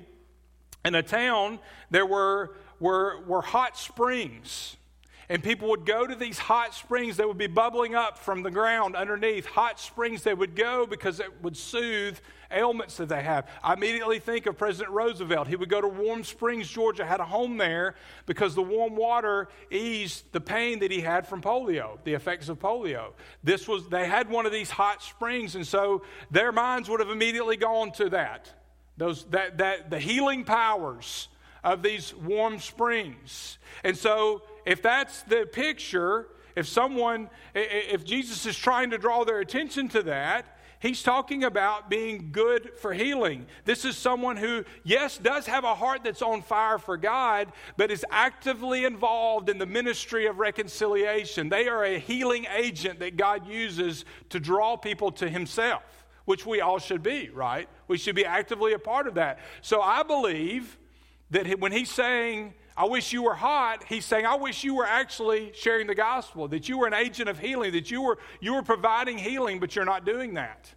in 0.85 0.95
a 0.95 1.03
town, 1.03 1.59
there 1.91 2.07
were, 2.07 2.55
were, 2.81 3.21
were 3.27 3.43
hot 3.43 3.77
springs. 3.77 4.77
And 5.29 5.43
people 5.43 5.69
would 5.71 5.87
go 5.87 6.07
to 6.07 6.15
these 6.15 6.39
hot 6.39 6.75
springs 6.75 7.17
that 7.17 7.27
would 7.27 7.39
be 7.39 7.47
bubbling 7.47 7.95
up 7.95 8.19
from 8.19 8.43
the 8.43 8.51
ground 8.51 8.95
underneath. 8.95 9.47
Hot 9.47 9.81
springs 9.81 10.23
they 10.23 10.35
would 10.35 10.55
go 10.55 10.85
because 10.85 11.21
it 11.21 11.43
would 11.43 11.57
soothe 11.57 12.19
ailments 12.51 12.99
that 12.99 13.09
they 13.09 13.23
have. 13.23 13.49
I 13.63 13.73
immediately 13.73 14.19
think 14.19 14.47
of 14.47 14.59
President 14.59 14.93
Roosevelt. 14.93 15.49
He 15.49 15.57
would 15.57 15.71
go 15.71 15.81
to 15.81 15.89
Warm 15.89 16.23
Springs, 16.25 16.69
Georgia, 16.69 17.07
had 17.07 17.21
a 17.21 17.25
home 17.25 17.57
there 17.57 17.95
because 18.27 18.55
the 18.55 18.63
warm 18.63 18.95
water 18.95 19.49
eased 19.71 20.31
the 20.33 20.41
pain 20.41 20.81
that 20.81 20.91
he 20.91 21.01
had 21.01 21.27
from 21.27 21.41
polio, 21.41 21.99
the 22.05 22.13
effects 22.13 22.49
of 22.49 22.59
polio. 22.59 23.13
This 23.43 23.67
was 23.67 23.89
they 23.89 24.07
had 24.07 24.29
one 24.29 24.45
of 24.45 24.53
these 24.53 24.71
hot 24.71 25.03
springs, 25.03 25.55
and 25.55 25.67
so 25.67 26.03
their 26.31 26.53
minds 26.53 26.89
would 26.91 27.01
have 27.01 27.11
immediately 27.11 27.57
gone 27.57 27.93
to 27.93 28.11
that. 28.11 28.53
Those 29.03 29.25
that 29.31 29.59
that 29.59 29.91
the 29.91 29.99
healing 29.99 30.45
powers 30.45 31.27
of 31.65 31.83
these 31.83 32.15
warm 32.15 32.61
springs. 32.61 33.59
And 33.83 33.97
so 33.97 34.43
if 34.65 34.81
that's 34.81 35.25
the 35.25 35.45
picture, 35.51 36.29
if 36.55 36.69
someone, 36.69 37.29
if 37.53 38.05
Jesus 38.05 38.47
is 38.47 38.57
trying 38.57 38.91
to 38.91 38.99
draw 38.99 39.25
their 39.25 39.41
attention 39.41 39.89
to 39.89 40.05
that, 40.05 40.57
he's 40.79 41.03
talking 41.03 41.43
about 41.43 41.91
being 41.91 42.31
good 42.31 42.71
for 42.79 42.93
healing. 42.93 43.47
This 43.65 43.85
is 43.85 43.97
someone 43.97 44.37
who, 44.37 44.65
yes, 44.85 45.19
does 45.19 45.47
have 45.47 45.65
a 45.65 45.75
heart 45.75 46.05
that's 46.05 46.23
on 46.23 46.43
fire 46.43 46.79
for 46.79 46.97
God, 46.97 47.53
but 47.77 47.91
is 47.91 48.07
actively 48.09 48.85
involved 48.85 49.49
in 49.49 49.59
the 49.59 49.67
ministry 49.67 50.27
of 50.27 50.39
reconciliation. 50.39 51.49
They 51.49 51.67
are 51.67 51.85
a 51.85 51.99
healing 51.99 52.47
agent 52.57 53.01
that 53.01 53.17
God 53.17 53.49
uses 53.49 54.05
to 54.29 54.39
draw 54.39 54.77
people 54.77 55.11
to 55.13 55.29
himself, 55.29 55.83
which 56.25 56.47
we 56.47 56.61
all 56.61 56.79
should 56.79 57.03
be, 57.03 57.31
right? 57.31 57.69
We 57.89 57.99
should 57.99 58.15
be 58.15 58.25
actively 58.25 58.73
a 58.73 58.79
part 58.79 59.07
of 59.07 59.15
that. 59.15 59.39
So 59.61 59.81
I 59.81 60.03
believe 60.03 60.79
that 61.31 61.59
when 61.59 61.73
he's 61.73 61.91
saying, 61.91 62.55
I 62.77 62.87
wish 62.87 63.13
you 63.13 63.23
were 63.23 63.35
hot. 63.35 63.85
He's 63.87 64.05
saying, 64.05 64.25
I 64.25 64.37
wish 64.37 64.65
you 64.65 64.75
were 64.75 64.87
actually 64.87 65.53
sharing 65.55 65.87
the 65.87 65.95
gospel, 65.95 66.49
that 66.49 66.69
you 66.69 66.79
were 66.79 66.87
an 66.87 66.95
agent 66.95 67.29
of 67.29 67.39
healing, 67.39 67.73
that 67.73 67.91
you 67.91 68.01
were, 68.03 68.19
you 68.41 68.55
were 68.55 68.63
providing 68.63 69.19
healing, 69.19 69.61
but 69.61 69.77
you're 69.77 69.85
not 69.85 70.07
doing 70.07 70.35
that. 70.35 70.73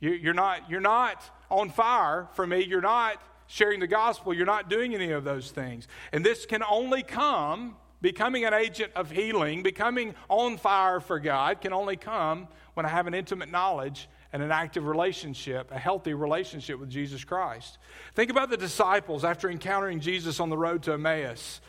You, 0.00 0.12
you're, 0.12 0.34
not, 0.34 0.68
you're 0.68 0.80
not 0.80 1.22
on 1.50 1.70
fire 1.70 2.28
for 2.34 2.46
me. 2.46 2.62
You're 2.64 2.82
not 2.82 3.22
sharing 3.46 3.80
the 3.80 3.86
gospel. 3.86 4.34
You're 4.34 4.46
not 4.46 4.68
doing 4.68 4.94
any 4.94 5.12
of 5.12 5.24
those 5.24 5.50
things. 5.50 5.88
And 6.12 6.24
this 6.24 6.44
can 6.44 6.62
only 6.62 7.02
come 7.02 7.76
Becoming 8.02 8.46
an 8.46 8.54
agent 8.54 8.92
of 8.96 9.10
healing, 9.10 9.62
becoming 9.62 10.14
on 10.28 10.56
fire 10.56 11.00
for 11.00 11.20
God, 11.20 11.60
can 11.60 11.72
only 11.72 11.96
come 11.96 12.48
when 12.72 12.86
I 12.86 12.88
have 12.88 13.06
an 13.06 13.14
intimate 13.14 13.50
knowledge 13.50 14.08
and 14.32 14.42
an 14.42 14.52
active 14.52 14.86
relationship, 14.86 15.70
a 15.72 15.78
healthy 15.78 16.14
relationship 16.14 16.78
with 16.78 16.88
Jesus 16.88 17.24
Christ. 17.24 17.78
Think 18.14 18.30
about 18.30 18.50
the 18.50 18.56
disciples 18.56 19.24
after 19.24 19.50
encountering 19.50 20.00
Jesus 20.00 20.40
on 20.40 20.50
the 20.50 20.58
road 20.58 20.82
to 20.84 20.92
Emmaus. 20.92 21.60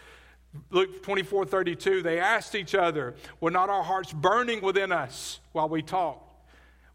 Luke 0.70 1.02
24 1.02 1.46
32, 1.46 2.02
they 2.02 2.20
asked 2.20 2.56
each 2.56 2.76
other, 2.76 3.16
Were 3.40 3.52
not 3.52 3.70
our 3.70 3.84
hearts 3.84 4.12
burning 4.12 4.62
within 4.62 4.92
us 4.92 5.40
while 5.54 5.70
we 5.70 5.82
talked? 5.82 6.28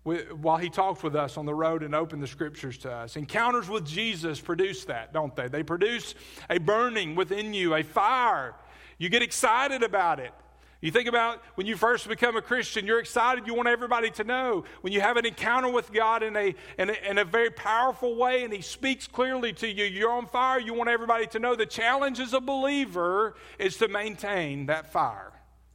While 0.04 0.58
he 0.58 0.70
talked 0.70 1.02
with 1.02 1.16
us 1.16 1.36
on 1.36 1.46
the 1.46 1.54
road 1.54 1.82
and 1.82 1.92
opened 1.92 2.22
the 2.22 2.28
scriptures 2.28 2.78
to 2.78 2.92
us. 2.92 3.16
Encounters 3.16 3.68
with 3.68 3.84
Jesus 3.84 4.40
produce 4.40 4.84
that, 4.84 5.12
don't 5.12 5.34
they? 5.34 5.48
They 5.48 5.64
produce 5.64 6.14
a 6.48 6.58
burning 6.58 7.16
within 7.16 7.52
you, 7.52 7.74
a 7.74 7.82
fire. 7.82 8.54
You 8.98 9.08
get 9.08 9.22
excited 9.22 9.82
about 9.82 10.20
it. 10.20 10.32
You 10.80 10.90
think 10.90 11.08
about 11.08 11.42
when 11.54 11.66
you 11.66 11.74
first 11.74 12.06
become 12.06 12.36
a 12.36 12.42
Christian, 12.42 12.86
you're 12.86 12.98
excited, 12.98 13.46
you 13.46 13.54
want 13.54 13.68
everybody 13.68 14.10
to 14.10 14.24
know. 14.24 14.64
When 14.82 14.92
you 14.92 15.00
have 15.00 15.16
an 15.16 15.24
encounter 15.24 15.70
with 15.70 15.90
God 15.90 16.22
in 16.22 16.36
a, 16.36 16.54
in 16.78 16.90
a, 16.90 17.10
in 17.10 17.18
a, 17.18 17.24
very 17.24 17.50
powerful 17.50 18.14
way 18.14 18.44
and 18.44 18.52
He 18.52 18.60
speaks 18.60 19.06
clearly 19.06 19.54
to 19.54 19.68
you, 19.68 19.84
you're 19.84 20.12
on 20.12 20.26
fire, 20.26 20.60
you 20.60 20.74
want 20.74 20.90
everybody 20.90 21.26
to 21.28 21.38
know. 21.38 21.56
The 21.56 21.66
challenge 21.66 22.20
as 22.20 22.34
a 22.34 22.40
believer 22.40 23.36
is 23.58 23.78
to 23.78 23.88
maintain 23.88 24.66
that 24.66 24.92
fire, 24.92 25.32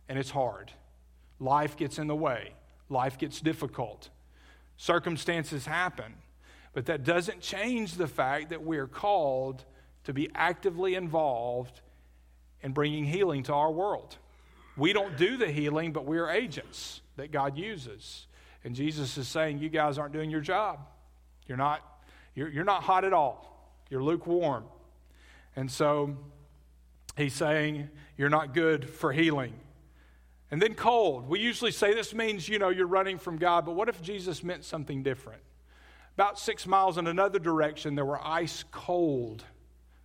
and 0.07 0.19
it's 0.19 0.29
hard. 0.29 0.71
Life 1.39 1.77
gets 1.77 1.97
in 1.97 2.05
the 2.05 2.15
way, 2.15 2.53
life 2.87 3.17
gets 3.17 3.41
difficult, 3.41 4.09
circumstances 4.77 5.65
happen, 5.65 6.13
but 6.73 6.85
that 6.85 7.03
doesn't 7.03 7.41
change 7.41 7.95
the 7.95 8.07
fact 8.07 8.49
that 8.49 8.63
we 8.63 8.77
are 8.77 8.87
called 8.87 9.65
to 10.03 10.13
be 10.13 10.29
actively 10.35 10.93
involved 10.93 11.81
in 12.61 12.71
bringing 12.71 13.05
healing 13.05 13.41
to 13.43 13.53
our 13.53 13.71
world. 13.71 14.17
We 14.77 14.93
don't 14.93 15.17
do 15.17 15.38
the 15.38 15.51
healing, 15.51 15.91
but 15.91 16.05
we're 16.05 16.29
agents 16.29 17.01
that 17.17 17.31
God 17.31 17.57
uses. 17.57 18.27
And 18.63 18.75
Jesus 18.75 19.17
is 19.17 19.27
saying, 19.27 19.60
You 19.60 19.69
guys 19.69 19.97
aren't 19.97 20.13
doing 20.13 20.29
your 20.29 20.41
job. 20.41 20.79
You're 21.47 21.57
not, 21.57 21.81
you're, 22.36 22.49
you're 22.49 22.63
not 22.63 22.84
hot 22.84 23.03
at 23.03 23.13
all. 23.13 23.75
You're 23.89 24.03
lukewarm. 24.03 24.65
And 25.55 25.69
so 25.69 26.15
he's 27.17 27.34
saying, 27.34 27.89
You're 28.17 28.29
not 28.29 28.53
good 28.53 28.89
for 28.89 29.12
healing. 29.12 29.53
And 30.49 30.62
then 30.62 30.73
cold. 30.73 31.29
We 31.29 31.39
usually 31.39 31.71
say 31.71 31.93
this 31.93 32.13
means, 32.13 32.49
you 32.49 32.60
know, 32.60 32.69
you're 32.69 32.88
running 32.88 33.17
from 33.17 33.38
God, 33.38 33.65
but 33.65 33.73
what 33.73 33.88
if 33.88 34.01
Jesus 34.01 34.43
meant 34.43 34.65
something 34.65 35.01
different? 35.01 35.41
About 36.15 36.38
six 36.38 36.67
miles 36.67 36.97
in 36.97 37.07
another 37.07 37.39
direction, 37.39 37.95
there 37.95 38.05
were 38.05 38.21
ice 38.21 38.65
cold 38.69 39.45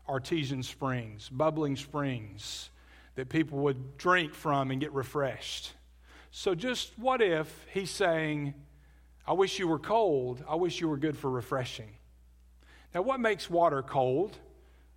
artesian 0.08 0.62
springs, 0.62 1.28
bubbling 1.28 1.74
springs 1.74 2.70
that 3.16 3.28
people 3.28 3.58
would 3.58 3.98
drink 3.98 4.34
from 4.34 4.70
and 4.70 4.80
get 4.80 4.92
refreshed. 4.92 5.72
So, 6.30 6.54
just 6.54 6.92
what 6.98 7.22
if 7.22 7.66
he's 7.72 7.90
saying, 7.90 8.54
I 9.26 9.32
wish 9.32 9.58
you 9.58 9.66
were 9.66 9.78
cold, 9.78 10.44
I 10.48 10.54
wish 10.54 10.80
you 10.80 10.88
were 10.88 10.98
good 10.98 11.16
for 11.16 11.30
refreshing? 11.30 11.96
Now, 12.94 13.02
what 13.02 13.20
makes 13.20 13.50
water 13.50 13.82
cold? 13.82 14.38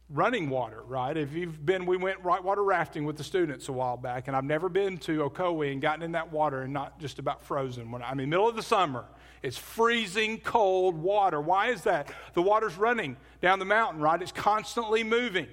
Running 0.09 0.49
water, 0.49 0.81
right? 0.83 1.15
If 1.15 1.33
you've 1.33 1.63
been, 1.63 1.85
we 1.85 1.95
went 1.95 2.23
whitewater 2.23 2.63
rafting 2.63 3.05
with 3.05 3.15
the 3.15 3.23
students 3.23 3.69
a 3.69 3.71
while 3.71 3.95
back, 3.95 4.27
and 4.27 4.35
I've 4.35 4.43
never 4.43 4.67
been 4.67 4.97
to 4.99 5.29
Ocoee 5.29 5.71
and 5.71 5.81
gotten 5.81 6.01
in 6.01 6.13
that 6.13 6.31
water 6.31 6.63
and 6.63 6.73
not 6.73 6.99
just 6.99 7.19
about 7.19 7.43
frozen. 7.43 7.91
When 7.91 8.01
I 8.01 8.15
mean, 8.15 8.29
middle 8.29 8.49
of 8.49 8.55
the 8.55 8.63
summer, 8.63 9.05
it's 9.43 9.57
freezing 9.57 10.39
cold 10.39 10.95
water. 10.95 11.39
Why 11.39 11.67
is 11.67 11.83
that? 11.83 12.11
The 12.33 12.41
water's 12.41 12.75
running 12.75 13.17
down 13.39 13.59
the 13.59 13.65
mountain, 13.65 14.01
right? 14.01 14.19
It's 14.19 14.31
constantly 14.31 15.03
moving. 15.03 15.47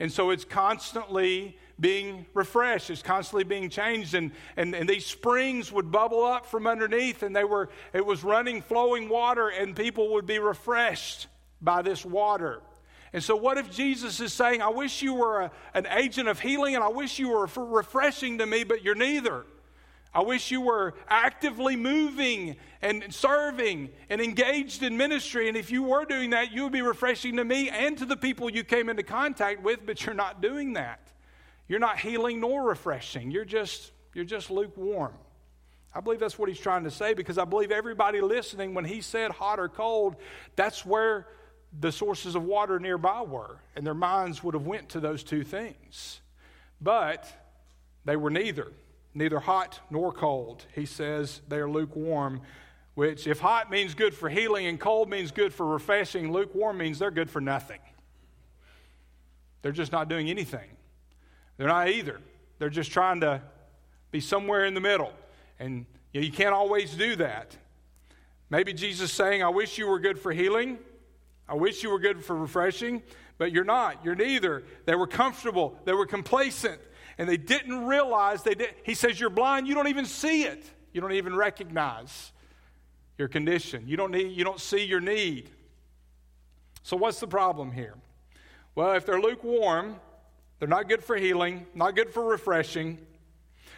And 0.00 0.10
so 0.10 0.30
it's 0.30 0.44
constantly 0.44 1.56
being 1.82 2.24
refreshed, 2.32 2.88
it's 2.88 3.02
constantly 3.02 3.44
being 3.44 3.68
changed. 3.68 4.14
And, 4.14 4.30
and, 4.56 4.74
and 4.74 4.88
these 4.88 5.04
springs 5.04 5.70
would 5.72 5.90
bubble 5.90 6.24
up 6.24 6.46
from 6.46 6.66
underneath, 6.66 7.22
and 7.22 7.34
they 7.36 7.44
were, 7.44 7.68
it 7.92 8.06
was 8.06 8.24
running, 8.24 8.62
flowing 8.62 9.08
water, 9.08 9.48
and 9.48 9.76
people 9.76 10.12
would 10.14 10.24
be 10.24 10.38
refreshed 10.38 11.26
by 11.60 11.82
this 11.82 12.04
water. 12.04 12.62
And 13.12 13.22
so, 13.22 13.36
what 13.36 13.58
if 13.58 13.70
Jesus 13.70 14.20
is 14.20 14.32
saying, 14.32 14.62
I 14.62 14.68
wish 14.68 15.02
you 15.02 15.12
were 15.12 15.42
a, 15.42 15.50
an 15.74 15.86
agent 15.88 16.28
of 16.28 16.40
healing 16.40 16.74
and 16.74 16.82
I 16.82 16.88
wish 16.88 17.18
you 17.18 17.28
were 17.28 17.46
refreshing 17.56 18.38
to 18.38 18.46
me, 18.46 18.64
but 18.64 18.82
you're 18.82 18.94
neither? 18.94 19.44
I 20.14 20.22
wish 20.22 20.50
you 20.50 20.60
were 20.60 20.94
actively 21.08 21.74
moving 21.74 22.56
and 22.80 23.12
serving 23.12 23.90
and 24.08 24.20
engaged 24.20 24.82
in 24.82 24.96
ministry. 24.96 25.48
And 25.48 25.56
if 25.56 25.70
you 25.70 25.82
were 25.82 26.04
doing 26.04 26.30
that, 26.30 26.52
you 26.52 26.64
would 26.64 26.72
be 26.72 26.82
refreshing 26.82 27.36
to 27.36 27.44
me 27.44 27.70
and 27.70 27.98
to 27.98 28.06
the 28.06 28.16
people 28.16 28.50
you 28.50 28.62
came 28.62 28.88
into 28.88 29.02
contact 29.02 29.62
with, 29.62 29.80
but 29.84 30.04
you're 30.04 30.14
not 30.14 30.40
doing 30.40 30.74
that. 30.74 31.11
You're 31.68 31.80
not 31.80 31.98
healing 31.98 32.40
nor 32.40 32.64
refreshing. 32.64 33.30
You're 33.30 33.44
just, 33.44 33.92
you're 34.14 34.24
just 34.24 34.50
lukewarm. 34.50 35.14
I 35.94 36.00
believe 36.00 36.20
that's 36.20 36.38
what 36.38 36.48
he's 36.48 36.60
trying 36.60 36.84
to 36.84 36.90
say 36.90 37.14
because 37.14 37.38
I 37.38 37.44
believe 37.44 37.70
everybody 37.70 38.20
listening, 38.20 38.74
when 38.74 38.84
he 38.84 39.00
said 39.00 39.30
hot 39.30 39.58
or 39.58 39.68
cold, 39.68 40.16
that's 40.56 40.86
where 40.86 41.26
the 41.78 41.92
sources 41.92 42.34
of 42.34 42.44
water 42.44 42.78
nearby 42.78 43.22
were. 43.22 43.58
And 43.76 43.86
their 43.86 43.94
minds 43.94 44.42
would 44.42 44.54
have 44.54 44.66
went 44.66 44.90
to 44.90 45.00
those 45.00 45.22
two 45.22 45.44
things. 45.44 46.20
But 46.80 47.26
they 48.04 48.16
were 48.16 48.30
neither 48.30 48.72
neither 49.14 49.40
hot 49.40 49.80
nor 49.90 50.12
cold. 50.12 50.64
He 50.74 50.86
says 50.86 51.40
they 51.48 51.58
are 51.58 51.68
lukewarm, 51.68 52.42
which, 52.94 53.26
if 53.26 53.40
hot 53.40 53.70
means 53.70 53.94
good 53.94 54.14
for 54.14 54.28
healing 54.28 54.66
and 54.66 54.78
cold 54.78 55.08
means 55.08 55.30
good 55.30 55.52
for 55.52 55.66
refreshing, 55.66 56.32
lukewarm 56.32 56.78
means 56.78 56.98
they're 56.98 57.10
good 57.10 57.30
for 57.30 57.40
nothing. 57.40 57.80
They're 59.62 59.72
just 59.72 59.92
not 59.92 60.08
doing 60.08 60.28
anything. 60.28 60.68
They're 61.56 61.68
not 61.68 61.88
either. 61.88 62.20
They're 62.58 62.70
just 62.70 62.92
trying 62.92 63.20
to 63.20 63.42
be 64.10 64.20
somewhere 64.20 64.64
in 64.64 64.74
the 64.74 64.80
middle. 64.80 65.12
And 65.58 65.86
you, 66.12 66.20
know, 66.20 66.26
you 66.26 66.32
can't 66.32 66.54
always 66.54 66.94
do 66.94 67.16
that. 67.16 67.56
Maybe 68.50 68.72
Jesus 68.72 69.12
saying, 69.12 69.42
I 69.42 69.48
wish 69.48 69.78
you 69.78 69.86
were 69.86 69.98
good 69.98 70.18
for 70.18 70.32
healing. 70.32 70.78
I 71.48 71.54
wish 71.54 71.82
you 71.82 71.90
were 71.90 71.98
good 71.98 72.24
for 72.24 72.36
refreshing, 72.36 73.02
but 73.38 73.52
you're 73.52 73.64
not. 73.64 74.04
You're 74.04 74.14
neither. 74.14 74.62
They 74.84 74.94
were 74.94 75.06
comfortable. 75.06 75.76
They 75.84 75.92
were 75.92 76.06
complacent 76.06 76.80
and 77.18 77.28
they 77.28 77.36
didn't 77.36 77.86
realize 77.86 78.42
they 78.42 78.54
did. 78.54 78.74
He 78.82 78.94
says, 78.94 79.18
You're 79.20 79.30
blind, 79.30 79.66
you 79.66 79.74
don't 79.74 79.88
even 79.88 80.06
see 80.06 80.44
it. 80.44 80.64
You 80.92 81.00
don't 81.00 81.12
even 81.12 81.34
recognize 81.34 82.32
your 83.18 83.28
condition. 83.28 83.84
You 83.86 83.96
don't, 83.96 84.10
need, 84.10 84.36
you 84.36 84.44
don't 84.44 84.60
see 84.60 84.84
your 84.84 85.00
need. 85.00 85.50
So, 86.82 86.96
what's 86.96 87.20
the 87.20 87.26
problem 87.26 87.72
here? 87.72 87.94
Well, 88.74 88.92
if 88.92 89.06
they're 89.06 89.20
lukewarm, 89.20 89.96
they're 90.62 90.68
not 90.68 90.88
good 90.88 91.02
for 91.02 91.16
healing, 91.16 91.66
not 91.74 91.96
good 91.96 92.08
for 92.08 92.22
refreshing, 92.22 92.96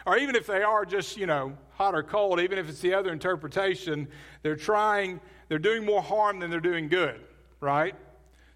or 0.05 0.19
even 0.19 0.35
if 0.35 0.45
they 0.45 0.61
are 0.61 0.85
just, 0.85 1.17
you 1.17 1.25
know, 1.25 1.57
hot 1.71 1.95
or 1.95 2.03
cold, 2.03 2.39
even 2.39 2.59
if 2.59 2.69
it's 2.69 2.79
the 2.79 2.93
other 2.93 3.11
interpretation, 3.11 4.07
they're 4.43 4.55
trying, 4.55 5.19
they're 5.49 5.57
doing 5.57 5.83
more 5.83 6.03
harm 6.03 6.37
than 6.37 6.51
they're 6.51 6.59
doing 6.59 6.87
good, 6.87 7.19
right? 7.59 7.95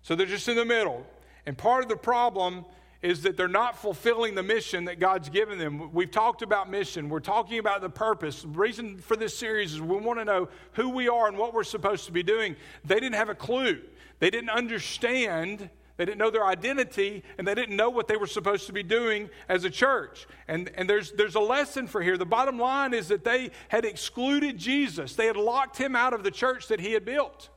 So 0.04 0.14
they're 0.14 0.28
just 0.28 0.48
in 0.48 0.56
the 0.56 0.64
middle. 0.64 1.08
And 1.48 1.58
part 1.58 1.82
of 1.82 1.90
the 1.90 1.98
problem 1.98 2.66
is 3.02 3.24
that 3.24 3.36
they're 3.36 3.48
not 3.48 3.76
fulfilling 3.76 4.36
the 4.36 4.44
mission 4.44 4.86
that 4.86 5.00
God's 5.00 5.30
given 5.30 5.58
them. 5.58 5.92
We've 5.92 6.12
talked 6.12 6.44
about 6.44 6.70
mission, 6.70 7.10
we're 7.10 7.22
talking 7.22 7.58
about 7.58 7.82
the 7.82 7.90
purpose. 7.90 8.44
The 8.44 8.50
reason 8.50 9.00
for 9.00 9.16
this 9.16 9.36
series 9.36 9.74
is 9.74 9.82
we 9.82 9.98
want 9.98 10.20
to 10.20 10.26
know 10.26 10.50
who 10.74 10.90
we 10.90 11.10
are 11.10 11.28
and 11.28 11.36
what 11.36 11.56
we're 11.56 11.64
supposed 11.64 12.06
to 12.06 12.12
be 12.12 12.22
doing. 12.22 12.56
They 12.86 13.00
didn't 13.00 13.16
have 13.16 13.30
a 13.30 13.34
clue, 13.34 13.82
they 14.20 14.30
didn't 14.30 14.52
understand. 14.52 15.72
They 16.00 16.06
didn't 16.06 16.20
know 16.20 16.32
their 16.32 16.46
identity 16.46 17.26
and 17.38 17.46
they 17.46 17.54
didn't 17.54 17.76
know 17.76 17.90
what 17.90 18.08
they 18.08 18.16
were 18.16 18.26
supposed 18.26 18.68
to 18.68 18.74
be 18.74 18.84
doing 18.84 19.30
as 19.50 19.66
a 19.66 19.70
church. 19.70 20.28
And, 20.48 20.72
and 20.76 20.90
there's, 20.90 21.12
there's 21.12 21.36
a 21.36 21.42
lesson 21.42 21.88
for 21.88 22.02
here. 22.02 22.18
The 22.18 22.26
bottom 22.26 22.58
line 22.58 22.94
is 22.94 23.10
that 23.10 23.26
they 23.26 23.52
had 23.68 23.84
excluded 23.84 24.58
Jesus, 24.58 25.16
they 25.16 25.26
had 25.26 25.36
locked 25.36 25.76
him 25.76 25.98
out 25.98 26.14
of 26.14 26.24
the 26.24 26.32
church 26.32 26.70
that 26.70 26.80
he 26.80 26.94
had 26.94 27.04
built. 27.04 27.50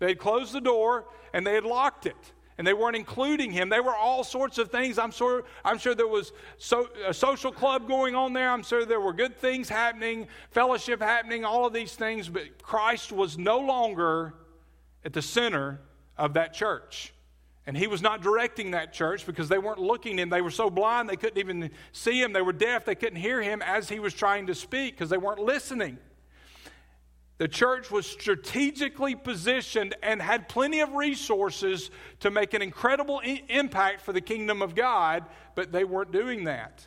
They 0.00 0.08
had 0.08 0.18
closed 0.18 0.52
the 0.52 0.60
door 0.60 1.04
and 1.32 1.46
they 1.46 1.54
had 1.54 1.62
locked 1.62 2.04
it 2.04 2.16
and 2.58 2.66
they 2.66 2.74
weren't 2.74 2.96
including 2.96 3.52
him. 3.52 3.68
They 3.68 3.78
were 3.78 3.94
all 3.94 4.24
sorts 4.24 4.58
of 4.58 4.72
things. 4.72 4.98
I'm 4.98 5.12
sure, 5.12 5.44
I'm 5.64 5.78
sure 5.78 5.94
there 5.94 6.08
was 6.08 6.32
so, 6.58 6.88
a 7.06 7.14
social 7.14 7.52
club 7.52 7.86
going 7.86 8.16
on 8.16 8.32
there. 8.32 8.50
I'm 8.50 8.64
sure 8.64 8.84
there 8.84 9.00
were 9.00 9.12
good 9.12 9.38
things 9.38 9.68
happening, 9.68 10.26
fellowship 10.50 11.00
happening, 11.00 11.44
all 11.44 11.64
of 11.64 11.72
these 11.72 11.94
things, 11.94 12.28
but 12.28 12.60
Christ 12.60 13.12
was 13.12 13.38
no 13.38 13.60
longer 13.60 14.34
at 15.04 15.12
the 15.12 15.22
center 15.22 15.80
of 16.18 16.34
that 16.34 16.54
church. 16.54 17.14
And 17.66 17.76
he 17.76 17.86
was 17.86 18.02
not 18.02 18.22
directing 18.22 18.72
that 18.72 18.92
church 18.92 19.24
because 19.24 19.48
they 19.48 19.58
weren't 19.58 19.78
looking 19.78 20.18
him. 20.18 20.30
They 20.30 20.42
were 20.42 20.50
so 20.50 20.68
blind 20.68 21.08
they 21.08 21.16
couldn't 21.16 21.38
even 21.38 21.70
see 21.92 22.20
him. 22.20 22.32
They 22.32 22.42
were 22.42 22.52
deaf. 22.52 22.84
They 22.84 22.96
couldn't 22.96 23.20
hear 23.20 23.40
him 23.40 23.62
as 23.62 23.88
he 23.88 24.00
was 24.00 24.14
trying 24.14 24.48
to 24.48 24.54
speak 24.54 24.94
because 24.94 25.10
they 25.10 25.18
weren't 25.18 25.38
listening. 25.38 25.98
The 27.38 27.48
church 27.48 27.90
was 27.90 28.06
strategically 28.06 29.14
positioned 29.14 29.96
and 30.02 30.20
had 30.20 30.48
plenty 30.48 30.80
of 30.80 30.92
resources 30.92 31.90
to 32.20 32.30
make 32.30 32.54
an 32.54 32.62
incredible 32.62 33.20
I- 33.24 33.42
impact 33.48 34.02
for 34.02 34.12
the 34.12 34.20
kingdom 34.20 34.60
of 34.62 34.74
God, 34.74 35.24
but 35.54 35.72
they 35.72 35.84
weren't 35.84 36.12
doing 36.12 36.44
that. 36.44 36.86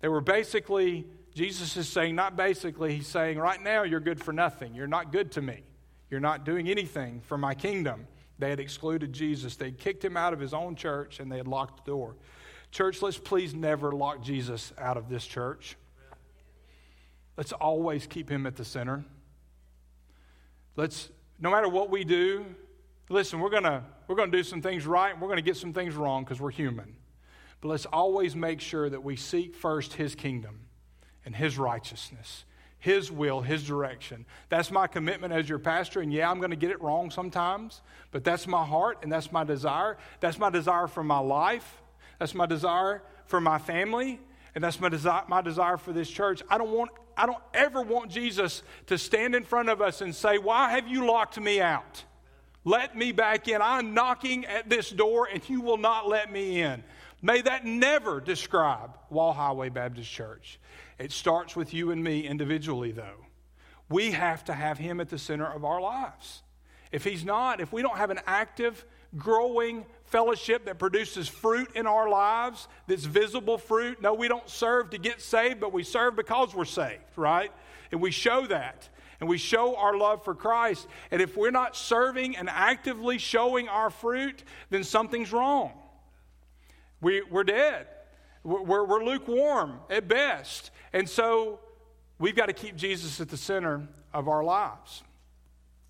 They 0.00 0.08
were 0.08 0.20
basically, 0.20 1.06
Jesus 1.34 1.76
is 1.76 1.88
saying, 1.88 2.14
not 2.14 2.36
basically, 2.36 2.96
he's 2.96 3.08
saying, 3.08 3.38
right 3.38 3.60
now 3.60 3.82
you're 3.82 4.00
good 4.00 4.22
for 4.22 4.32
nothing. 4.32 4.74
You're 4.74 4.86
not 4.86 5.12
good 5.12 5.32
to 5.32 5.42
me. 5.42 5.62
You're 6.10 6.20
not 6.20 6.44
doing 6.44 6.68
anything 6.68 7.20
for 7.20 7.38
my 7.38 7.54
kingdom. 7.54 8.06
They 8.38 8.50
had 8.50 8.60
excluded 8.60 9.12
Jesus, 9.12 9.56
they 9.56 9.66
had 9.66 9.78
kicked 9.78 10.04
him 10.04 10.16
out 10.16 10.32
of 10.32 10.40
his 10.40 10.52
own 10.52 10.76
church, 10.76 11.20
and 11.20 11.30
they 11.30 11.38
had 11.38 11.48
locked 11.48 11.84
the 11.84 11.90
door. 11.90 12.16
Church, 12.70 13.00
let's 13.00 13.18
please 13.18 13.54
never 13.54 13.92
lock 13.92 14.22
Jesus 14.22 14.72
out 14.78 14.96
of 14.96 15.08
this 15.08 15.26
church. 15.26 15.76
Let's 17.36 17.52
always 17.52 18.06
keep 18.06 18.30
him 18.30 18.46
at 18.46 18.56
the 18.56 18.64
center. 18.64 19.04
Let's, 20.74 21.10
no 21.38 21.50
matter 21.50 21.68
what 21.68 21.90
we 21.90 22.04
do, 22.04 22.44
listen, 23.08 23.40
we're 23.40 23.50
going 23.50 23.62
to 23.62 23.82
we're 24.08 24.16
going 24.16 24.30
to 24.30 24.36
do 24.36 24.44
some 24.44 24.62
things 24.62 24.86
right 24.86 25.12
and 25.12 25.20
we're 25.20 25.28
going 25.28 25.38
to 25.38 25.42
get 25.42 25.56
some 25.56 25.72
things 25.72 25.94
wrong 25.94 26.24
because 26.24 26.40
we're 26.40 26.50
human. 26.50 26.96
But 27.60 27.68
let's 27.68 27.86
always 27.86 28.36
make 28.36 28.60
sure 28.60 28.88
that 28.88 29.02
we 29.02 29.16
seek 29.16 29.54
first 29.54 29.94
his 29.94 30.14
kingdom 30.14 30.60
and 31.24 31.34
his 31.34 31.58
righteousness, 31.58 32.44
his 32.86 33.10
will, 33.10 33.40
his 33.40 33.64
direction. 33.64 34.24
That's 34.48 34.70
my 34.70 34.86
commitment 34.86 35.32
as 35.32 35.48
your 35.48 35.58
pastor. 35.58 36.02
And 36.02 36.12
yeah, 36.12 36.30
I'm 36.30 36.38
going 36.38 36.52
to 36.52 36.56
get 36.56 36.70
it 36.70 36.80
wrong 36.80 37.10
sometimes, 37.10 37.82
but 38.12 38.22
that's 38.22 38.46
my 38.46 38.64
heart 38.64 38.98
and 39.02 39.10
that's 39.10 39.32
my 39.32 39.42
desire. 39.42 39.98
That's 40.20 40.38
my 40.38 40.50
desire 40.50 40.86
for 40.86 41.02
my 41.02 41.18
life. 41.18 41.82
That's 42.20 42.32
my 42.32 42.46
desire 42.46 43.02
for 43.26 43.40
my 43.40 43.58
family. 43.58 44.20
And 44.54 44.62
that's 44.62 44.78
my 44.78 44.88
desire, 44.88 45.24
my 45.26 45.42
desire 45.42 45.78
for 45.78 45.92
this 45.92 46.08
church. 46.08 46.42
I 46.48 46.58
don't 46.58 46.70
want 46.70 46.92
I 47.16 47.26
don't 47.26 47.42
ever 47.54 47.82
want 47.82 48.10
Jesus 48.10 48.62
to 48.86 48.98
stand 48.98 49.34
in 49.34 49.42
front 49.42 49.68
of 49.68 49.80
us 49.80 50.00
and 50.00 50.14
say, 50.14 50.38
Why 50.38 50.70
have 50.70 50.86
you 50.86 51.06
locked 51.06 51.40
me 51.40 51.60
out? 51.60 52.04
Let 52.64 52.96
me 52.96 53.10
back 53.10 53.48
in. 53.48 53.60
I'm 53.60 53.94
knocking 53.94 54.44
at 54.44 54.68
this 54.70 54.90
door 54.90 55.28
and 55.32 55.42
you 55.48 55.60
will 55.60 55.76
not 55.76 56.08
let 56.08 56.30
me 56.30 56.62
in. 56.62 56.84
May 57.20 57.40
that 57.42 57.64
never 57.64 58.20
describe 58.20 58.96
Wall 59.10 59.32
Highway 59.32 59.70
Baptist 59.70 60.10
Church. 60.10 60.60
It 60.98 61.12
starts 61.12 61.54
with 61.54 61.74
you 61.74 61.90
and 61.90 62.02
me 62.02 62.26
individually, 62.26 62.92
though. 62.92 63.26
We 63.88 64.12
have 64.12 64.44
to 64.46 64.54
have 64.54 64.78
Him 64.78 65.00
at 65.00 65.08
the 65.08 65.18
center 65.18 65.46
of 65.46 65.64
our 65.64 65.80
lives. 65.80 66.42
If 66.92 67.04
He's 67.04 67.24
not, 67.24 67.60
if 67.60 67.72
we 67.72 67.82
don't 67.82 67.98
have 67.98 68.10
an 68.10 68.20
active, 68.26 68.84
growing 69.16 69.84
fellowship 70.04 70.66
that 70.66 70.78
produces 70.78 71.28
fruit 71.28 71.70
in 71.74 71.86
our 71.86 72.08
lives, 72.08 72.68
that's 72.86 73.04
visible 73.04 73.58
fruit, 73.58 74.00
no, 74.00 74.14
we 74.14 74.28
don't 74.28 74.48
serve 74.48 74.90
to 74.90 74.98
get 74.98 75.20
saved, 75.20 75.60
but 75.60 75.72
we 75.72 75.82
serve 75.82 76.16
because 76.16 76.54
we're 76.54 76.64
saved, 76.64 77.02
right? 77.16 77.52
And 77.92 78.00
we 78.00 78.10
show 78.10 78.46
that 78.46 78.88
and 79.20 79.28
we 79.28 79.38
show 79.38 79.76
our 79.76 79.96
love 79.96 80.24
for 80.24 80.34
Christ. 80.34 80.86
And 81.10 81.22
if 81.22 81.36
we're 81.36 81.50
not 81.50 81.76
serving 81.76 82.36
and 82.36 82.48
actively 82.50 83.18
showing 83.18 83.68
our 83.68 83.90
fruit, 83.90 84.44
then 84.70 84.84
something's 84.84 85.32
wrong. 85.32 85.72
We, 87.00 87.22
we're 87.22 87.44
dead. 87.44 87.86
We're, 88.42 88.84
we're 88.84 89.04
lukewarm 89.04 89.80
at 89.90 90.06
best. 90.06 90.70
And 90.92 91.08
so 91.08 91.60
we've 92.18 92.36
got 92.36 92.46
to 92.46 92.52
keep 92.52 92.76
Jesus 92.76 93.20
at 93.20 93.28
the 93.28 93.36
center 93.36 93.86
of 94.12 94.28
our 94.28 94.44
lives. 94.44 95.02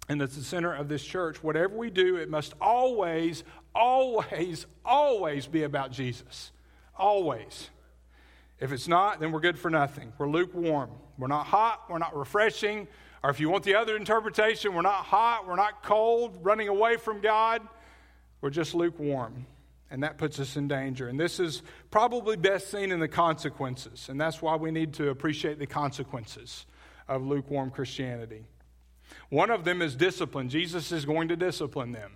And 0.08 0.22
at 0.22 0.30
the 0.30 0.42
center 0.42 0.72
of 0.72 0.88
this 0.88 1.04
church. 1.04 1.42
Whatever 1.42 1.76
we 1.76 1.90
do, 1.90 2.16
it 2.16 2.30
must 2.30 2.54
always, 2.60 3.42
always, 3.74 4.66
always 4.84 5.46
be 5.46 5.64
about 5.64 5.90
Jesus. 5.90 6.52
Always. 6.96 7.70
If 8.60 8.72
it's 8.72 8.88
not, 8.88 9.20
then 9.20 9.32
we're 9.32 9.40
good 9.40 9.58
for 9.58 9.70
nothing. 9.70 10.12
We're 10.16 10.28
lukewarm. 10.28 10.90
We're 11.18 11.26
not 11.26 11.46
hot. 11.46 11.84
We're 11.88 11.98
not 11.98 12.16
refreshing. 12.16 12.86
Or 13.26 13.30
if 13.30 13.40
you 13.40 13.50
want 13.50 13.64
the 13.64 13.74
other 13.74 13.96
interpretation, 13.96 14.72
we're 14.72 14.82
not 14.82 15.04
hot, 15.04 15.48
we're 15.48 15.56
not 15.56 15.82
cold, 15.82 16.38
running 16.42 16.68
away 16.68 16.96
from 16.96 17.20
God, 17.20 17.60
we're 18.40 18.50
just 18.50 18.72
lukewarm. 18.72 19.46
And 19.90 20.02
that 20.02 20.18
puts 20.18 20.40
us 20.40 20.56
in 20.56 20.66
danger. 20.66 21.08
And 21.08 21.18
this 21.18 21.38
is 21.38 21.62
probably 21.90 22.36
best 22.36 22.70
seen 22.70 22.90
in 22.90 22.98
the 22.98 23.08
consequences. 23.08 24.08
And 24.08 24.20
that's 24.20 24.42
why 24.42 24.56
we 24.56 24.70
need 24.70 24.94
to 24.94 25.10
appreciate 25.10 25.58
the 25.58 25.66
consequences 25.66 26.66
of 27.08 27.22
lukewarm 27.24 27.70
Christianity. 27.70 28.44
One 29.28 29.50
of 29.50 29.64
them 29.64 29.82
is 29.82 29.94
discipline. 29.94 30.48
Jesus 30.48 30.90
is 30.90 31.04
going 31.04 31.28
to 31.28 31.36
discipline 31.36 31.92
them. 31.92 32.12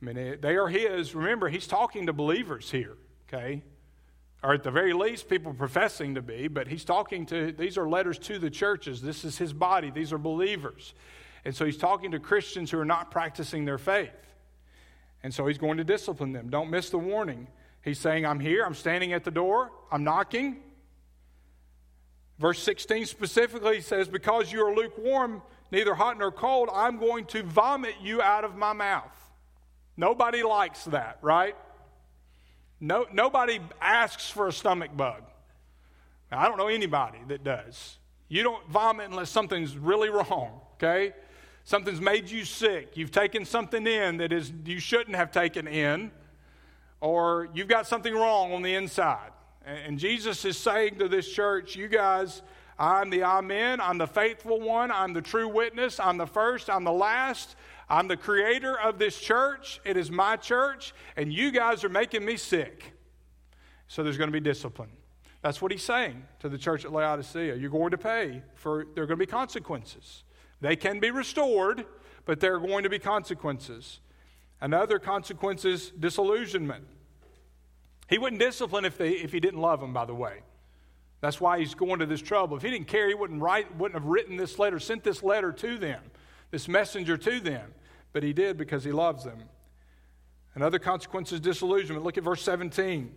I 0.00 0.04
mean, 0.06 0.38
they 0.40 0.56
are 0.56 0.68
His. 0.68 1.14
Remember, 1.14 1.48
He's 1.48 1.66
talking 1.66 2.06
to 2.06 2.12
believers 2.12 2.70
here, 2.70 2.96
okay? 3.28 3.62
or 4.44 4.52
at 4.52 4.62
the 4.62 4.70
very 4.70 4.92
least, 4.92 5.28
people 5.28 5.54
professing 5.54 6.16
to 6.16 6.22
be, 6.22 6.48
but 6.48 6.68
he's 6.68 6.84
talking 6.84 7.24
to, 7.24 7.50
these 7.52 7.78
are 7.78 7.88
letters 7.88 8.18
to 8.18 8.38
the 8.38 8.50
churches. 8.50 9.00
This 9.00 9.24
is 9.24 9.38
his 9.38 9.54
body, 9.54 9.90
these 9.90 10.12
are 10.12 10.18
believers. 10.18 10.92
And 11.46 11.56
so 11.56 11.64
he's 11.64 11.78
talking 11.78 12.10
to 12.10 12.18
Christians 12.18 12.70
who 12.70 12.78
are 12.78 12.84
not 12.84 13.10
practicing 13.10 13.64
their 13.64 13.78
faith. 13.78 14.12
And 15.24 15.32
so 15.32 15.46
he's 15.46 15.56
going 15.56 15.78
to 15.78 15.84
discipline 15.84 16.32
them. 16.32 16.50
Don't 16.50 16.70
miss 16.70 16.90
the 16.90 16.98
warning. 16.98 17.48
He's 17.82 17.98
saying, 17.98 18.26
I'm 18.26 18.38
here, 18.38 18.62
I'm 18.62 18.74
standing 18.74 19.14
at 19.14 19.24
the 19.24 19.30
door, 19.30 19.72
I'm 19.90 20.04
knocking. 20.04 20.58
Verse 22.38 22.62
16 22.62 23.06
specifically 23.06 23.80
says, 23.80 24.06
Because 24.06 24.52
you 24.52 24.64
are 24.66 24.74
lukewarm, 24.74 25.40
neither 25.72 25.94
hot 25.94 26.18
nor 26.18 26.30
cold, 26.30 26.68
I'm 26.72 26.98
going 26.98 27.24
to 27.26 27.42
vomit 27.42 27.94
you 28.02 28.20
out 28.20 28.44
of 28.44 28.54
my 28.54 28.74
mouth. 28.74 29.16
Nobody 29.96 30.42
likes 30.42 30.84
that, 30.84 31.18
right? 31.22 31.56
No, 32.78 33.06
nobody 33.10 33.60
asks 33.80 34.28
for 34.28 34.48
a 34.48 34.52
stomach 34.52 34.94
bug. 34.94 35.22
I 36.30 36.48
don't 36.48 36.58
know 36.58 36.68
anybody 36.68 37.18
that 37.28 37.44
does. 37.44 37.96
You 38.28 38.42
don't 38.42 38.68
vomit 38.68 39.08
unless 39.08 39.30
something's 39.30 39.78
really 39.78 40.10
wrong, 40.10 40.60
okay? 40.74 41.14
Something's 41.64 42.00
made 42.00 42.30
you 42.30 42.44
sick. 42.44 42.96
You've 42.96 43.10
taken 43.10 43.44
something 43.44 43.86
in 43.86 44.18
that 44.18 44.32
is 44.32 44.52
you 44.64 44.78
shouldn't 44.78 45.16
have 45.16 45.32
taken 45.32 45.66
in, 45.66 46.10
or 47.00 47.48
you've 47.54 47.68
got 47.68 47.86
something 47.86 48.14
wrong 48.14 48.52
on 48.52 48.62
the 48.62 48.74
inside. 48.74 49.30
And 49.64 49.98
Jesus 49.98 50.44
is 50.44 50.58
saying 50.58 50.98
to 50.98 51.08
this 51.08 51.30
church, 51.30 51.74
you 51.74 51.88
guys, 51.88 52.42
I'm 52.78 53.08
the 53.08 53.22
Amen, 53.22 53.80
I'm 53.80 53.98
the 53.98 54.06
faithful 54.06 54.60
one, 54.60 54.90
I'm 54.90 55.14
the 55.14 55.22
true 55.22 55.48
witness, 55.48 55.98
I'm 55.98 56.18
the 56.18 56.26
first, 56.26 56.68
I'm 56.68 56.84
the 56.84 56.92
last. 56.92 57.56
I'm 57.88 58.08
the 58.08 58.16
creator 58.16 58.78
of 58.78 58.98
this 58.98 59.20
church. 59.20 59.80
It 59.84 59.96
is 59.96 60.10
my 60.10 60.36
church, 60.36 60.94
and 61.16 61.32
you 61.32 61.50
guys 61.50 61.84
are 61.84 61.88
making 61.88 62.24
me 62.24 62.36
sick. 62.36 62.92
So 63.88 64.02
there's 64.02 64.16
going 64.16 64.28
to 64.28 64.32
be 64.32 64.40
discipline. 64.40 64.90
That's 65.42 65.60
what 65.60 65.70
he's 65.70 65.82
saying 65.82 66.24
to 66.40 66.48
the 66.48 66.56
church 66.56 66.86
at 66.86 66.92
Laodicea. 66.92 67.54
You're 67.56 67.70
going 67.70 67.90
to 67.90 67.98
pay 67.98 68.42
for, 68.54 68.86
there 68.94 69.04
are 69.04 69.06
going 69.06 69.18
to 69.18 69.26
be 69.26 69.30
consequences. 69.30 70.23
They 70.60 70.76
can 70.76 71.00
be 71.00 71.10
restored, 71.10 71.84
but 72.24 72.40
there 72.40 72.54
are 72.54 72.60
going 72.60 72.84
to 72.84 72.90
be 72.90 72.98
consequences. 72.98 74.00
Another 74.60 74.98
consequence 74.98 75.64
is 75.64 75.90
disillusionment. 75.90 76.84
He 78.08 78.18
wouldn't 78.18 78.40
discipline 78.40 78.84
if, 78.84 78.96
they, 78.96 79.10
if 79.10 79.32
he 79.32 79.40
didn't 79.40 79.60
love 79.60 79.80
them, 79.80 79.92
by 79.92 80.04
the 80.04 80.14
way. 80.14 80.40
That's 81.20 81.40
why 81.40 81.58
he's 81.58 81.74
going 81.74 82.00
to 82.00 82.06
this 82.06 82.20
trouble. 82.20 82.56
If 82.56 82.62
he 82.62 82.70
didn't 82.70 82.88
care, 82.88 83.08
he 83.08 83.14
wouldn't, 83.14 83.40
write, 83.40 83.74
wouldn't 83.76 83.98
have 83.98 84.08
written 84.08 84.36
this 84.36 84.58
letter, 84.58 84.78
sent 84.78 85.04
this 85.04 85.22
letter 85.22 85.52
to 85.52 85.78
them 85.78 86.00
this 86.54 86.68
messenger 86.68 87.16
to 87.16 87.40
them, 87.40 87.74
but 88.12 88.22
he 88.22 88.32
did 88.32 88.56
because 88.56 88.84
he 88.84 88.92
loves 88.92 89.24
them. 89.24 89.42
Another 90.54 90.78
consequence 90.78 91.32
is 91.32 91.40
disillusionment. 91.40 92.04
Look 92.04 92.16
at 92.16 92.22
verse 92.22 92.42
17. 92.42 93.12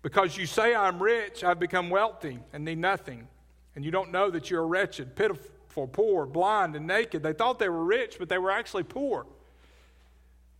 Because 0.00 0.38
you 0.38 0.46
say, 0.46 0.74
I'm 0.74 1.02
rich, 1.02 1.44
I've 1.44 1.60
become 1.60 1.90
wealthy 1.90 2.38
and 2.54 2.64
need 2.64 2.78
nothing, 2.78 3.28
and 3.76 3.84
you 3.84 3.90
don't 3.90 4.10
know 4.10 4.30
that 4.30 4.50
you're 4.50 4.66
wretched, 4.66 5.14
pitiful, 5.14 5.50
poor, 5.74 6.26
blind, 6.26 6.76
and 6.76 6.86
naked. 6.86 7.22
They 7.22 7.32
thought 7.32 7.58
they 7.58 7.68
were 7.68 7.84
rich, 7.84 8.16
but 8.18 8.28
they 8.28 8.38
were 8.38 8.50
actually 8.50 8.82
poor. 8.82 9.26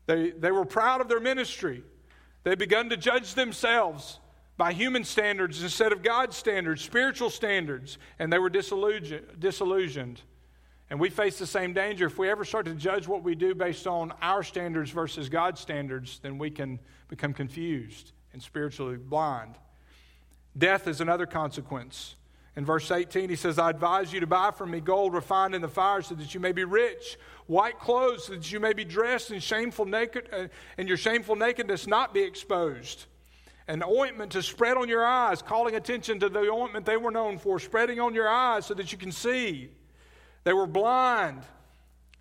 They, 0.06 0.30
they 0.30 0.50
were 0.50 0.64
proud 0.64 1.00
of 1.00 1.08
their 1.08 1.20
ministry. 1.20 1.82
They 2.42 2.54
begun 2.54 2.90
to 2.90 2.96
judge 2.96 3.34
themselves 3.34 4.18
by 4.56 4.72
human 4.72 5.04
standards 5.04 5.62
instead 5.62 5.92
of 5.92 6.02
God's 6.02 6.36
standards, 6.36 6.82
spiritual 6.82 7.30
standards, 7.30 7.98
and 8.18 8.32
they 8.32 8.38
were 8.38 8.50
disillusioned. 8.50 10.20
And 10.90 10.98
we 10.98 11.08
face 11.08 11.38
the 11.38 11.46
same 11.46 11.72
danger. 11.72 12.06
If 12.06 12.18
we 12.18 12.28
ever 12.28 12.44
start 12.44 12.66
to 12.66 12.74
judge 12.74 13.06
what 13.06 13.22
we 13.22 13.34
do 13.34 13.54
based 13.54 13.86
on 13.86 14.12
our 14.20 14.42
standards 14.42 14.90
versus 14.90 15.28
God's 15.28 15.60
standards, 15.60 16.18
then 16.18 16.36
we 16.36 16.50
can 16.50 16.80
become 17.08 17.32
confused 17.32 18.12
and 18.32 18.42
spiritually 18.42 18.96
blind. 18.96 19.54
Death 20.58 20.88
is 20.88 21.00
another 21.00 21.26
consequence. 21.26 22.16
In 22.56 22.64
verse 22.64 22.90
18, 22.90 23.28
he 23.28 23.36
says, 23.36 23.58
I 23.58 23.70
advise 23.70 24.12
you 24.12 24.20
to 24.20 24.26
buy 24.26 24.50
from 24.50 24.72
me 24.72 24.80
gold 24.80 25.14
refined 25.14 25.54
in 25.54 25.62
the 25.62 25.68
fire 25.68 26.02
so 26.02 26.14
that 26.16 26.34
you 26.34 26.40
may 26.40 26.52
be 26.52 26.64
rich, 26.64 27.16
white 27.46 27.78
clothes 27.78 28.24
so 28.24 28.34
that 28.34 28.50
you 28.50 28.58
may 28.58 28.72
be 28.72 28.84
dressed 28.84 29.30
in 29.30 29.38
shameful 29.38 29.84
naked, 29.84 30.28
uh, 30.32 30.48
and 30.76 30.88
your 30.88 30.96
shameful 30.96 31.36
nakedness 31.36 31.86
not 31.86 32.12
be 32.12 32.20
exposed. 32.20 33.06
An 33.68 33.84
ointment 33.84 34.32
to 34.32 34.42
spread 34.42 34.76
on 34.76 34.88
your 34.88 35.06
eyes, 35.06 35.42
calling 35.42 35.76
attention 35.76 36.18
to 36.20 36.28
the 36.28 36.50
ointment 36.50 36.86
they 36.86 36.96
were 36.96 37.12
known 37.12 37.38
for, 37.38 37.60
spreading 37.60 38.00
on 38.00 38.14
your 38.14 38.28
eyes 38.28 38.66
so 38.66 38.74
that 38.74 38.90
you 38.90 38.98
can 38.98 39.12
see. 39.12 39.70
They 40.42 40.52
were 40.52 40.66
blind. 40.66 41.42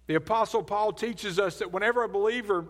The 0.06 0.16
Apostle 0.16 0.62
Paul 0.62 0.94
teaches 0.94 1.40
us 1.40 1.58
that 1.60 1.72
whenever 1.72 2.04
a 2.04 2.10
believer 2.10 2.66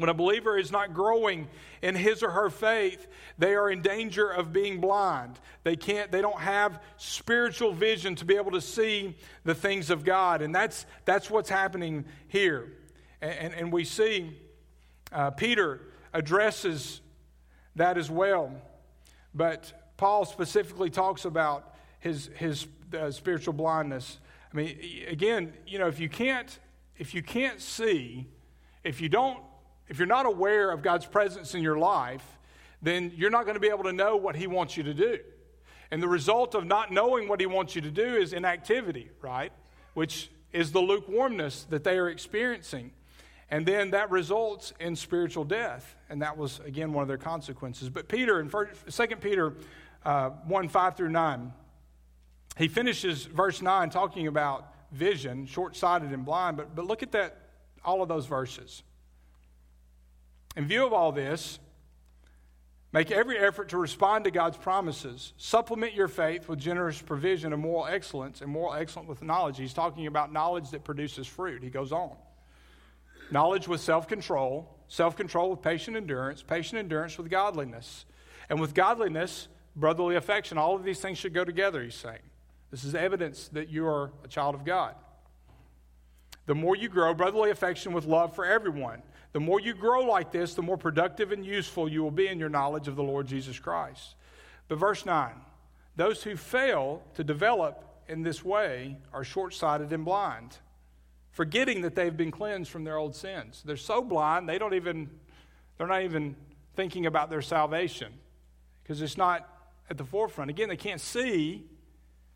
when 0.00 0.08
a 0.08 0.14
believer 0.14 0.58
is 0.58 0.72
not 0.72 0.94
growing 0.94 1.48
in 1.82 1.94
his 1.94 2.22
or 2.22 2.30
her 2.30 2.50
faith, 2.50 3.06
they 3.38 3.54
are 3.54 3.70
in 3.70 3.82
danger 3.82 4.28
of 4.28 4.52
being 4.52 4.80
blind. 4.80 5.38
They 5.62 5.76
can't, 5.76 6.10
they 6.10 6.22
don't 6.22 6.40
have 6.40 6.82
spiritual 6.96 7.72
vision 7.72 8.14
to 8.16 8.24
be 8.24 8.36
able 8.36 8.52
to 8.52 8.60
see 8.60 9.16
the 9.44 9.54
things 9.54 9.90
of 9.90 10.04
God. 10.04 10.42
And 10.42 10.54
that's, 10.54 10.86
that's 11.04 11.30
what's 11.30 11.50
happening 11.50 12.04
here. 12.28 12.72
And, 13.20 13.32
and, 13.32 13.54
and 13.54 13.72
we 13.72 13.84
see 13.84 14.36
uh, 15.12 15.30
Peter 15.30 15.80
addresses 16.12 17.00
that 17.76 17.98
as 17.98 18.10
well. 18.10 18.52
But 19.34 19.92
Paul 19.96 20.24
specifically 20.24 20.90
talks 20.90 21.24
about 21.24 21.74
his, 22.00 22.30
his 22.36 22.66
uh, 22.98 23.10
spiritual 23.10 23.52
blindness. 23.52 24.18
I 24.52 24.56
mean, 24.56 24.78
again, 25.08 25.52
you 25.66 25.78
know, 25.78 25.86
if 25.86 26.00
you 26.00 26.08
can't, 26.08 26.58
if 26.96 27.14
you 27.14 27.22
can't 27.22 27.60
see, 27.60 28.26
if 28.82 29.00
you 29.00 29.08
don't, 29.08 29.38
if 29.90 29.98
you're 29.98 30.06
not 30.06 30.24
aware 30.24 30.70
of 30.70 30.82
God's 30.82 31.04
presence 31.04 31.54
in 31.54 31.62
your 31.62 31.76
life, 31.76 32.24
then 32.80 33.12
you're 33.16 33.28
not 33.28 33.44
going 33.44 33.56
to 33.56 33.60
be 33.60 33.68
able 33.68 33.84
to 33.84 33.92
know 33.92 34.16
what 34.16 34.36
He 34.36 34.46
wants 34.46 34.76
you 34.76 34.84
to 34.84 34.94
do. 34.94 35.18
And 35.90 36.00
the 36.00 36.08
result 36.08 36.54
of 36.54 36.64
not 36.64 36.92
knowing 36.92 37.28
what 37.28 37.40
He 37.40 37.46
wants 37.46 37.74
you 37.74 37.82
to 37.82 37.90
do 37.90 38.04
is 38.04 38.32
inactivity, 38.32 39.10
right? 39.20 39.52
Which 39.94 40.30
is 40.52 40.70
the 40.70 40.80
lukewarmness 40.80 41.64
that 41.70 41.82
they 41.82 41.98
are 41.98 42.08
experiencing. 42.08 42.92
And 43.50 43.66
then 43.66 43.90
that 43.90 44.12
results 44.12 44.72
in 44.78 44.94
spiritual 44.94 45.44
death. 45.44 45.96
And 46.08 46.22
that 46.22 46.38
was, 46.38 46.60
again, 46.60 46.92
one 46.92 47.02
of 47.02 47.08
their 47.08 47.18
consequences. 47.18 47.88
But 47.88 48.06
Peter, 48.06 48.38
in 48.38 48.48
2 48.48 49.06
Peter 49.16 49.54
uh, 50.04 50.30
1 50.30 50.68
5 50.68 50.96
through 50.96 51.08
9, 51.08 51.52
he 52.56 52.68
finishes 52.68 53.24
verse 53.24 53.60
9 53.60 53.90
talking 53.90 54.28
about 54.28 54.72
vision, 54.92 55.46
short 55.46 55.74
sighted 55.74 56.12
and 56.12 56.24
blind. 56.24 56.56
But, 56.56 56.76
but 56.76 56.86
look 56.86 57.02
at 57.02 57.10
that, 57.10 57.36
all 57.84 58.02
of 58.02 58.08
those 58.08 58.26
verses. 58.26 58.84
In 60.56 60.66
view 60.66 60.84
of 60.84 60.92
all 60.92 61.12
this, 61.12 61.58
make 62.92 63.10
every 63.10 63.38
effort 63.38 63.68
to 63.70 63.78
respond 63.78 64.24
to 64.24 64.30
God's 64.30 64.56
promises. 64.56 65.32
Supplement 65.36 65.94
your 65.94 66.08
faith 66.08 66.48
with 66.48 66.58
generous 66.58 67.00
provision 67.00 67.52
of 67.52 67.60
moral 67.60 67.86
excellence, 67.86 68.40
and 68.40 68.50
moral 68.50 68.74
excellence 68.74 69.08
with 69.08 69.22
knowledge. 69.22 69.58
He's 69.58 69.74
talking 69.74 70.06
about 70.06 70.32
knowledge 70.32 70.70
that 70.70 70.84
produces 70.84 71.26
fruit. 71.26 71.62
He 71.62 71.70
goes 71.70 71.92
on. 71.92 72.16
Knowledge 73.30 73.68
with 73.68 73.80
self 73.80 74.08
control, 74.08 74.76
self 74.88 75.16
control 75.16 75.50
with 75.50 75.62
patient 75.62 75.96
endurance, 75.96 76.42
patient 76.42 76.78
endurance 76.80 77.16
with 77.16 77.30
godliness. 77.30 78.04
And 78.48 78.60
with 78.60 78.74
godliness, 78.74 79.46
brotherly 79.76 80.16
affection. 80.16 80.58
All 80.58 80.74
of 80.74 80.82
these 80.82 80.98
things 80.98 81.18
should 81.18 81.32
go 81.32 81.44
together, 81.44 81.82
he's 81.82 81.94
saying. 81.94 82.18
This 82.72 82.84
is 82.84 82.96
evidence 82.96 83.48
that 83.48 83.68
you 83.68 83.86
are 83.86 84.10
a 84.24 84.28
child 84.28 84.56
of 84.56 84.64
God. 84.64 84.96
The 86.46 86.54
more 86.54 86.74
you 86.74 86.88
grow, 86.88 87.14
brotherly 87.14 87.50
affection 87.50 87.92
with 87.92 88.06
love 88.06 88.34
for 88.34 88.44
everyone. 88.44 89.02
The 89.32 89.40
more 89.40 89.60
you 89.60 89.74
grow 89.74 90.00
like 90.00 90.32
this, 90.32 90.54
the 90.54 90.62
more 90.62 90.76
productive 90.76 91.30
and 91.30 91.44
useful 91.44 91.88
you 91.88 92.02
will 92.02 92.10
be 92.10 92.26
in 92.26 92.38
your 92.38 92.48
knowledge 92.48 92.88
of 92.88 92.96
the 92.96 93.02
Lord 93.02 93.26
Jesus 93.26 93.58
Christ. 93.58 94.14
But 94.68 94.78
verse 94.78 95.06
9 95.06 95.32
those 95.96 96.22
who 96.22 96.36
fail 96.36 97.02
to 97.14 97.24
develop 97.24 97.84
in 98.08 98.22
this 98.22 98.44
way 98.44 98.96
are 99.12 99.22
short 99.22 99.52
sighted 99.52 99.92
and 99.92 100.04
blind, 100.04 100.56
forgetting 101.30 101.82
that 101.82 101.94
they've 101.94 102.16
been 102.16 102.30
cleansed 102.30 102.70
from 102.70 102.84
their 102.84 102.96
old 102.96 103.14
sins. 103.14 103.62
They're 103.64 103.76
so 103.76 104.00
blind, 104.00 104.48
they 104.48 104.58
don't 104.58 104.74
even, 104.74 105.10
they're 105.76 105.86
not 105.86 106.02
even 106.02 106.36
thinking 106.74 107.06
about 107.06 107.28
their 107.28 107.42
salvation 107.42 108.12
because 108.82 109.02
it's 109.02 109.16
not 109.16 109.46
at 109.90 109.98
the 109.98 110.04
forefront. 110.04 110.50
Again, 110.50 110.68
they 110.68 110.76
can't 110.76 111.00
see 111.00 111.64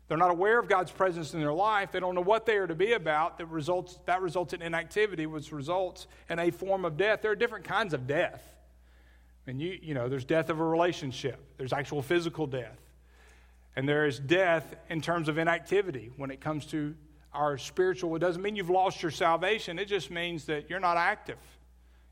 they're 0.07 0.17
not 0.17 0.29
aware 0.29 0.59
of 0.59 0.67
God's 0.67 0.91
presence 0.91 1.33
in 1.33 1.39
their 1.39 1.53
life. 1.53 1.91
They 1.91 1.99
don't 1.99 2.13
know 2.13 2.21
what 2.21 2.45
they 2.45 2.57
are 2.57 2.67
to 2.67 2.75
be 2.75 2.93
about. 2.93 3.39
That 3.39 3.47
results, 3.47 3.97
that 4.05 4.21
results 4.21 4.53
in 4.53 4.61
inactivity, 4.61 5.25
which 5.25 5.51
results 5.51 6.05
in 6.29 6.37
a 6.37 6.51
form 6.51 6.85
of 6.85 6.95
death. 6.95 7.21
There 7.23 7.31
are 7.31 7.35
different 7.35 7.65
kinds 7.65 7.93
of 7.93 8.05
death. 8.05 8.43
And 9.47 9.59
you, 9.61 9.77
you 9.81 9.93
know, 9.93 10.07
there's 10.07 10.25
death 10.25 10.49
of 10.49 10.59
a 10.59 10.63
relationship, 10.63 11.39
there's 11.57 11.73
actual 11.73 12.01
physical 12.01 12.47
death. 12.47 12.79
And 13.75 13.89
there 13.89 14.05
is 14.05 14.19
death 14.19 14.75
in 14.89 15.01
terms 15.01 15.27
of 15.27 15.37
inactivity 15.37 16.11
when 16.17 16.31
it 16.31 16.39
comes 16.39 16.65
to 16.67 16.95
our 17.33 17.57
spiritual. 17.57 18.15
It 18.15 18.19
doesn't 18.19 18.41
mean 18.41 18.55
you've 18.55 18.69
lost 18.69 19.01
your 19.01 19.11
salvation, 19.11 19.79
it 19.79 19.85
just 19.85 20.11
means 20.11 20.45
that 20.45 20.69
you're 20.69 20.79
not 20.79 20.97
active. 20.97 21.37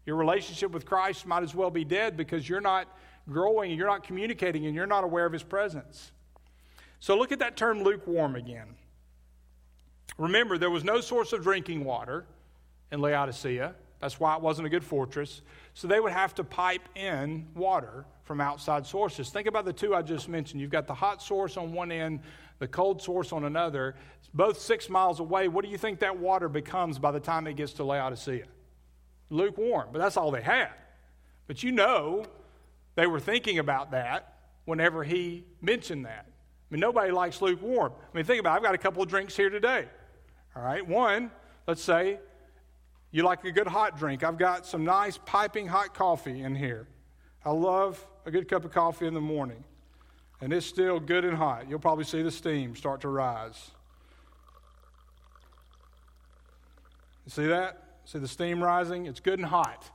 Your 0.06 0.18
relationship 0.18 0.72
with 0.72 0.86
Christ 0.86 1.26
might 1.26 1.44
as 1.44 1.56
well 1.56 1.70
be 1.70 1.86
dead 1.86 2.18
because 2.18 2.48
you're 2.48 2.60
not 2.60 2.88
growing, 3.30 3.72
and 3.72 3.78
you're 3.78 3.88
not 3.88 4.04
communicating, 4.04 4.66
and 4.66 4.76
you're 4.76 4.86
not 4.86 5.06
aware 5.06 5.26
of 5.26 5.32
His 5.32 5.44
presence. 5.44 6.12
So 7.04 7.18
look 7.18 7.34
at 7.34 7.40
that 7.40 7.58
term 7.58 7.84
lukewarm 7.84 8.38
again. 8.38 8.76
Remember, 10.18 10.58
there 10.58 10.70
was 10.70 10.86
no 10.86 11.02
source 11.02 11.34
of 11.34 11.44
drinking 11.44 11.84
water 11.84 12.24
in 12.94 13.02
Laodicea. 13.02 13.76
That's 14.00 14.22
why 14.22 14.38
it 14.38 14.42
wasn't 14.42 14.68
a 14.68 14.70
good 14.70 14.86
fortress. 14.86 15.42
So 15.74 15.90
they 15.90 16.00
would 16.00 16.14
have 16.14 16.34
to 16.36 16.46
pipe 16.46 16.88
in 16.96 17.46
water 17.56 18.06
from 18.24 18.40
outside 18.40 18.88
sources. 18.88 19.30
Think 19.32 19.48
about 19.48 19.66
the 19.66 19.74
two 19.74 19.94
I 19.94 20.02
just 20.02 20.30
mentioned. 20.30 20.62
You've 20.62 20.72
got 20.72 20.88
the 20.88 20.94
hot 20.94 21.22
source 21.22 21.58
on 21.58 21.74
one 21.74 21.92
end, 21.92 22.22
the 22.60 22.70
cold 22.70 23.02
source 23.02 23.34
on 23.34 23.44
another, 23.44 23.96
both 24.34 24.58
six 24.62 24.88
miles 24.88 25.20
away. 25.20 25.50
What 25.50 25.66
do 25.66 25.72
you 25.72 25.78
think 25.78 26.00
that 26.00 26.18
water 26.18 26.48
becomes 26.48 27.00
by 27.00 27.12
the 27.12 27.20
time 27.20 27.48
it 27.48 27.58
gets 27.58 27.74
to 27.74 27.84
Laodicea? 27.84 28.46
Lukewarm. 29.30 29.90
But 29.92 30.00
that's 30.00 30.16
all 30.16 30.32
they 30.32 30.42
had. 30.42 30.72
But 31.48 31.64
you 31.64 31.74
know, 31.74 32.24
they 32.96 33.08
were 33.08 33.20
thinking 33.20 33.60
about 33.60 33.92
that 33.92 34.38
whenever 34.64 35.04
he 35.04 35.44
mentioned 35.60 36.06
that 36.06 36.28
mean, 36.74 36.80
nobody 36.80 37.12
likes 37.12 37.40
lukewarm. 37.40 37.92
I 37.92 38.18
mean, 38.18 38.26
think 38.26 38.40
about 38.40 38.54
it. 38.54 38.58
I've 38.58 38.64
got 38.64 38.74
a 38.74 38.80
couple 38.80 39.04
of 39.04 39.08
drinks 39.08 39.36
here 39.38 39.52
today. 39.52 39.86
All 40.56 40.64
right. 40.64 40.86
One, 40.86 41.30
let's 41.68 41.84
say 41.84 42.18
you 43.12 43.22
like 43.22 43.44
a 43.44 43.52
good 43.52 43.68
hot 43.68 43.98
drink. 43.98 44.24
I've 44.24 44.40
got 44.40 44.66
some 44.66 44.84
nice 44.84 45.20
piping 45.24 45.68
hot 45.68 45.94
coffee 45.94 46.42
in 46.42 46.56
here. 46.56 46.88
I 47.46 47.52
love 47.52 48.04
a 48.26 48.32
good 48.32 48.48
cup 48.48 48.66
of 48.66 48.72
coffee 48.72 49.06
in 49.06 49.14
the 49.14 49.22
morning. 49.22 49.64
And 50.42 50.52
it's 50.52 50.66
still 50.66 51.00
good 51.00 51.24
and 51.24 51.38
hot. 51.38 51.70
You'll 51.70 51.78
probably 51.78 52.06
see 52.06 52.24
the 52.24 52.32
steam 52.32 52.76
start 52.76 53.02
to 53.02 53.10
rise. 53.10 53.72
You 57.26 57.32
see 57.32 57.46
that? 57.46 58.00
See 58.06 58.18
the 58.18 58.28
steam 58.28 58.64
rising? 58.64 59.06
It's 59.06 59.20
good 59.20 59.38
and 59.38 59.48
hot. 59.48 59.90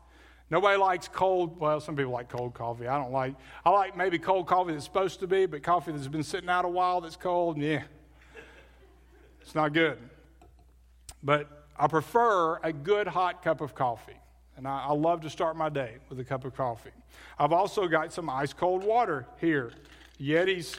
Nobody 0.51 0.79
likes 0.79 1.09
cold. 1.09 1.59
Well, 1.61 1.81
some 1.81 1.95
people 1.95 2.13
like 2.13 2.29
cold 2.29 2.55
coffee. 2.55 2.87
I 2.87 2.97
don't 2.97 3.13
like. 3.13 3.35
I 3.65 3.71
like 3.71 3.97
maybe 3.97 4.19
cold 4.19 4.47
coffee 4.47 4.73
that's 4.73 4.85
supposed 4.85 5.21
to 5.21 5.27
be, 5.27 5.47
but 5.47 5.63
coffee 5.63 5.93
that's 5.93 6.09
been 6.09 6.23
sitting 6.23 6.49
out 6.49 6.65
a 6.65 6.69
while 6.69 7.01
that's 7.01 7.17
cold. 7.17 7.59
Yeah, 7.59 7.83
it's 9.43 9.55
not 9.55 9.75
good. 9.75 9.99
But 11.23 11.67
I 11.79 11.87
prefer 11.87 12.59
a 12.63 12.73
good 12.73 13.07
hot 13.07 13.43
cup 13.43 13.61
of 13.61 13.75
coffee, 13.75 14.17
and 14.57 14.67
I, 14.67 14.87
I 14.89 14.93
love 14.93 15.21
to 15.23 15.31
start 15.31 15.57
my 15.57 15.69
day 15.69 15.97
with 16.09 16.19
a 16.19 16.25
cup 16.25 16.45
of 16.47 16.55
coffee. 16.55 16.91
I've 17.39 17.53
also 17.53 17.87
got 17.87 18.13
some 18.13 18.31
ice 18.31 18.55
cold 18.55 18.83
water 18.85 19.27
here. 19.41 19.73
Yeti's 20.19 20.77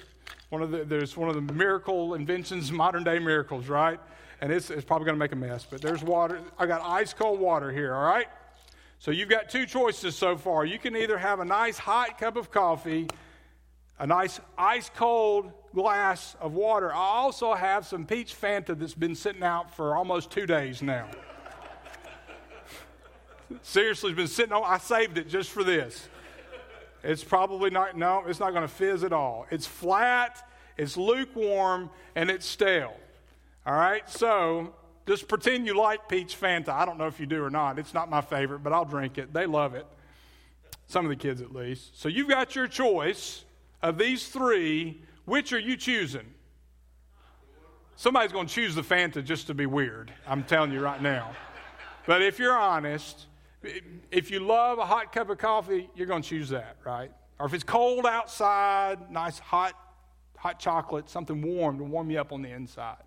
one 0.49 0.63
of 0.63 0.71
the 0.71 0.83
there's 0.83 1.15
one 1.15 1.29
of 1.29 1.35
the 1.35 1.53
miracle 1.53 2.15
inventions, 2.15 2.71
modern 2.71 3.03
day 3.03 3.19
miracles, 3.19 3.67
right? 3.67 3.99
And 4.41 4.53
it's, 4.53 4.69
it's 4.69 4.85
probably 4.85 5.05
going 5.05 5.15
to 5.15 5.19
make 5.19 5.33
a 5.33 5.35
mess, 5.35 5.67
but 5.69 5.81
there's 5.81 6.01
water. 6.01 6.39
I 6.57 6.65
got 6.65 6.81
ice 6.81 7.13
cold 7.13 7.41
water 7.41 7.71
here. 7.71 7.93
All 7.93 8.03
right. 8.03 8.27
So 8.99 9.11
you've 9.11 9.29
got 9.29 9.49
two 9.49 9.65
choices 9.65 10.17
so 10.17 10.35
far. 10.35 10.65
You 10.65 10.77
can 10.77 10.93
either 10.93 11.17
have 11.17 11.39
a 11.39 11.45
nice 11.45 11.77
hot 11.77 12.17
cup 12.17 12.35
of 12.35 12.51
coffee, 12.51 13.07
a 13.97 14.05
nice 14.05 14.41
ice 14.57 14.91
cold 14.93 15.53
glass 15.73 16.35
of 16.41 16.53
water. 16.53 16.91
I 16.91 16.97
also 16.97 17.53
have 17.53 17.87
some 17.87 18.05
peach 18.05 18.35
Fanta 18.39 18.77
that's 18.77 18.93
been 18.93 19.15
sitting 19.15 19.43
out 19.43 19.73
for 19.73 19.95
almost 19.95 20.31
two 20.31 20.45
days 20.45 20.81
now. 20.81 21.07
Seriously, 23.61 24.11
it's 24.11 24.17
been 24.17 24.27
sitting 24.27 24.51
on. 24.51 24.63
I 24.65 24.77
saved 24.77 25.17
it 25.17 25.29
just 25.29 25.49
for 25.49 25.63
this. 25.63 26.09
It's 27.01 27.23
probably 27.23 27.69
not, 27.69 27.97
no, 27.97 28.25
it's 28.27 28.41
not 28.41 28.51
going 28.51 28.63
to 28.63 28.73
fizz 28.73 29.05
at 29.05 29.13
all. 29.13 29.47
It's 29.49 29.65
flat, 29.65 30.45
it's 30.77 30.97
lukewarm, 30.97 31.89
and 32.15 32.29
it's 32.29 32.45
stale. 32.45 32.93
All 33.65 33.73
right, 33.73 34.07
so 34.09 34.73
just 35.09 35.27
pretend 35.27 35.65
you 35.65 35.75
like 35.75 36.07
peach 36.07 36.39
Fanta. 36.39 36.69
I 36.69 36.85
don't 36.85 36.99
know 36.99 37.07
if 37.07 37.19
you 37.19 37.25
do 37.25 37.43
or 37.43 37.49
not. 37.49 37.79
It's 37.79 37.95
not 37.95 38.11
my 38.11 38.21
favorite, 38.21 38.59
but 38.59 38.73
I'll 38.73 38.85
drink 38.85 39.17
it. 39.17 39.33
They 39.33 39.47
love 39.47 39.73
it. 39.73 39.87
Some 40.85 41.03
of 41.03 41.09
the 41.09 41.15
kids, 41.15 41.41
at 41.41 41.51
least. 41.51 41.99
So 41.99 42.09
you've 42.09 42.29
got 42.29 42.55
your 42.55 42.67
choice 42.67 43.43
of 43.81 43.97
these 43.97 44.27
three. 44.27 45.01
Which 45.25 45.51
are 45.51 45.57
you 45.57 45.77
choosing? 45.77 46.27
Somebody's 47.95 48.31
going 48.31 48.45
to 48.45 48.53
choose 48.53 48.75
the 48.75 48.83
Fanta 48.83 49.25
just 49.25 49.47
to 49.47 49.55
be 49.55 49.65
weird. 49.65 50.13
I'm 50.27 50.43
telling 50.43 50.71
you 50.71 50.79
right 50.79 51.01
now. 51.01 51.31
But 52.05 52.21
if 52.21 52.37
you're 52.37 52.55
honest, 52.55 53.25
if 54.11 54.29
you 54.29 54.41
love 54.41 54.77
a 54.77 54.85
hot 54.85 55.11
cup 55.11 55.31
of 55.31 55.39
coffee, 55.39 55.89
you're 55.95 56.05
going 56.05 56.21
to 56.21 56.29
choose 56.29 56.49
that, 56.49 56.77
right? 56.85 57.11
Or 57.39 57.47
if 57.47 57.55
it's 57.55 57.63
cold 57.63 58.05
outside, 58.05 59.09
nice 59.09 59.39
hot 59.39 59.73
hot 60.37 60.59
chocolate, 60.59 61.09
something 61.09 61.41
warm 61.41 61.79
to 61.79 61.83
warm 61.83 62.11
you 62.11 62.21
up 62.21 62.31
on 62.31 62.43
the 62.43 62.51
inside. 62.51 63.03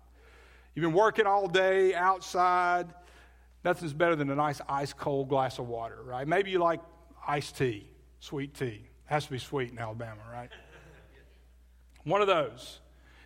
You've 0.75 0.83
been 0.83 0.93
working 0.93 1.27
all 1.27 1.47
day 1.47 1.93
outside. 1.93 2.87
Nothing's 3.63 3.93
better 3.93 4.15
than 4.15 4.29
a 4.29 4.35
nice 4.35 4.59
ice 4.67 4.91
cold 4.91 5.29
glass 5.29 5.59
of 5.59 5.67
water, 5.67 5.99
right? 6.03 6.27
Maybe 6.27 6.51
you 6.51 6.59
like 6.59 6.81
iced 7.27 7.57
tea, 7.57 7.87
sweet 8.19 8.53
tea. 8.53 8.65
It 8.65 8.89
has 9.05 9.25
to 9.25 9.31
be 9.31 9.39
sweet 9.39 9.71
in 9.71 9.79
Alabama, 9.79 10.21
right? 10.31 10.49
One 12.03 12.21
of 12.21 12.27
those. 12.27 12.79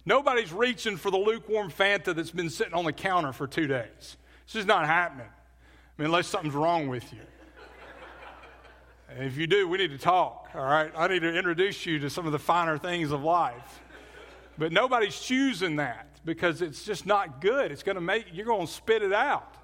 Nobody's 0.06 0.54
reaching 0.54 0.98
for 0.98 1.10
the 1.10 1.18
lukewarm 1.18 1.72
Fanta 1.72 2.16
that's 2.16 2.32
been 2.32 2.50
sitting 2.50 2.74
on 2.74 2.86
the 2.86 2.94
counter 2.94 3.34
for 3.34 3.48
two 3.48 3.68
days. 3.68 4.18
This 4.46 4.56
is 4.56 4.66
not 4.66 4.86
happening. 4.86 5.28
I 5.28 6.02
mean, 6.02 6.08
unless 6.08 6.28
something's 6.28 6.54
wrong 6.54 6.88
with 6.88 7.12
you. 7.12 7.20
And 9.10 9.26
if 9.26 9.38
you 9.38 9.48
do, 9.48 9.68
we 9.68 9.78
need 9.78 9.92
to 9.92 9.98
talk, 9.98 10.50
all 10.54 10.62
right? 10.62 10.92
I 10.96 11.08
need 11.08 11.22
to 11.22 11.34
introduce 11.34 11.86
you 11.86 11.98
to 12.00 12.10
some 12.10 12.26
of 12.26 12.34
the 12.34 12.40
finer 12.40 12.78
things 12.78 13.12
of 13.12 13.24
life. 13.24 13.80
But 14.58 14.72
nobody's 14.72 15.20
choosing 15.20 15.78
that 15.78 16.07
because 16.24 16.62
it's 16.62 16.84
just 16.84 17.06
not 17.06 17.42
good. 17.42 17.72
It's 17.72 17.84
going 17.84 17.96
to 17.96 18.02
make 18.02 18.26
you're 18.34 18.46
going 18.46 18.68
to 18.68 18.72
spit 18.72 19.02
it 19.02 19.14
out. 19.14 19.56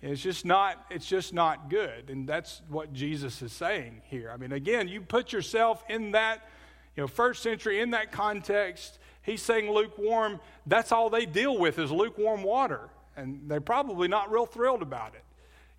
It's 0.00 0.22
just 0.22 0.44
not 0.44 0.84
it's 0.90 1.06
just 1.06 1.32
not 1.32 1.70
good. 1.70 2.10
And 2.10 2.28
that's 2.28 2.62
what 2.68 2.92
Jesus 2.92 3.42
is 3.42 3.52
saying 3.52 4.02
here. 4.04 4.30
I 4.32 4.36
mean, 4.36 4.52
again, 4.52 4.88
you 4.88 5.00
put 5.00 5.32
yourself 5.32 5.82
in 5.88 6.12
that, 6.12 6.48
you 6.96 7.02
know, 7.02 7.06
first 7.08 7.42
century 7.42 7.80
in 7.80 7.90
that 7.90 8.12
context. 8.12 8.98
He's 9.22 9.42
saying 9.42 9.70
lukewarm, 9.70 10.40
that's 10.66 10.92
all 10.92 11.10
they 11.10 11.26
deal 11.26 11.58
with 11.58 11.78
is 11.78 11.90
lukewarm 11.90 12.42
water. 12.42 12.88
And 13.16 13.42
they're 13.48 13.60
probably 13.60 14.08
not 14.08 14.30
real 14.30 14.46
thrilled 14.46 14.82
about 14.82 15.14
it. 15.14 15.24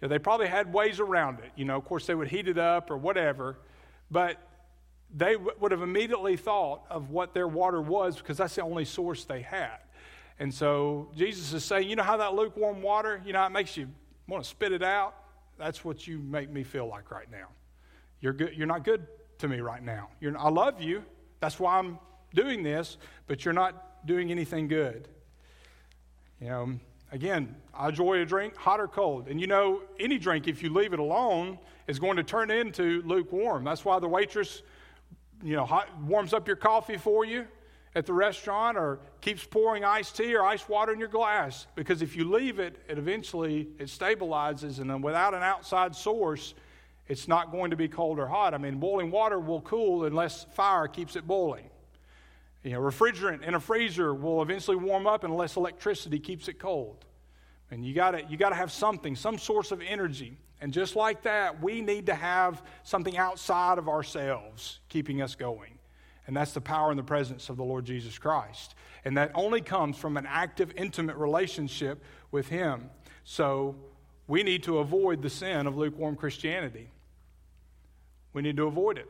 You 0.01 0.07
know, 0.07 0.09
they 0.09 0.20
probably 0.20 0.47
had 0.47 0.72
ways 0.74 0.99
around 0.99 1.39
it. 1.39 1.51
You 1.55 1.65
know, 1.65 1.78
of 1.78 1.86
course 1.86 2.05
they 2.05 2.15
would 2.15 2.28
heat 2.28 2.47
it 2.47 2.57
up 2.57 2.91
or 2.91 2.97
whatever. 2.97 3.57
But 4.11 4.38
they 5.15 5.34
w- 5.34 5.51
would 5.59 5.72
have 5.72 5.82
immediately 5.82 6.36
thought 6.36 6.84
of 6.89 7.09
what 7.09 7.34
their 7.34 7.47
water 7.47 7.82
was 7.82 8.17
because 8.17 8.38
that's 8.38 8.55
the 8.55 8.61
only 8.61 8.86
source 8.86 9.26
they 9.26 9.41
had. 9.41 9.78
And 10.39 10.53
so 10.53 11.09
Jesus 11.15 11.51
is 11.53 11.65
saying, 11.65 11.89
you 11.89 11.97
know 11.97 12.03
how 12.03 12.17
that 12.17 12.33
lukewarm 12.33 12.81
water, 12.81 13.21
you 13.25 13.33
know, 13.33 13.45
it 13.45 13.49
makes 13.49 13.75
you 13.75 13.89
want 14.27 14.43
to 14.43 14.49
spit 14.49 14.71
it 14.71 14.81
out? 14.81 15.13
That's 15.57 15.83
what 15.83 16.07
you 16.07 16.19
make 16.19 16.49
me 16.49 16.63
feel 16.63 16.87
like 16.87 17.11
right 17.11 17.29
now. 17.29 17.47
You're, 18.21 18.33
good, 18.33 18.53
you're 18.55 18.67
not 18.67 18.85
good 18.85 19.05
to 19.39 19.49
me 19.49 19.59
right 19.59 19.83
now. 19.83 20.09
You're, 20.21 20.37
I 20.37 20.49
love 20.49 20.81
you. 20.81 21.03
That's 21.41 21.59
why 21.59 21.77
I'm 21.77 21.99
doing 22.33 22.63
this, 22.63 22.97
but 23.27 23.43
you're 23.43 23.53
not 23.53 24.05
doing 24.05 24.31
anything 24.31 24.69
good. 24.69 25.09
You 26.39 26.47
know, 26.47 26.79
again, 27.11 27.55
I 27.73 27.89
enjoy 27.89 28.21
a 28.21 28.25
drink, 28.25 28.55
hot 28.55 28.79
or 28.79 28.87
cold. 28.87 29.27
And 29.27 29.41
you 29.41 29.47
know, 29.47 29.81
any 29.99 30.17
drink, 30.17 30.47
if 30.47 30.63
you 30.63 30.73
leave 30.73 30.93
it 30.93 30.99
alone, 30.99 31.59
is 31.87 31.99
going 31.99 32.15
to 32.15 32.23
turn 32.23 32.49
into 32.49 33.01
lukewarm. 33.05 33.65
That's 33.65 33.83
why 33.83 33.99
the 33.99 34.07
waitress, 34.07 34.61
you 35.43 35.57
know, 35.57 35.65
hot, 35.65 35.89
warms 36.01 36.33
up 36.33 36.47
your 36.47 36.55
coffee 36.55 36.97
for 36.97 37.25
you 37.25 37.45
at 37.95 38.05
the 38.05 38.13
restaurant 38.13 38.77
or 38.77 38.99
keeps 39.21 39.43
pouring 39.43 39.83
iced 39.83 40.15
tea 40.17 40.35
or 40.35 40.43
ice 40.43 40.67
water 40.69 40.93
in 40.93 40.99
your 40.99 41.07
glass. 41.07 41.67
Because 41.75 42.01
if 42.01 42.15
you 42.15 42.29
leave 42.29 42.59
it, 42.59 42.77
it 42.87 42.97
eventually 42.97 43.67
it 43.79 43.87
stabilizes, 43.87 44.79
and 44.79 44.89
then 44.89 45.01
without 45.01 45.33
an 45.33 45.43
outside 45.43 45.95
source, 45.95 46.53
it's 47.07 47.27
not 47.27 47.51
going 47.51 47.71
to 47.71 47.77
be 47.77 47.87
cold 47.87 48.19
or 48.19 48.27
hot. 48.27 48.53
I 48.53 48.59
mean, 48.59 48.77
boiling 48.77 49.09
water 49.09 49.39
will 49.39 49.61
cool 49.61 50.05
unless 50.05 50.45
fire 50.53 50.87
keeps 50.87 51.15
it 51.15 51.25
boiling. 51.25 51.69
You 52.63 52.73
know, 52.73 52.81
refrigerant 52.81 53.41
in 53.41 53.55
a 53.55 53.59
freezer 53.59 54.13
will 54.13 54.41
eventually 54.41 54.77
warm 54.77 55.07
up 55.07 55.23
unless 55.23 55.55
electricity 55.55 56.19
keeps 56.19 56.47
it 56.47 56.59
cold. 56.59 57.05
And 57.71 57.85
you 57.85 57.93
got 57.93 58.11
to 58.11 58.23
you 58.29 58.37
got 58.37 58.49
to 58.49 58.55
have 58.55 58.71
something, 58.71 59.15
some 59.15 59.37
source 59.37 59.71
of 59.71 59.81
energy. 59.81 60.37
And 60.61 60.73
just 60.73 60.95
like 60.95 61.23
that, 61.23 61.61
we 61.61 61.81
need 61.81 62.07
to 62.07 62.15
have 62.15 62.61
something 62.83 63.17
outside 63.17 63.77
of 63.77 63.87
ourselves 63.87 64.79
keeping 64.89 65.21
us 65.21 65.35
going. 65.35 65.78
And 66.30 66.38
that's 66.38 66.51
the 66.51 66.61
power 66.61 66.91
and 66.91 66.99
the 66.99 67.03
presence 67.03 67.49
of 67.49 67.57
the 67.57 67.63
Lord 67.63 67.86
Jesus 67.86 68.19
Christ. 68.19 68.75
And 69.03 69.17
that 69.17 69.32
only 69.34 69.61
comes 69.61 69.97
from 69.97 70.15
an 70.15 70.27
active, 70.30 70.71
intimate 70.77 71.15
relationship 71.15 72.03
with 72.30 72.49
Him. 72.49 72.91
So 73.23 73.75
we 74.27 74.43
need 74.43 74.61
to 74.65 74.77
avoid 74.77 75.23
the 75.23 75.30
sin 75.32 75.65
of 75.65 75.75
lukewarm 75.75 76.15
Christianity. 76.15 76.91
We 78.34 78.43
need 78.43 78.57
to 78.57 78.67
avoid 78.67 78.99
it. 78.99 79.09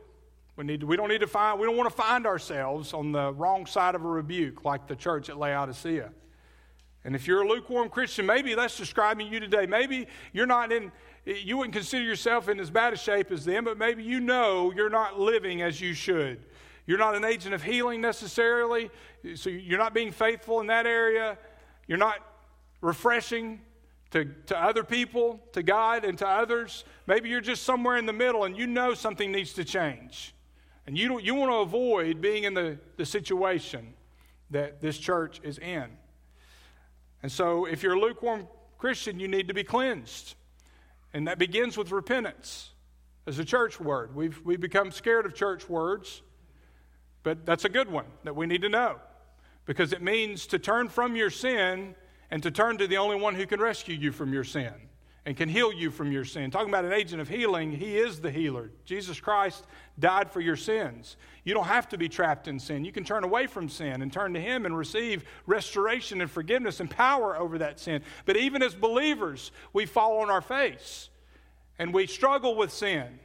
We, 0.56 0.64
need 0.64 0.80
to, 0.80 0.86
we 0.86 0.96
don't 0.96 1.10
need 1.10 1.20
to 1.20 1.26
find, 1.26 1.60
we 1.60 1.66
don't 1.66 1.76
want 1.76 1.90
to 1.90 1.94
find 1.94 2.26
ourselves 2.26 2.94
on 2.94 3.12
the 3.12 3.34
wrong 3.34 3.66
side 3.66 3.94
of 3.94 4.02
a 4.02 4.08
rebuke 4.08 4.64
like 4.64 4.86
the 4.86 4.96
church 4.96 5.28
at 5.28 5.36
Laodicea. 5.36 6.10
And 7.04 7.14
if 7.14 7.26
you're 7.26 7.42
a 7.42 7.46
lukewarm 7.48 7.90
Christian, 7.90 8.24
maybe 8.24 8.54
that's 8.54 8.78
describing 8.78 9.30
you 9.30 9.40
today. 9.40 9.66
Maybe 9.66 10.06
you're 10.32 10.46
not 10.46 10.72
in, 10.72 10.90
you 11.26 11.58
wouldn't 11.58 11.74
consider 11.74 12.02
yourself 12.02 12.48
in 12.48 12.58
as 12.60 12.70
bad 12.70 12.94
a 12.94 12.96
shape 12.96 13.30
as 13.30 13.44
them, 13.44 13.64
but 13.64 13.76
maybe 13.76 14.02
you 14.02 14.20
know 14.20 14.72
you're 14.74 14.88
not 14.88 15.20
living 15.20 15.60
as 15.60 15.82
you 15.82 15.92
should. 15.92 16.40
You're 16.90 16.98
not 16.98 17.14
an 17.14 17.24
agent 17.24 17.54
of 17.54 17.62
healing 17.62 18.00
necessarily, 18.00 18.90
so 19.36 19.48
you're 19.48 19.78
not 19.78 19.94
being 19.94 20.10
faithful 20.10 20.58
in 20.58 20.66
that 20.66 20.86
area. 20.86 21.38
You're 21.86 21.98
not 21.98 22.16
refreshing 22.80 23.60
to, 24.10 24.24
to 24.46 24.60
other 24.60 24.82
people, 24.82 25.38
to 25.52 25.62
God, 25.62 26.04
and 26.04 26.18
to 26.18 26.26
others. 26.26 26.82
Maybe 27.06 27.28
you're 27.28 27.40
just 27.40 27.62
somewhere 27.62 27.96
in 27.96 28.06
the 28.06 28.12
middle 28.12 28.42
and 28.42 28.56
you 28.56 28.66
know 28.66 28.94
something 28.94 29.30
needs 29.30 29.52
to 29.52 29.64
change. 29.64 30.34
And 30.84 30.98
you, 30.98 31.20
you 31.20 31.36
want 31.36 31.52
to 31.52 31.58
avoid 31.58 32.20
being 32.20 32.42
in 32.42 32.54
the, 32.54 32.76
the 32.96 33.06
situation 33.06 33.94
that 34.50 34.80
this 34.80 34.98
church 34.98 35.40
is 35.44 35.58
in. 35.58 35.86
And 37.22 37.30
so, 37.30 37.66
if 37.66 37.84
you're 37.84 37.94
a 37.94 38.00
lukewarm 38.00 38.48
Christian, 38.78 39.20
you 39.20 39.28
need 39.28 39.46
to 39.46 39.54
be 39.54 39.62
cleansed. 39.62 40.34
And 41.14 41.28
that 41.28 41.38
begins 41.38 41.76
with 41.76 41.92
repentance 41.92 42.70
as 43.28 43.38
a 43.38 43.44
church 43.44 43.78
word. 43.78 44.12
We've, 44.12 44.40
we've 44.44 44.60
become 44.60 44.90
scared 44.90 45.24
of 45.24 45.36
church 45.36 45.68
words, 45.68 46.22
but 47.22 47.44
that's 47.44 47.64
a 47.64 47.68
good 47.68 47.90
one 47.90 48.06
that 48.24 48.34
we 48.34 48.46
need 48.46 48.62
to 48.62 48.68
know 48.68 48.96
because 49.66 49.92
it 49.92 50.02
means 50.02 50.46
to 50.46 50.58
turn 50.58 50.88
from 50.88 51.16
your 51.16 51.30
sin 51.30 51.94
and 52.30 52.42
to 52.42 52.50
turn 52.50 52.78
to 52.78 52.86
the 52.86 52.96
only 52.96 53.16
one 53.16 53.34
who 53.34 53.46
can 53.46 53.60
rescue 53.60 53.94
you 53.94 54.12
from 54.12 54.32
your 54.32 54.44
sin 54.44 54.72
and 55.26 55.36
can 55.36 55.48
heal 55.48 55.72
you 55.72 55.90
from 55.90 56.10
your 56.10 56.24
sin. 56.24 56.50
Talking 56.50 56.70
about 56.70 56.84
an 56.84 56.92
agent 56.92 57.20
of 57.20 57.28
healing, 57.28 57.72
he 57.72 57.98
is 57.98 58.20
the 58.20 58.30
healer. 58.30 58.70
Jesus 58.84 59.20
Christ 59.20 59.66
died 59.98 60.30
for 60.30 60.40
your 60.40 60.56
sins. 60.56 61.16
You 61.44 61.52
don't 61.52 61.66
have 61.66 61.88
to 61.90 61.98
be 61.98 62.08
trapped 62.08 62.48
in 62.48 62.58
sin. 62.58 62.84
You 62.84 62.92
can 62.92 63.04
turn 63.04 63.22
away 63.22 63.46
from 63.46 63.68
sin 63.68 64.00
and 64.00 64.12
turn 64.12 64.32
to 64.34 64.40
him 64.40 64.64
and 64.64 64.76
receive 64.76 65.24
restoration 65.46 66.20
and 66.22 66.30
forgiveness 66.30 66.80
and 66.80 66.90
power 66.90 67.36
over 67.36 67.58
that 67.58 67.78
sin. 67.78 68.02
But 68.24 68.38
even 68.38 68.62
as 68.62 68.74
believers, 68.74 69.52
we 69.72 69.84
fall 69.84 70.20
on 70.20 70.30
our 70.30 70.40
face 70.40 71.10
and 71.78 71.92
we 71.92 72.06
struggle 72.06 72.56
with 72.56 72.72
sin. 72.72 73.18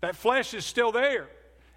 That 0.00 0.16
flesh 0.16 0.54
is 0.54 0.64
still 0.64 0.92
there 0.92 1.28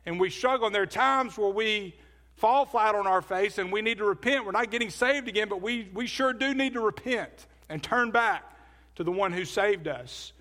and 0.08 0.20
we 0.20 0.30
struggle. 0.30 0.66
And 0.66 0.74
there 0.74 0.82
are 0.82 0.88
times 0.88 1.38
where 1.38 1.51
we 1.51 1.93
fall 2.38 2.66
flat 2.66 2.95
on 2.95 3.05
our 3.05 3.22
face 3.22 3.58
and 3.58 3.72
we 3.72 3.82
need 3.82 3.97
to 3.97 4.05
repent. 4.05 4.45
We're 4.45 4.51
not 4.51 4.72
getting 4.72 4.89
saved 4.89 5.28
again, 5.28 5.49
but 5.49 5.62
we, 5.62 5.89
we 5.93 6.08
sure 6.08 6.34
do 6.34 6.53
need 6.53 6.74
to 6.74 6.80
repent 6.80 7.45
and 7.70 7.84
turn 7.84 8.12
back 8.12 8.55
to 8.95 9.03
the 9.03 9.12
one 9.12 9.34
who 9.34 9.43
saved 9.43 9.88
us 9.88 10.32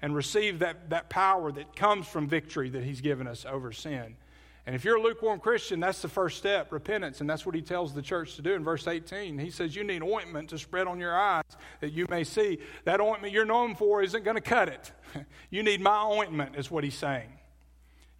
and 0.00 0.14
receive 0.14 0.60
that, 0.60 0.90
that 0.90 1.10
power 1.10 1.50
that 1.50 1.74
comes 1.74 2.06
from 2.06 2.28
victory 2.28 2.70
that 2.70 2.84
he's 2.84 3.00
given 3.00 3.26
us 3.26 3.44
over 3.44 3.72
sin. 3.72 4.16
And 4.64 4.74
if 4.74 4.84
you're 4.84 4.96
a 4.96 5.02
lukewarm 5.02 5.40
Christian, 5.40 5.80
that's 5.80 6.02
the 6.02 6.08
first 6.08 6.38
step, 6.38 6.72
repentance. 6.72 7.20
And 7.20 7.28
that's 7.28 7.44
what 7.44 7.54
he 7.54 7.62
tells 7.62 7.94
the 7.94 8.02
church 8.02 8.36
to 8.36 8.42
do 8.42 8.54
in 8.54 8.62
verse 8.62 8.86
18. 8.86 9.38
He 9.38 9.50
says, 9.50 9.74
You 9.74 9.84
need 9.84 10.02
ointment 10.02 10.50
to 10.50 10.58
spread 10.58 10.86
on 10.86 11.00
your 11.00 11.16
eyes 11.16 11.44
that 11.80 11.92
you 11.92 12.06
may 12.10 12.24
see. 12.24 12.58
That 12.84 13.00
ointment 13.00 13.32
you're 13.32 13.44
known 13.44 13.74
for 13.76 14.02
isn't 14.02 14.24
going 14.24 14.36
to 14.36 14.40
cut 14.40 14.68
it. 14.68 14.92
you 15.50 15.62
need 15.62 15.80
my 15.80 16.02
ointment, 16.02 16.56
is 16.56 16.70
what 16.70 16.82
he's 16.82 16.96
saying. 16.96 17.28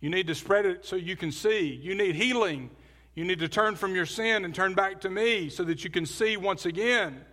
You 0.01 0.11
need 0.11 0.27
to 0.27 0.35
spread 0.35 0.67
it 0.67 0.85
so 0.85 0.97
you 0.97 1.17
can 1.17 1.33
see. 1.33 1.69
You 1.69 1.95
need 1.95 2.15
healing 2.15 2.71
you 3.17 3.25
need 3.25 3.39
to 3.39 3.49
turn 3.49 3.77
from 3.77 3.95
your 3.95 4.05
sin 4.05 4.45
and 4.45 4.55
turn 4.55 4.75
back 4.75 5.01
to 5.01 5.11
me 5.11 5.49
so 5.49 5.65
that 5.65 5.83
you 5.83 5.91
can 5.91 6.05
see 6.05 6.37
once 6.37 6.67
again. 6.67 7.25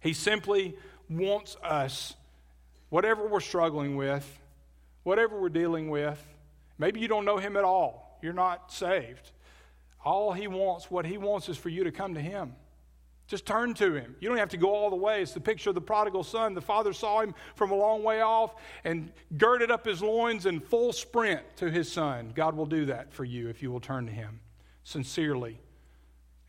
He 0.00 0.12
simply 0.12 0.76
wants 1.08 1.56
us, 1.64 2.14
whatever 2.90 3.26
we're 3.26 3.40
struggling 3.40 3.96
with, 3.96 4.38
whatever 5.02 5.40
we're 5.40 5.48
dealing 5.48 5.88
with, 5.88 6.22
maybe 6.78 7.00
you 7.00 7.08
don't 7.08 7.24
know 7.24 7.38
Him 7.38 7.56
at 7.56 7.64
all, 7.64 8.18
you're 8.22 8.34
not 8.34 8.70
saved. 8.70 9.32
All 10.04 10.34
He 10.34 10.46
wants, 10.46 10.90
what 10.90 11.06
He 11.06 11.16
wants 11.16 11.48
is 11.48 11.56
for 11.56 11.70
you 11.70 11.84
to 11.84 11.90
come 11.90 12.12
to 12.14 12.20
Him. 12.20 12.54
Just 13.30 13.46
turn 13.46 13.74
to 13.74 13.94
him. 13.94 14.16
You 14.18 14.28
don't 14.28 14.38
have 14.38 14.48
to 14.48 14.56
go 14.56 14.74
all 14.74 14.90
the 14.90 14.96
way. 14.96 15.22
It's 15.22 15.30
the 15.30 15.40
picture 15.40 15.70
of 15.70 15.76
the 15.76 15.80
prodigal 15.80 16.24
son. 16.24 16.52
The 16.52 16.60
father 16.60 16.92
saw 16.92 17.20
him 17.20 17.32
from 17.54 17.70
a 17.70 17.76
long 17.76 18.02
way 18.02 18.22
off 18.22 18.56
and 18.82 19.12
girded 19.38 19.70
up 19.70 19.86
his 19.86 20.02
loins 20.02 20.46
in 20.46 20.58
full 20.58 20.92
sprint 20.92 21.42
to 21.58 21.70
his 21.70 21.90
son. 21.90 22.32
God 22.34 22.56
will 22.56 22.66
do 22.66 22.86
that 22.86 23.12
for 23.12 23.24
you 23.24 23.48
if 23.48 23.62
you 23.62 23.70
will 23.70 23.78
turn 23.78 24.04
to 24.06 24.12
him 24.12 24.40
sincerely 24.82 25.60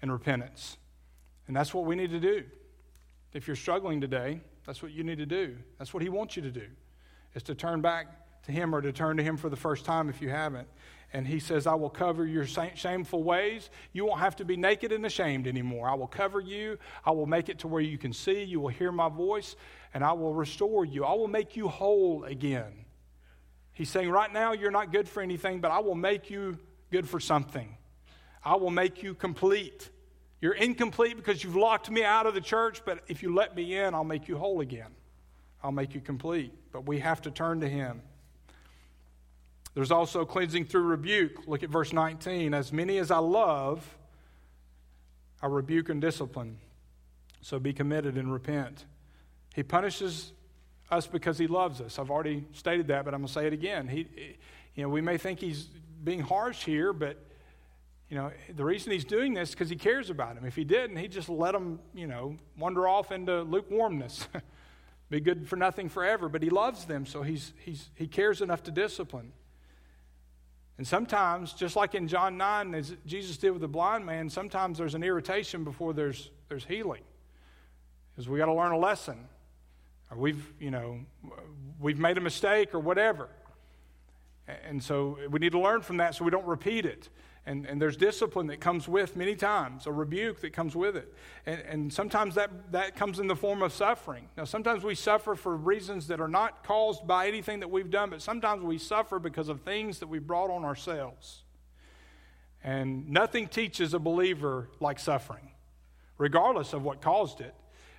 in 0.01 0.11
repentance. 0.11 0.77
And 1.45 1.55
that's 1.55 1.71
what 1.71 1.86
we 1.86 1.95
need 1.95 2.09
to 2.09 2.19
do. 2.19 2.45
If 3.32 3.45
you're 3.45 3.55
struggling 3.55 4.01
today, 4.01 4.41
that's 4.65 4.82
what 4.82 4.91
you 4.91 5.03
need 5.03 5.19
to 5.19 5.27
do. 5.27 5.55
That's 5.77 5.93
what 5.93 6.01
He 6.01 6.09
wants 6.09 6.36
you 6.36 6.41
to 6.41 6.51
do, 6.51 6.65
is 7.36 7.43
to 7.43 7.53
turn 7.53 7.82
back 7.82 8.07
to 8.45 8.51
Him 8.51 8.73
or 8.73 8.82
to 8.82 8.91
turn 8.91 9.17
to 9.17 9.23
Him 9.23 9.38
for 9.38 9.49
the 9.49 9.55
first 9.55 9.86
time 9.86 10.09
if 10.09 10.19
you 10.19 10.29
haven't. 10.29 10.67
And 11.14 11.28
He 11.28 11.39
says, 11.39 11.68
I 11.68 11.76
will 11.76 11.89
cover 11.89 12.26
your 12.26 12.45
shameful 12.45 13.24
ways. 13.24 13.70
You 13.91 14.05
won't 14.05 14.20
have 14.20 14.36
to 14.38 14.45
be 14.45 14.55
naked 14.55 14.91
and 14.91 15.05
ashamed 15.05 15.47
anymore. 15.47 15.89
I 15.89 15.95
will 15.95 16.07
cover 16.07 16.39
you. 16.39 16.78
I 17.05 17.12
will 17.12 17.26
make 17.26 17.49
it 17.49 17.59
to 17.59 17.68
where 17.68 17.82
you 17.82 17.97
can 17.97 18.14
see. 18.14 18.43
You 18.43 18.59
will 18.59 18.70
hear 18.70 18.91
my 18.91 19.09
voice, 19.09 19.55
and 19.93 20.03
I 20.03 20.14
will 20.14 20.34
restore 20.34 20.86
you. 20.86 21.03
I 21.03 21.14
will 21.14 21.28
make 21.28 21.55
you 21.55 21.68
whole 21.68 22.24
again. 22.24 22.86
He's 23.74 23.89
saying, 23.89 24.09
Right 24.09 24.32
now, 24.32 24.53
you're 24.53 24.72
not 24.72 24.91
good 24.91 25.09
for 25.09 25.22
anything, 25.22 25.59
but 25.59 25.72
I 25.72 25.80
will 25.80 25.95
make 25.95 26.30
you 26.30 26.57
good 26.91 27.07
for 27.07 27.20
something. 27.20 27.76
I 28.43 28.55
will 28.55 28.72
make 28.72 29.03
you 29.03 29.14
complete. 29.14 29.89
You're 30.41 30.53
incomplete 30.53 31.18
because 31.18 31.43
you've 31.43 31.55
locked 31.55 31.91
me 31.91 32.03
out 32.03 32.26
of 32.26 32.34
the 32.34 32.41
church, 32.41 32.82
but 32.84 33.03
if 33.07 33.22
you 33.22 33.34
let 33.34 33.55
me 33.55 33.78
in, 33.78 33.93
I'll 33.93 34.03
make 34.03 34.28
you 34.28 34.38
whole 34.38 34.62
again. 34.62 34.91
I'll 35.64 35.72
make 35.72 35.93
you 35.93 36.01
complete. 36.01 36.51
But 36.72 36.88
we 36.88 36.99
have 36.99 37.22
to 37.24 37.32
turn 37.32 37.59
to 37.62 37.70
Him. 37.70 38.01
There's 39.74 39.91
also 39.91 40.26
cleansing 40.26 40.65
through 40.65 40.84
rebuke. 40.84 41.47
Look 41.47 41.63
at 41.63 41.69
verse 41.69 41.93
19. 41.93 42.53
As 42.53 42.74
many 42.74 42.97
as 42.97 43.09
I 43.09 43.19
love, 43.19 43.97
I 45.41 45.47
rebuke 45.47 45.89
and 45.89 46.01
discipline. 46.01 46.57
So 47.41 47.59
be 47.59 47.74
committed 47.74 48.17
and 48.17 48.32
repent. 48.32 48.86
He 49.55 49.63
punishes 49.63 50.34
us 50.89 51.07
because 51.07 51.38
he 51.38 51.47
loves 51.47 51.82
us. 51.82 51.97
I've 51.97 52.11
already 52.11 52.45
stated 52.53 52.88
that, 52.88 53.05
but 53.05 53.13
I'm 53.13 53.22
going 53.22 53.28
to 53.28 53.34
say 53.34 53.47
it 53.47 53.53
again. 53.53 53.88
He, 53.88 54.07
you 54.76 54.84
know, 54.84 54.89
we 54.89 55.01
may 55.01 55.17
think 55.17 55.39
he's 55.39 55.69
being 56.03 56.19
harsh 56.19 56.63
here, 56.63 56.93
but 56.93 57.17
you 58.09 58.17
know, 58.17 58.30
the 58.53 58.65
reason 58.65 58.91
he's 58.91 59.05
doing 59.05 59.34
this 59.34 59.49
is 59.49 59.55
because 59.55 59.69
he 59.69 59.78
cares 59.78 60.09
about 60.09 60.36
him. 60.36 60.43
If 60.43 60.55
he 60.55 60.65
didn't, 60.65 60.97
he'd 60.97 61.13
just 61.13 61.30
let 61.30 61.55
him, 61.55 61.80
you 61.93 62.07
know, 62.07 62.38
wander 62.57 62.88
off 62.88 63.11
into 63.11 63.41
lukewarmness, 63.43 64.28
be 65.09 65.22
good 65.22 65.47
for 65.47 65.55
nothing 65.55 65.88
forever. 65.88 66.28
But 66.28 66.43
he 66.43 66.49
loves 66.49 66.86
them, 66.86 67.05
so 67.05 67.22
he's, 67.22 67.53
he's, 67.59 67.89
he 67.95 68.07
cares 68.07 68.41
enough 68.41 68.63
to 68.63 68.72
discipline. 68.72 69.32
And 70.82 70.88
sometimes, 70.88 71.53
just 71.53 71.75
like 71.75 71.93
in 71.93 72.07
John 72.07 72.38
9, 72.38 72.73
as 72.73 72.95
Jesus 73.05 73.38
did 73.38 73.51
with 73.51 73.61
the 73.61 73.67
blind 73.67 74.03
man, 74.03 74.32
sometimes 74.32 74.79
there's 74.79 74.95
an 74.95 75.03
irritation 75.03 75.63
before 75.63 75.93
there's, 75.93 76.32
there's 76.49 76.65
healing. 76.65 77.03
Because 78.09 78.27
we 78.27 78.39
got 78.39 78.47
to 78.47 78.55
learn 78.55 78.71
a 78.71 78.79
lesson. 78.79 79.27
Or 80.09 80.17
we've, 80.17 80.43
you 80.59 80.71
know, 80.71 81.01
we've 81.79 81.99
made 81.99 82.17
a 82.17 82.21
mistake 82.21 82.73
or 82.73 82.79
whatever. 82.79 83.29
And 84.47 84.82
so 84.82 85.19
we 85.29 85.38
need 85.38 85.51
to 85.51 85.59
learn 85.59 85.82
from 85.84 85.97
that 85.97 86.15
so 86.15 86.25
we 86.25 86.32
don't 86.32 86.47
repeat 86.47 86.88
it. 86.88 87.09
And, 87.46 87.66
and 87.66 87.82
there's 87.82 87.98
discipline 87.98 88.48
that 88.48 88.60
comes 88.60 88.88
with 88.88 89.16
many 89.16 89.36
times, 89.36 89.88
a 89.88 89.92
rebuke 89.92 90.42
that 90.42 90.54
comes 90.54 90.76
with 90.76 90.96
it. 90.96 91.12
And, 91.48 91.60
and 91.62 91.94
sometimes 91.94 92.36
that, 92.36 92.72
that 92.72 92.96
comes 92.96 93.18
in 93.18 93.26
the 93.26 93.36
form 93.36 93.64
of 93.64 93.74
suffering. 93.74 94.28
Now, 94.38 94.44
sometimes 94.44 94.84
we 94.84 94.94
suffer 94.94 95.34
for 95.34 95.56
reasons 95.56 96.08
that 96.08 96.22
are 96.22 96.28
not 96.28 96.64
caused 96.64 97.08
by 97.08 97.28
anything 97.28 97.62
that 97.62 97.72
we've 97.72 97.89
done, 97.89 98.12
but 98.12 98.22
sometimes 98.22 98.62
we 98.62 98.78
suffer 98.78 99.18
because 99.18 99.50
of 99.50 99.62
things 99.62 100.00
that 100.00 100.08
we 100.08 100.20
brought 100.20 100.52
on 100.52 100.64
ourselves. 100.64 101.42
And 102.64 103.10
nothing 103.10 103.48
teaches 103.48 103.96
a 103.96 104.00
believer 104.00 104.70
like 104.80 105.00
suffering, 105.00 105.50
regardless 106.20 106.74
of 106.74 106.84
what 106.84 107.02
caused 107.02 107.42
it. 107.42 107.56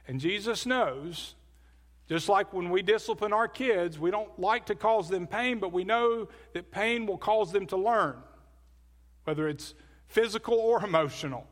And 0.06 0.20
Jesus 0.20 0.66
knows, 0.66 1.34
just 2.08 2.28
like 2.28 2.52
when 2.52 2.70
we 2.70 2.80
discipline 2.80 3.32
our 3.32 3.48
kids, 3.48 3.98
we 3.98 4.12
don't 4.12 4.38
like 4.38 4.66
to 4.66 4.76
cause 4.76 5.08
them 5.08 5.26
pain, 5.26 5.58
but 5.58 5.72
we 5.72 5.82
know 5.82 6.28
that 6.52 6.70
pain 6.70 7.06
will 7.06 7.18
cause 7.18 7.50
them 7.50 7.66
to 7.66 7.76
learn 7.76 8.22
whether 9.24 9.48
it's 9.48 9.74
physical 10.06 10.54
or 10.54 10.84
emotional. 10.84 11.46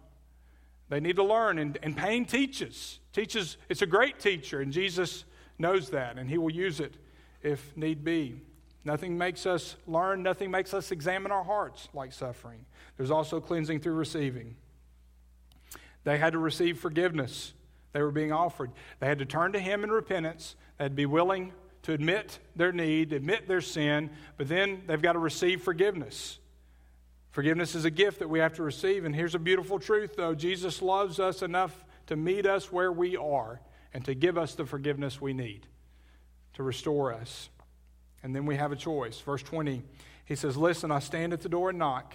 They 0.89 1.01
need 1.01 1.17
to 1.17 1.25
learn, 1.25 1.59
and, 1.59 1.79
and 1.83 1.97
pain 1.97 2.25
teaches. 2.25 2.99
Teaches, 3.13 3.57
it's 3.69 3.83
a 3.83 3.87
great 3.87 4.19
teacher, 4.19 4.61
and 4.61 4.73
Jesus 4.73 5.25
knows 5.59 5.91
that, 5.91 6.19
and 6.19 6.29
He 6.29 6.37
will 6.37 6.51
use 6.51 6.81
it 6.81 6.95
if 7.43 7.77
need 7.77 8.05
be. 8.05 8.43
Nothing 8.85 9.17
makes 9.17 9.47
us 9.47 9.77
learn, 9.87 10.23
nothing 10.23 10.51
makes 10.51 10.75
us 10.75 10.91
examine 10.91 11.31
our 11.31 11.45
hearts 11.45 11.89
like 11.95 12.13
suffering. 12.13 12.67
There's 12.97 13.11
also 13.11 13.41
cleansing 13.41 13.81
through 13.81 13.95
receiving. 13.95 14.57
They 16.03 16.19
had 16.19 16.33
to 16.33 16.39
receive 16.39 16.79
forgiveness. 16.79 17.53
They 17.93 18.03
were 18.03 18.11
being 18.11 18.33
offered. 18.33 18.73
They 18.99 19.07
had 19.07 19.19
to 19.19 19.27
turn 19.27 19.53
to 19.53 19.61
Him 19.61 19.85
in 19.85 19.91
repentance. 19.91 20.57
They 20.77 20.85
had 20.85 20.93
to 20.93 20.97
be 20.97 21.07
willing 21.07 21.53
to 21.83 21.93
admit 21.93 22.41
their 22.57 22.73
need, 22.73 23.13
admit 23.13 23.47
their 23.47 23.61
sin, 23.61 24.11
but 24.37 24.49
then 24.49 24.83
they've 24.87 25.01
got 25.01 25.13
to 25.13 25.19
receive 25.19 25.63
forgiveness. 25.63 26.40
Forgiveness 27.31 27.75
is 27.75 27.85
a 27.85 27.91
gift 27.91 28.19
that 28.19 28.29
we 28.29 28.41
have 28.41 28.55
to 28.55 28.63
receive. 28.63 29.05
And 29.05 29.15
here's 29.15 29.35
a 29.35 29.39
beautiful 29.39 29.79
truth, 29.79 30.17
though 30.17 30.35
Jesus 30.35 30.83
loves 30.83 31.21
us 31.21 31.43
enough 31.43 31.85
to 32.07 32.17
meet 32.17 32.47
us 32.47 32.73
where 32.73 32.91
we 32.91 33.17
are 33.17 33.61
and 33.95 34.05
to 34.05 34.15
give 34.15 34.37
us 34.37 34.55
the 34.55 34.67
forgiveness 34.67 35.21
we 35.21 35.33
need 35.33 35.67
to 36.55 36.63
restore 36.63 37.13
us. 37.13 37.49
And 38.23 38.35
then 38.35 38.47
we 38.47 38.57
have 38.57 38.73
a 38.73 38.77
choice. 38.77 39.19
Verse 39.21 39.43
20, 39.43 39.83
he 40.25 40.35
says, 40.35 40.57
Listen, 40.57 40.91
I 40.91 40.99
stand 40.99 41.33
at 41.33 41.41
the 41.41 41.49
door 41.49 41.71
and 41.71 41.79
knock. 41.79 42.15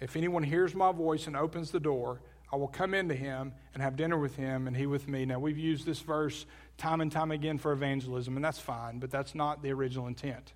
If 0.00 0.16
anyone 0.16 0.42
hears 0.42 0.74
my 0.74 0.92
voice 0.92 1.26
and 1.26 1.36
opens 1.36 1.70
the 1.70 1.80
door, 1.80 2.20
I 2.52 2.56
will 2.56 2.68
come 2.68 2.94
into 2.94 3.14
him 3.14 3.52
and 3.74 3.82
have 3.82 3.96
dinner 3.96 4.18
with 4.18 4.36
him 4.36 4.68
and 4.68 4.76
he 4.76 4.86
with 4.86 5.08
me. 5.08 5.24
Now, 5.24 5.40
we've 5.40 5.58
used 5.58 5.84
this 5.84 6.00
verse 6.00 6.46
time 6.78 7.00
and 7.00 7.10
time 7.10 7.32
again 7.32 7.58
for 7.58 7.72
evangelism, 7.72 8.36
and 8.36 8.44
that's 8.44 8.60
fine, 8.60 8.98
but 8.98 9.10
that's 9.10 9.34
not 9.34 9.62
the 9.62 9.72
original 9.72 10.06
intent. 10.06 10.52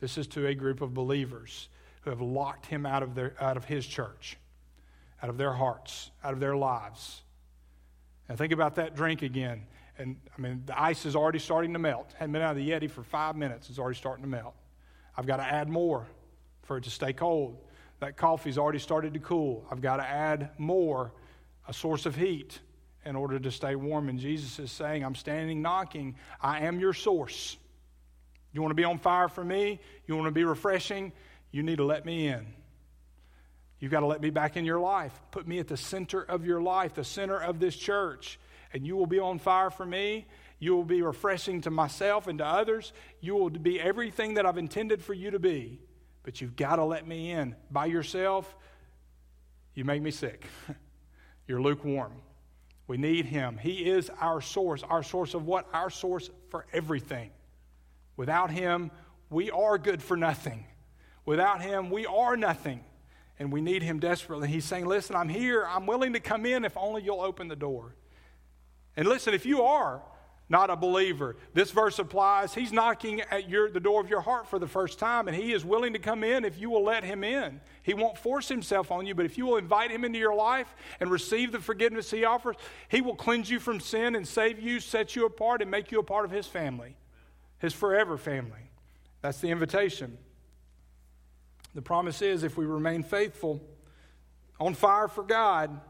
This 0.00 0.18
is 0.18 0.26
to 0.28 0.46
a 0.46 0.54
group 0.54 0.82
of 0.82 0.92
believers 0.92 1.68
who 2.04 2.10
have 2.10 2.20
locked 2.20 2.66
him 2.66 2.84
out 2.84 3.02
of, 3.02 3.14
their, 3.14 3.34
out 3.40 3.56
of 3.56 3.64
his 3.64 3.86
church, 3.86 4.36
out 5.22 5.30
of 5.30 5.38
their 5.38 5.52
hearts, 5.52 6.10
out 6.22 6.34
of 6.34 6.40
their 6.40 6.54
lives. 6.54 7.22
Now, 8.28 8.36
think 8.36 8.52
about 8.52 8.74
that 8.76 8.94
drink 8.94 9.22
again. 9.22 9.62
And 9.96 10.16
I 10.36 10.40
mean, 10.40 10.62
the 10.66 10.80
ice 10.80 11.06
is 11.06 11.16
already 11.16 11.38
starting 11.38 11.72
to 11.72 11.78
melt. 11.78 12.14
Hadn't 12.18 12.32
been 12.32 12.42
out 12.42 12.50
of 12.52 12.56
the 12.56 12.70
Yeti 12.70 12.90
for 12.90 13.02
five 13.02 13.36
minutes. 13.36 13.70
It's 13.70 13.78
already 13.78 13.96
starting 13.96 14.22
to 14.22 14.28
melt. 14.28 14.54
I've 15.16 15.26
got 15.26 15.36
to 15.36 15.44
add 15.44 15.68
more 15.68 16.06
for 16.62 16.76
it 16.76 16.84
to 16.84 16.90
stay 16.90 17.12
cold. 17.12 17.58
That 18.00 18.16
coffee's 18.16 18.58
already 18.58 18.80
started 18.80 19.14
to 19.14 19.20
cool. 19.20 19.64
I've 19.70 19.80
got 19.80 19.96
to 19.96 20.02
add 20.02 20.50
more, 20.58 21.12
a 21.68 21.72
source 21.72 22.06
of 22.06 22.16
heat, 22.16 22.58
in 23.06 23.16
order 23.16 23.38
to 23.38 23.50
stay 23.50 23.76
warm. 23.76 24.08
And 24.08 24.18
Jesus 24.18 24.58
is 24.58 24.72
saying, 24.72 25.04
I'm 25.04 25.14
standing 25.14 25.62
knocking. 25.62 26.16
I 26.40 26.60
am 26.60 26.80
your 26.80 26.92
source. 26.92 27.56
You 28.52 28.62
want 28.62 28.70
to 28.70 28.76
be 28.76 28.84
on 28.84 28.98
fire 28.98 29.28
for 29.28 29.44
me? 29.44 29.80
You 30.06 30.16
want 30.16 30.26
to 30.26 30.32
be 30.32 30.44
refreshing? 30.44 31.12
You 31.54 31.62
need 31.62 31.76
to 31.76 31.84
let 31.84 32.04
me 32.04 32.26
in. 32.26 32.44
You've 33.78 33.92
got 33.92 34.00
to 34.00 34.06
let 34.06 34.20
me 34.20 34.30
back 34.30 34.56
in 34.56 34.64
your 34.64 34.80
life. 34.80 35.12
Put 35.30 35.46
me 35.46 35.60
at 35.60 35.68
the 35.68 35.76
center 35.76 36.20
of 36.20 36.44
your 36.44 36.60
life, 36.60 36.94
the 36.94 37.04
center 37.04 37.38
of 37.38 37.60
this 37.60 37.76
church. 37.76 38.40
And 38.72 38.84
you 38.84 38.96
will 38.96 39.06
be 39.06 39.20
on 39.20 39.38
fire 39.38 39.70
for 39.70 39.86
me. 39.86 40.26
You 40.58 40.74
will 40.74 40.84
be 40.84 41.00
refreshing 41.00 41.60
to 41.60 41.70
myself 41.70 42.26
and 42.26 42.40
to 42.40 42.44
others. 42.44 42.92
You 43.20 43.36
will 43.36 43.50
be 43.50 43.80
everything 43.80 44.34
that 44.34 44.44
I've 44.44 44.58
intended 44.58 45.00
for 45.00 45.14
you 45.14 45.30
to 45.30 45.38
be. 45.38 45.78
But 46.24 46.40
you've 46.40 46.56
got 46.56 46.76
to 46.76 46.84
let 46.84 47.06
me 47.06 47.30
in. 47.30 47.54
By 47.70 47.86
yourself, 47.86 48.52
you 49.74 49.84
make 49.84 50.02
me 50.02 50.10
sick. 50.10 50.48
You're 51.46 51.62
lukewarm. 51.62 52.14
We 52.88 52.96
need 52.96 53.26
Him. 53.26 53.58
He 53.58 53.88
is 53.88 54.10
our 54.20 54.40
source. 54.40 54.82
Our 54.82 55.04
source 55.04 55.34
of 55.34 55.46
what? 55.46 55.68
Our 55.72 55.90
source 55.90 56.30
for 56.50 56.66
everything. 56.72 57.30
Without 58.16 58.50
Him, 58.50 58.90
we 59.30 59.52
are 59.52 59.78
good 59.78 60.02
for 60.02 60.16
nothing. 60.16 60.66
Without 61.26 61.62
him, 61.62 61.90
we 61.90 62.06
are 62.06 62.36
nothing. 62.36 62.84
And 63.38 63.52
we 63.52 63.60
need 63.60 63.82
him 63.82 63.98
desperately. 63.98 64.48
He's 64.48 64.64
saying, 64.64 64.86
Listen, 64.86 65.16
I'm 65.16 65.28
here. 65.28 65.66
I'm 65.66 65.86
willing 65.86 66.12
to 66.12 66.20
come 66.20 66.46
in 66.46 66.64
if 66.64 66.76
only 66.76 67.02
you'll 67.02 67.20
open 67.20 67.48
the 67.48 67.56
door. 67.56 67.96
And 68.96 69.08
listen, 69.08 69.34
if 69.34 69.44
you 69.44 69.62
are 69.62 70.02
not 70.48 70.70
a 70.70 70.76
believer, 70.76 71.36
this 71.52 71.70
verse 71.70 71.98
applies. 71.98 72.54
He's 72.54 72.72
knocking 72.72 73.22
at 73.22 73.48
your, 73.48 73.70
the 73.70 73.80
door 73.80 74.00
of 74.00 74.10
your 74.10 74.20
heart 74.20 74.46
for 74.46 74.58
the 74.58 74.68
first 74.68 74.98
time, 74.98 75.26
and 75.26 75.36
he 75.36 75.52
is 75.52 75.64
willing 75.64 75.94
to 75.94 75.98
come 75.98 76.22
in 76.22 76.44
if 76.44 76.60
you 76.60 76.70
will 76.70 76.84
let 76.84 77.02
him 77.02 77.24
in. 77.24 77.60
He 77.82 77.94
won't 77.94 78.18
force 78.18 78.48
himself 78.48 78.92
on 78.92 79.06
you, 79.06 79.14
but 79.14 79.24
if 79.24 79.38
you 79.38 79.46
will 79.46 79.56
invite 79.56 79.90
him 79.90 80.04
into 80.04 80.18
your 80.18 80.34
life 80.34 80.72
and 81.00 81.10
receive 81.10 81.50
the 81.50 81.60
forgiveness 81.60 82.10
he 82.10 82.24
offers, 82.24 82.56
he 82.88 83.00
will 83.00 83.16
cleanse 83.16 83.50
you 83.50 83.58
from 83.58 83.80
sin 83.80 84.14
and 84.14 84.28
save 84.28 84.60
you, 84.60 84.80
set 84.80 85.16
you 85.16 85.24
apart, 85.24 85.62
and 85.62 85.70
make 85.70 85.90
you 85.90 85.98
a 85.98 86.04
part 86.04 86.26
of 86.26 86.30
his 86.30 86.46
family, 86.46 86.94
his 87.58 87.72
forever 87.72 88.18
family. 88.18 88.70
That's 89.22 89.40
the 89.40 89.50
invitation. 89.50 90.18
The 91.74 91.82
promise 91.82 92.22
is 92.22 92.44
if 92.44 92.56
we 92.56 92.66
remain 92.66 93.02
faithful, 93.02 93.60
on 94.60 94.74
fire 94.74 95.08
for 95.08 95.24
God, 95.24 95.80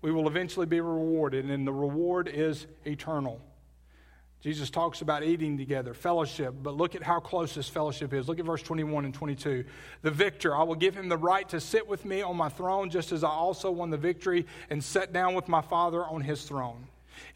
we 0.00 0.12
will 0.12 0.28
eventually 0.28 0.66
be 0.66 0.80
rewarded, 0.80 1.50
and 1.50 1.66
the 1.66 1.72
reward 1.72 2.28
is 2.28 2.66
eternal. 2.84 3.40
Jesus 4.40 4.68
talks 4.68 5.00
about 5.00 5.24
eating 5.24 5.56
together, 5.56 5.94
fellowship, 5.94 6.54
but 6.62 6.76
look 6.76 6.94
at 6.94 7.02
how 7.02 7.18
close 7.18 7.54
this 7.54 7.66
fellowship 7.66 8.12
is. 8.12 8.28
Look 8.28 8.38
at 8.38 8.44
verse 8.44 8.62
21 8.62 9.06
and 9.06 9.14
22. 9.14 9.64
The 10.02 10.10
victor, 10.10 10.54
I 10.54 10.64
will 10.64 10.74
give 10.74 10.94
him 10.94 11.08
the 11.08 11.16
right 11.16 11.48
to 11.48 11.58
sit 11.58 11.88
with 11.88 12.04
me 12.04 12.20
on 12.20 12.36
my 12.36 12.50
throne, 12.50 12.90
just 12.90 13.10
as 13.10 13.24
I 13.24 13.30
also 13.30 13.70
won 13.70 13.88
the 13.88 13.96
victory 13.96 14.44
and 14.68 14.84
sat 14.84 15.14
down 15.14 15.34
with 15.34 15.48
my 15.48 15.62
Father 15.62 16.04
on 16.04 16.20
his 16.20 16.44
throne. 16.44 16.86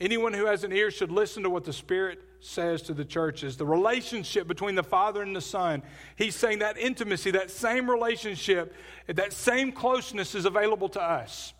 Anyone 0.00 0.32
who 0.32 0.46
has 0.46 0.64
an 0.64 0.72
ear 0.72 0.90
should 0.90 1.10
listen 1.10 1.42
to 1.42 1.50
what 1.50 1.64
the 1.64 1.72
Spirit 1.72 2.20
says 2.40 2.82
to 2.82 2.94
the 2.94 3.04
churches. 3.04 3.56
The 3.56 3.66
relationship 3.66 4.46
between 4.46 4.74
the 4.74 4.82
Father 4.82 5.22
and 5.22 5.34
the 5.34 5.40
Son. 5.40 5.82
He's 6.16 6.36
saying 6.36 6.60
that 6.60 6.78
intimacy, 6.78 7.32
that 7.32 7.50
same 7.50 7.90
relationship, 7.90 8.74
that 9.06 9.32
same 9.32 9.72
closeness 9.72 10.34
is 10.34 10.44
available 10.44 10.88
to 10.90 11.02
us. 11.02 11.52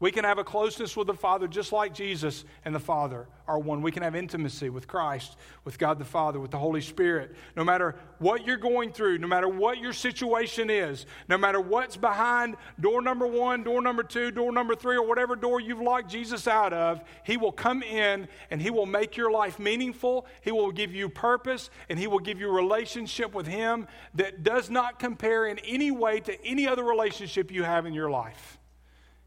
We 0.00 0.10
can 0.10 0.24
have 0.24 0.38
a 0.38 0.44
closeness 0.44 0.96
with 0.96 1.08
the 1.08 1.14
Father 1.14 1.46
just 1.46 1.72
like 1.72 1.92
Jesus 1.92 2.46
and 2.64 2.74
the 2.74 2.80
Father 2.80 3.28
are 3.46 3.58
one. 3.58 3.82
We 3.82 3.92
can 3.92 4.02
have 4.02 4.16
intimacy 4.16 4.70
with 4.70 4.88
Christ, 4.88 5.36
with 5.64 5.78
God 5.78 5.98
the 5.98 6.06
Father, 6.06 6.40
with 6.40 6.50
the 6.50 6.58
Holy 6.58 6.80
Spirit. 6.80 7.36
No 7.54 7.64
matter 7.64 7.94
what 8.18 8.46
you're 8.46 8.56
going 8.56 8.92
through, 8.92 9.18
no 9.18 9.26
matter 9.26 9.46
what 9.46 9.76
your 9.76 9.92
situation 9.92 10.70
is, 10.70 11.04
no 11.28 11.36
matter 11.36 11.60
what's 11.60 11.98
behind 11.98 12.56
door 12.80 13.02
number 13.02 13.26
one, 13.26 13.62
door 13.62 13.82
number 13.82 14.02
two, 14.02 14.30
door 14.30 14.52
number 14.52 14.74
three, 14.74 14.96
or 14.96 15.06
whatever 15.06 15.36
door 15.36 15.60
you've 15.60 15.82
locked 15.82 16.10
Jesus 16.10 16.48
out 16.48 16.72
of, 16.72 17.02
He 17.26 17.36
will 17.36 17.52
come 17.52 17.82
in 17.82 18.26
and 18.50 18.62
He 18.62 18.70
will 18.70 18.86
make 18.86 19.18
your 19.18 19.30
life 19.30 19.58
meaningful. 19.58 20.24
He 20.40 20.50
will 20.50 20.72
give 20.72 20.94
you 20.94 21.10
purpose 21.10 21.68
and 21.90 21.98
He 21.98 22.06
will 22.06 22.20
give 22.20 22.40
you 22.40 22.48
a 22.48 22.52
relationship 22.52 23.34
with 23.34 23.46
Him 23.46 23.86
that 24.14 24.44
does 24.44 24.70
not 24.70 24.98
compare 24.98 25.46
in 25.46 25.58
any 25.58 25.90
way 25.90 26.20
to 26.20 26.42
any 26.42 26.66
other 26.66 26.84
relationship 26.84 27.50
you 27.50 27.64
have 27.64 27.84
in 27.84 27.92
your 27.92 28.10
life. 28.10 28.59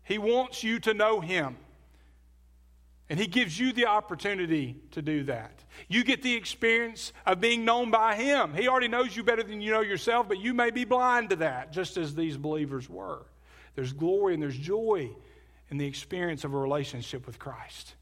He 0.04 0.18
wants 0.18 0.64
you 0.64 0.80
to 0.82 0.94
know 0.94 1.22
Him. 1.22 1.58
And 3.10 3.20
He 3.20 3.28
gives 3.28 3.60
you 3.60 3.74
the 3.74 3.86
opportunity 3.86 4.78
to 4.92 5.02
do 5.02 5.24
that. 5.26 5.64
You 5.88 6.04
get 6.04 6.22
the 6.22 6.34
experience 6.34 7.14
of 7.26 7.42
being 7.42 7.66
known 7.66 7.92
by 7.92 8.16
Him. 8.16 8.54
He 8.54 8.68
already 8.68 8.88
knows 8.88 9.16
you 9.16 9.24
better 9.24 9.44
than 9.44 9.62
you 9.62 9.72
know 9.72 9.82
yourself, 9.82 10.28
but 10.28 10.40
you 10.40 10.54
may 10.54 10.72
be 10.72 10.86
blind 10.86 11.30
to 11.32 11.36
that, 11.38 11.72
just 11.72 11.98
as 11.98 12.16
these 12.16 12.38
believers 12.38 12.90
were. 12.90 13.26
There's 13.76 13.94
glory 13.94 14.34
and 14.34 14.42
there's 14.42 14.58
joy 14.58 15.10
in 15.70 15.78
the 15.78 15.86
experience 15.86 16.44
of 16.44 16.54
a 16.54 16.58
relationship 16.58 17.26
with 17.26 17.40
Christ. 17.40 17.96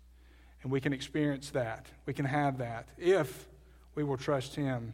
And 0.64 0.72
we 0.72 0.82
can 0.82 0.94
experience 0.94 1.50
that. 1.52 1.88
We 2.06 2.14
can 2.14 2.26
have 2.26 2.60
that 2.60 2.90
if 2.98 3.48
we 3.96 4.04
will 4.04 4.18
trust 4.18 4.56
Him. 4.56 4.94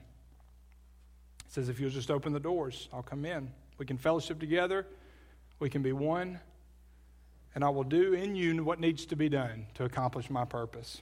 It 1.45 1.53
says, 1.53 1.69
if 1.69 1.79
you'll 1.79 1.89
just 1.89 2.11
open 2.11 2.33
the 2.33 2.39
doors, 2.39 2.89
I'll 2.93 3.01
come 3.01 3.25
in. 3.25 3.51
We 3.77 3.85
can 3.85 3.97
fellowship 3.97 4.39
together. 4.39 4.85
We 5.59 5.69
can 5.69 5.81
be 5.81 5.91
one 5.91 6.39
and 7.57 7.63
I 7.63 7.69
will 7.69 7.83
do 7.83 8.13
in 8.13 8.35
you 8.35 8.63
what 8.63 8.79
needs 8.79 9.07
to 9.07 9.15
be 9.15 9.29
done 9.29 9.65
to 9.73 9.83
accomplish 9.83 10.29
my 10.29 10.45
purpose. 10.45 11.01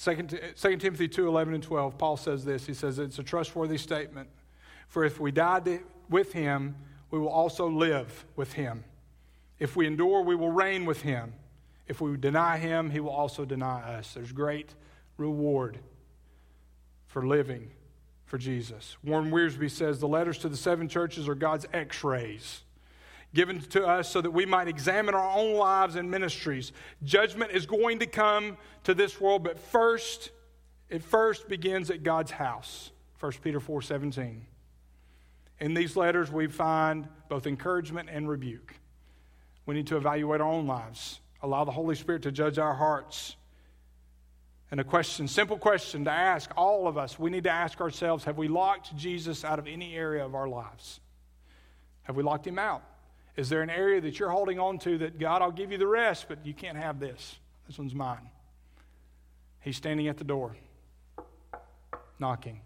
2, 0.00 0.28
2 0.54 0.76
Timothy 0.76 1.08
2 1.08 1.26
11 1.26 1.54
and 1.54 1.62
12, 1.64 1.98
Paul 1.98 2.16
says 2.16 2.44
this. 2.44 2.64
He 2.64 2.72
says, 2.72 3.00
It's 3.00 3.18
a 3.18 3.24
trustworthy 3.24 3.78
statement. 3.78 4.28
For 4.86 5.04
if 5.04 5.18
we 5.18 5.32
die 5.32 5.80
with 6.08 6.32
him, 6.32 6.76
we 7.10 7.18
will 7.18 7.30
also 7.30 7.68
live 7.68 8.24
with 8.36 8.52
him. 8.52 8.84
If 9.58 9.74
we 9.74 9.88
endure, 9.88 10.22
we 10.22 10.36
will 10.36 10.52
reign 10.52 10.84
with 10.84 11.02
him. 11.02 11.32
If 11.88 12.00
we 12.00 12.16
deny 12.16 12.58
him, 12.58 12.90
he 12.90 13.00
will 13.00 13.10
also 13.10 13.44
deny 13.44 13.96
us. 13.96 14.14
There's 14.14 14.30
great 14.30 14.72
reward 15.16 15.80
for 17.08 17.26
living 17.26 17.72
for 18.24 18.38
Jesus. 18.38 18.98
Warren 19.02 19.32
Wiersbe 19.32 19.68
says 19.68 19.98
the 19.98 20.06
letters 20.06 20.38
to 20.38 20.48
the 20.48 20.56
seven 20.56 20.86
churches 20.86 21.28
are 21.28 21.34
God's 21.34 21.66
x 21.72 22.04
rays 22.04 22.62
given 23.36 23.60
to 23.60 23.86
us 23.86 24.10
so 24.10 24.22
that 24.22 24.30
we 24.30 24.46
might 24.46 24.66
examine 24.66 25.14
our 25.14 25.38
own 25.38 25.52
lives 25.52 25.94
and 25.94 26.10
ministries. 26.10 26.72
Judgment 27.04 27.52
is 27.52 27.66
going 27.66 27.98
to 27.98 28.06
come 28.06 28.56
to 28.84 28.94
this 28.94 29.20
world, 29.20 29.44
but 29.44 29.60
first, 29.60 30.30
it 30.88 31.04
first 31.04 31.46
begins 31.46 31.90
at 31.90 32.02
God's 32.02 32.30
house. 32.30 32.90
1 33.20 33.32
Peter 33.44 33.60
4 33.60 33.82
17. 33.82 34.46
In 35.60 35.74
these 35.74 35.96
letters, 35.96 36.32
we 36.32 36.46
find 36.46 37.08
both 37.28 37.46
encouragement 37.46 38.08
and 38.10 38.26
rebuke. 38.26 38.74
We 39.66 39.74
need 39.74 39.86
to 39.88 39.98
evaluate 39.98 40.40
our 40.40 40.50
own 40.50 40.66
lives, 40.66 41.20
allow 41.42 41.64
the 41.64 41.72
Holy 41.72 41.94
Spirit 41.94 42.22
to 42.22 42.32
judge 42.32 42.58
our 42.58 42.74
hearts. 42.74 43.36
And 44.70 44.80
a 44.80 44.84
question, 44.84 45.28
simple 45.28 45.58
question 45.58 46.06
to 46.06 46.10
ask 46.10 46.50
all 46.56 46.88
of 46.88 46.96
us, 46.96 47.18
we 47.18 47.30
need 47.30 47.44
to 47.44 47.50
ask 47.50 47.82
ourselves 47.82 48.24
have 48.24 48.38
we 48.38 48.48
locked 48.48 48.96
Jesus 48.96 49.44
out 49.44 49.58
of 49.58 49.66
any 49.66 49.94
area 49.94 50.24
of 50.24 50.34
our 50.34 50.48
lives? 50.48 51.00
Have 52.04 52.16
we 52.16 52.22
locked 52.22 52.46
him 52.46 52.58
out? 52.58 52.82
Is 53.36 53.48
there 53.48 53.62
an 53.62 53.70
area 53.70 54.00
that 54.00 54.18
you're 54.18 54.30
holding 54.30 54.58
on 54.58 54.78
to 54.80 54.98
that 54.98 55.18
God, 55.18 55.42
I'll 55.42 55.50
give 55.50 55.70
you 55.70 55.78
the 55.78 55.86
rest, 55.86 56.26
but 56.28 56.44
you 56.44 56.54
can't 56.54 56.78
have 56.78 56.98
this? 56.98 57.36
This 57.66 57.78
one's 57.78 57.94
mine. 57.94 58.30
He's 59.60 59.76
standing 59.76 60.08
at 60.08 60.16
the 60.16 60.24
door, 60.24 60.56
knocking. 62.18 62.60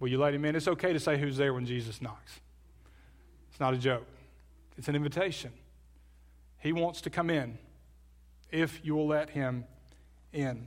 Will 0.00 0.08
you 0.08 0.18
let 0.18 0.34
him 0.34 0.44
in? 0.44 0.56
It's 0.56 0.66
okay 0.66 0.92
to 0.92 0.98
say 0.98 1.18
who's 1.18 1.36
there 1.36 1.54
when 1.54 1.66
Jesus 1.66 2.02
knocks. 2.02 2.40
It's 3.50 3.60
not 3.60 3.74
a 3.74 3.78
joke, 3.78 4.06
it's 4.76 4.88
an 4.88 4.96
invitation. 4.96 5.52
He 6.58 6.72
wants 6.72 7.00
to 7.02 7.10
come 7.10 7.28
in 7.28 7.58
if 8.50 8.80
you 8.84 8.94
will 8.94 9.08
let 9.08 9.30
him 9.30 9.64
in. 10.32 10.66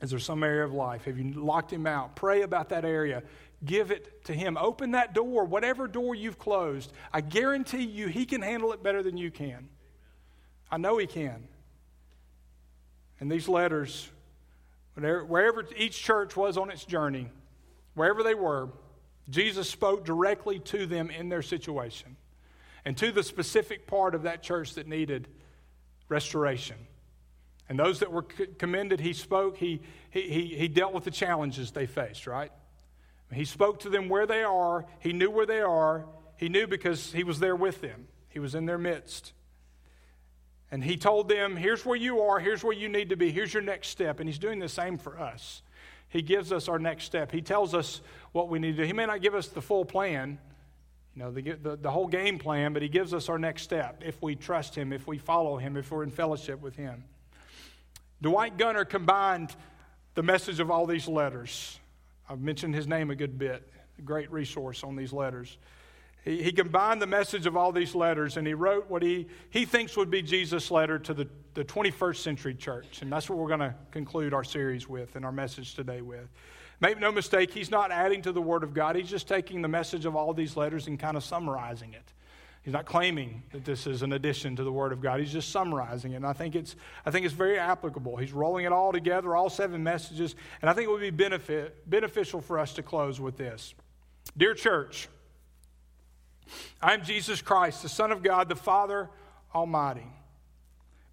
Is 0.00 0.10
there 0.10 0.18
some 0.18 0.42
area 0.42 0.64
of 0.64 0.72
life? 0.72 1.04
Have 1.04 1.18
you 1.18 1.32
locked 1.32 1.72
him 1.72 1.86
out? 1.86 2.16
Pray 2.16 2.42
about 2.42 2.70
that 2.70 2.84
area. 2.84 3.22
Give 3.64 3.90
it 3.90 4.24
to 4.24 4.32
him. 4.34 4.56
Open 4.56 4.92
that 4.92 5.14
door, 5.14 5.44
whatever 5.44 5.86
door 5.86 6.14
you've 6.14 6.38
closed. 6.38 6.92
I 7.12 7.20
guarantee 7.20 7.84
you, 7.84 8.08
he 8.08 8.26
can 8.26 8.42
handle 8.42 8.72
it 8.72 8.82
better 8.82 9.02
than 9.02 9.16
you 9.16 9.30
can. 9.30 9.68
I 10.70 10.76
know 10.76 10.98
he 10.98 11.06
can. 11.06 11.48
And 13.20 13.30
these 13.30 13.48
letters, 13.48 14.10
wherever 14.96 15.64
each 15.76 16.02
church 16.02 16.36
was 16.36 16.58
on 16.58 16.70
its 16.70 16.84
journey, 16.84 17.28
wherever 17.94 18.22
they 18.22 18.34
were, 18.34 18.70
Jesus 19.30 19.70
spoke 19.70 20.04
directly 20.04 20.58
to 20.58 20.86
them 20.86 21.10
in 21.10 21.28
their 21.28 21.42
situation 21.42 22.16
and 22.84 22.96
to 22.98 23.12
the 23.12 23.22
specific 23.22 23.86
part 23.86 24.14
of 24.14 24.24
that 24.24 24.42
church 24.42 24.74
that 24.74 24.86
needed 24.86 25.28
restoration. 26.08 26.76
And 27.68 27.78
those 27.78 28.00
that 28.00 28.12
were 28.12 28.22
commended, 28.22 29.00
he 29.00 29.14
spoke, 29.14 29.56
he, 29.56 29.80
he, 30.10 30.54
he 30.58 30.68
dealt 30.68 30.92
with 30.92 31.04
the 31.04 31.10
challenges 31.10 31.70
they 31.70 31.86
faced, 31.86 32.26
right? 32.26 32.52
He 33.32 33.44
spoke 33.44 33.80
to 33.80 33.90
them 33.90 34.08
where 34.08 34.26
they 34.26 34.42
are. 34.42 34.86
He 35.00 35.12
knew 35.12 35.30
where 35.30 35.46
they 35.46 35.60
are. 35.60 36.06
He 36.36 36.48
knew 36.48 36.66
because 36.66 37.12
he 37.12 37.24
was 37.24 37.38
there 37.40 37.56
with 37.56 37.80
them, 37.80 38.08
he 38.28 38.38
was 38.38 38.54
in 38.54 38.66
their 38.66 38.78
midst. 38.78 39.32
And 40.70 40.82
he 40.82 40.96
told 40.96 41.28
them, 41.28 41.56
Here's 41.56 41.86
where 41.86 41.96
you 41.96 42.20
are. 42.22 42.40
Here's 42.40 42.64
where 42.64 42.72
you 42.72 42.88
need 42.88 43.10
to 43.10 43.16
be. 43.16 43.30
Here's 43.30 43.54
your 43.54 43.62
next 43.62 43.88
step. 43.88 44.18
And 44.18 44.28
he's 44.28 44.38
doing 44.38 44.58
the 44.58 44.68
same 44.68 44.98
for 44.98 45.18
us. 45.18 45.62
He 46.08 46.22
gives 46.22 46.52
us 46.52 46.68
our 46.68 46.78
next 46.78 47.04
step. 47.04 47.30
He 47.30 47.42
tells 47.42 47.74
us 47.74 48.00
what 48.32 48.48
we 48.48 48.58
need 48.58 48.76
to 48.76 48.82
do. 48.82 48.84
He 48.84 48.92
may 48.92 49.06
not 49.06 49.20
give 49.20 49.34
us 49.34 49.48
the 49.48 49.62
full 49.62 49.84
plan, 49.84 50.38
you 51.14 51.22
know, 51.22 51.30
the, 51.30 51.52
the, 51.52 51.76
the 51.76 51.90
whole 51.90 52.08
game 52.08 52.38
plan, 52.38 52.72
but 52.72 52.82
he 52.82 52.88
gives 52.88 53.14
us 53.14 53.28
our 53.28 53.38
next 53.38 53.62
step 53.62 54.02
if 54.04 54.20
we 54.22 54.34
trust 54.34 54.74
him, 54.74 54.92
if 54.92 55.06
we 55.06 55.18
follow 55.18 55.56
him, 55.56 55.76
if 55.76 55.90
we're 55.90 56.02
in 56.02 56.10
fellowship 56.10 56.60
with 56.60 56.76
him. 56.76 57.04
Dwight 58.22 58.56
Gunter 58.56 58.84
combined 58.84 59.54
the 60.14 60.22
message 60.22 60.60
of 60.60 60.70
all 60.70 60.86
these 60.86 61.08
letters. 61.08 61.78
I've 62.28 62.40
mentioned 62.40 62.74
his 62.74 62.86
name 62.86 63.10
a 63.10 63.14
good 63.14 63.38
bit, 63.38 63.68
a 63.98 64.02
great 64.02 64.30
resource 64.30 64.82
on 64.82 64.96
these 64.96 65.12
letters. 65.12 65.58
He, 66.24 66.42
he 66.42 66.52
combined 66.52 67.02
the 67.02 67.06
message 67.06 67.46
of 67.46 67.56
all 67.56 67.70
these 67.70 67.94
letters 67.94 68.36
and 68.36 68.46
he 68.46 68.54
wrote 68.54 68.88
what 68.88 69.02
he, 69.02 69.26
he 69.50 69.64
thinks 69.64 69.96
would 69.96 70.10
be 70.10 70.22
Jesus' 70.22 70.70
letter 70.70 70.98
to 71.00 71.14
the, 71.14 71.28
the 71.52 71.64
21st 71.64 72.16
century 72.16 72.54
church. 72.54 73.02
And 73.02 73.12
that's 73.12 73.28
what 73.28 73.38
we're 73.38 73.48
going 73.48 73.60
to 73.60 73.74
conclude 73.90 74.32
our 74.32 74.44
series 74.44 74.88
with 74.88 75.16
and 75.16 75.24
our 75.24 75.32
message 75.32 75.74
today 75.74 76.00
with. 76.00 76.28
Make 76.80 76.98
no 76.98 77.12
mistake, 77.12 77.52
he's 77.52 77.70
not 77.70 77.90
adding 77.90 78.22
to 78.22 78.32
the 78.32 78.42
Word 78.42 78.64
of 78.64 78.74
God. 78.74 78.96
He's 78.96 79.08
just 79.08 79.28
taking 79.28 79.62
the 79.62 79.68
message 79.68 80.06
of 80.06 80.16
all 80.16 80.34
these 80.34 80.56
letters 80.56 80.86
and 80.86 80.98
kind 80.98 81.16
of 81.16 81.22
summarizing 81.22 81.92
it. 81.92 82.13
He's 82.64 82.72
not 82.72 82.86
claiming 82.86 83.42
that 83.52 83.66
this 83.66 83.86
is 83.86 84.00
an 84.00 84.14
addition 84.14 84.56
to 84.56 84.64
the 84.64 84.72
Word 84.72 84.92
of 84.92 85.02
God. 85.02 85.20
He's 85.20 85.32
just 85.32 85.50
summarizing 85.50 86.12
it. 86.12 86.16
And 86.16 86.26
I 86.26 86.32
think 86.32 86.56
it's, 86.56 86.76
I 87.04 87.10
think 87.10 87.26
it's 87.26 87.34
very 87.34 87.58
applicable. 87.58 88.16
He's 88.16 88.32
rolling 88.32 88.64
it 88.64 88.72
all 88.72 88.90
together, 88.90 89.36
all 89.36 89.50
seven 89.50 89.82
messages. 89.82 90.34
And 90.62 90.70
I 90.70 90.72
think 90.72 90.88
it 90.88 90.90
would 90.90 91.02
be 91.02 91.10
benefit, 91.10 91.88
beneficial 91.88 92.40
for 92.40 92.58
us 92.58 92.72
to 92.74 92.82
close 92.82 93.20
with 93.20 93.36
this. 93.36 93.74
Dear 94.34 94.54
church, 94.54 95.08
I 96.80 96.94
am 96.94 97.04
Jesus 97.04 97.42
Christ, 97.42 97.82
the 97.82 97.88
Son 97.90 98.10
of 98.10 98.22
God, 98.22 98.48
the 98.48 98.56
Father 98.56 99.10
Almighty, 99.54 100.06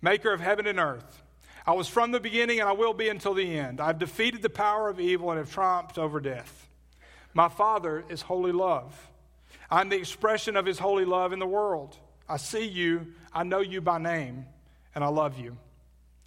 maker 0.02 0.32
of 0.32 0.40
heaven 0.40 0.68
and 0.68 0.80
earth. 0.80 1.22
I 1.68 1.74
was 1.74 1.90
from 1.90 2.12
the 2.12 2.22
beginning 2.22 2.62
and 2.62 2.70
I 2.70 2.72
will 2.72 2.94
be 2.94 3.10
until 3.10 3.34
the 3.34 3.58
end. 3.60 3.82
I've 3.82 4.00
defeated 4.00 4.42
the 4.42 4.50
power 4.50 4.88
of 4.88 5.02
evil 5.02 5.30
and 5.32 5.38
have 5.38 5.52
triumphed 5.52 5.98
over 5.98 6.22
death. 6.22 6.70
My 7.34 7.50
Father 7.50 8.06
is 8.08 8.22
holy 8.22 8.54
love. 8.54 9.11
I'm 9.72 9.88
the 9.88 9.96
expression 9.96 10.58
of 10.58 10.66
his 10.66 10.78
holy 10.78 11.06
love 11.06 11.32
in 11.32 11.40
the 11.40 11.48
world. 11.48 11.96
I 12.28 12.36
see 12.38 12.68
you, 12.68 13.08
I 13.32 13.44
know 13.44 13.62
you 13.62 13.80
by 13.80 13.98
name, 13.98 14.46
and 14.94 15.04
I 15.04 15.08
love 15.08 15.40
you. 15.40 15.58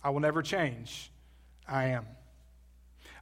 I 0.03 0.11
will 0.11 0.21
never 0.21 0.43
change. 0.43 1.11
I 1.69 1.87
am. 1.87 2.07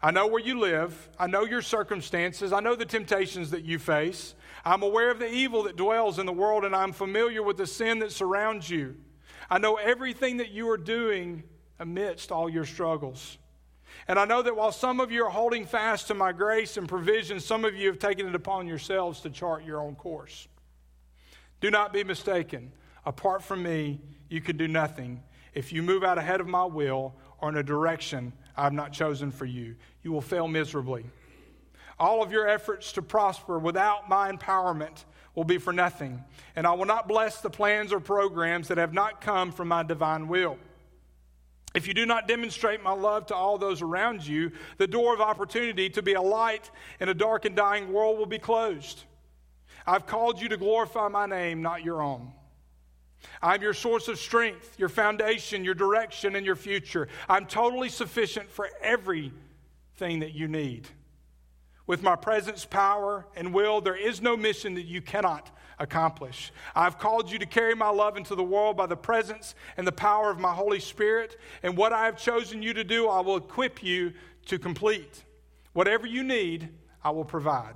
I 0.01 0.11
know 0.11 0.27
where 0.29 0.43
you 0.43 0.59
live. 0.59 1.09
I 1.19 1.27
know 1.27 1.45
your 1.45 1.63
circumstances. 1.63 2.53
I 2.53 2.61
know 2.61 2.75
the 2.75 2.85
temptations 2.85 3.51
that 3.51 3.65
you 3.65 3.79
face. 3.79 4.35
I'm 4.65 4.83
aware 4.83 5.11
of 5.11 5.19
the 5.19 5.31
evil 5.31 5.65
that 5.65 5.77
dwells 5.77 6.19
in 6.19 6.27
the 6.27 6.33
world, 6.33 6.65
and 6.65 6.75
I'm 6.75 6.93
familiar 6.93 7.43
with 7.43 7.57
the 7.57 7.67
sin 7.67 7.99
that 8.01 8.13
surrounds 8.13 8.71
you. 8.71 8.97
I 9.51 9.59
know 9.59 9.77
everything 9.77 10.39
that 10.39 10.51
you 10.51 10.71
are 10.71 10.77
doing 10.77 11.45
amidst 11.79 12.33
all 12.33 12.49
your 12.49 12.65
struggles. 12.65 13.39
And 14.09 14.19
I 14.19 14.25
know 14.25 14.43
that 14.43 14.57
while 14.57 14.73
some 14.73 15.01
of 15.01 15.13
you 15.13 15.25
are 15.25 15.31
holding 15.31 15.65
fast 15.65 16.09
to 16.09 16.15
my 16.15 16.33
grace 16.33 16.77
and 16.77 16.89
provision, 16.89 17.41
some 17.41 17.65
of 17.65 17.77
you 17.77 17.89
have 17.89 17.99
taken 17.99 18.27
it 18.27 18.35
upon 18.35 18.67
yourselves 18.67 19.21
to 19.21 19.31
chart 19.31 19.65
your 19.65 19.81
own 19.81 19.95
course. 19.95 20.49
Do 21.61 21.71
not 21.71 21.93
be 21.93 22.03
mistaken. 22.03 22.73
Apart 23.07 23.43
from 23.43 23.63
me, 23.63 24.01
you 24.29 24.41
can 24.41 24.57
do 24.57 24.69
nothing. 24.69 25.23
If 25.55 25.73
you 25.73 25.83
move 25.83 26.03
out 26.03 26.19
ahead 26.19 26.41
of 26.41 26.49
my 26.49 26.65
will 26.65 27.15
or 27.41 27.49
in 27.49 27.57
a 27.57 27.63
direction 27.63 28.33
I 28.57 28.65
have 28.65 28.73
not 28.73 28.93
chosen 28.93 29.31
for 29.31 29.45
you, 29.45 29.77
you 30.03 30.13
will 30.13 30.21
fail 30.21 30.49
miserably. 30.49 31.05
All 31.99 32.23
of 32.23 32.33
your 32.33 32.49
efforts 32.49 32.93
to 32.93 33.03
prosper 33.03 33.59
without 33.59 34.09
my 34.09 34.33
empowerment 34.33 35.05
will 35.35 35.45
be 35.45 35.59
for 35.59 35.73
nothing, 35.73 36.25
and 36.57 36.67
I 36.67 36.73
will 36.73 36.85
not 36.85 37.09
bless 37.09 37.41
the 37.41 37.51
plans 37.51 37.93
or 37.93 38.01
programs 38.01 38.69
that 38.69 38.79
have 38.79 38.93
not 38.93 39.21
come 39.21 39.53
from 39.53 39.69
my 39.69 39.83
divine 39.83 40.29
will. 40.29 40.59
If 41.75 41.87
you 41.87 41.95
do 41.95 42.05
not 42.05 42.29
demonstrate 42.29 42.83
my 42.83 42.93
love 42.93 43.27
to 43.27 43.35
all 43.35 43.57
those 43.57 43.81
around 43.81 44.27
you, 44.27 44.53
the 44.77 44.87
door 44.87 45.15
of 45.15 45.21
opportunity 45.21 45.89
to 45.91 46.03
be 46.03 46.13
a 46.15 46.23
light 46.23 46.71
in 47.01 47.09
a 47.09 47.15
dark 47.15 47.45
and 47.45 47.57
dying 47.57 47.93
world 47.93 48.19
will 48.19 48.27
be 48.27 48.39
closed. 48.39 49.05
I've 49.87 50.07
called 50.07 50.41
you 50.41 50.49
to 50.51 50.57
glorify 50.57 51.09
my 51.09 51.27
name, 51.27 51.63
not 51.63 51.85
your 51.85 52.03
own. 52.03 52.33
I'm 53.41 53.63
your 53.63 53.75
source 53.75 54.09
of 54.09 54.19
strength, 54.19 54.79
your 54.79 54.89
foundation, 54.89 55.65
your 55.65 55.75
direction, 55.75 56.37
and 56.37 56.45
your 56.45 56.57
future. 56.57 57.09
I'm 57.29 57.47
totally 57.47 57.89
sufficient 57.89 58.51
for 58.51 58.69
everything 58.83 60.21
that 60.21 60.35
you 60.35 60.49
need. 60.49 60.89
With 61.87 62.03
my 62.03 62.17
presence, 62.17 62.65
power, 62.65 63.27
and 63.35 63.55
will, 63.55 63.81
there 63.81 63.97
is 63.97 64.21
no 64.21 64.37
mission 64.37 64.75
that 64.75 64.87
you 64.87 65.01
cannot 65.01 65.51
accomplish. 65.83 66.53
I've 66.75 66.99
called 66.99 67.31
you 67.31 67.39
to 67.39 67.47
carry 67.47 67.75
my 67.75 67.89
love 67.89 68.17
into 68.17 68.35
the 68.35 68.45
world 68.45 68.77
by 68.77 68.87
the 68.87 68.97
presence 68.97 69.55
and 69.77 69.87
the 69.87 69.93
power 69.93 70.31
of 70.31 70.39
my 70.39 70.53
Holy 70.53 70.81
Spirit. 70.81 71.37
And 71.63 71.77
what 71.77 71.93
I 71.93 72.07
have 72.07 72.17
chosen 72.17 72.63
you 72.63 72.73
to 72.75 72.85
do, 72.85 73.09
I 73.09 73.21
will 73.21 73.37
equip 73.37 73.83
you 73.83 74.13
to 74.47 74.59
complete. 74.59 75.25
Whatever 75.73 76.07
you 76.07 76.23
need, 76.23 76.69
I 77.03 77.11
will 77.11 77.25
provide. 77.25 77.75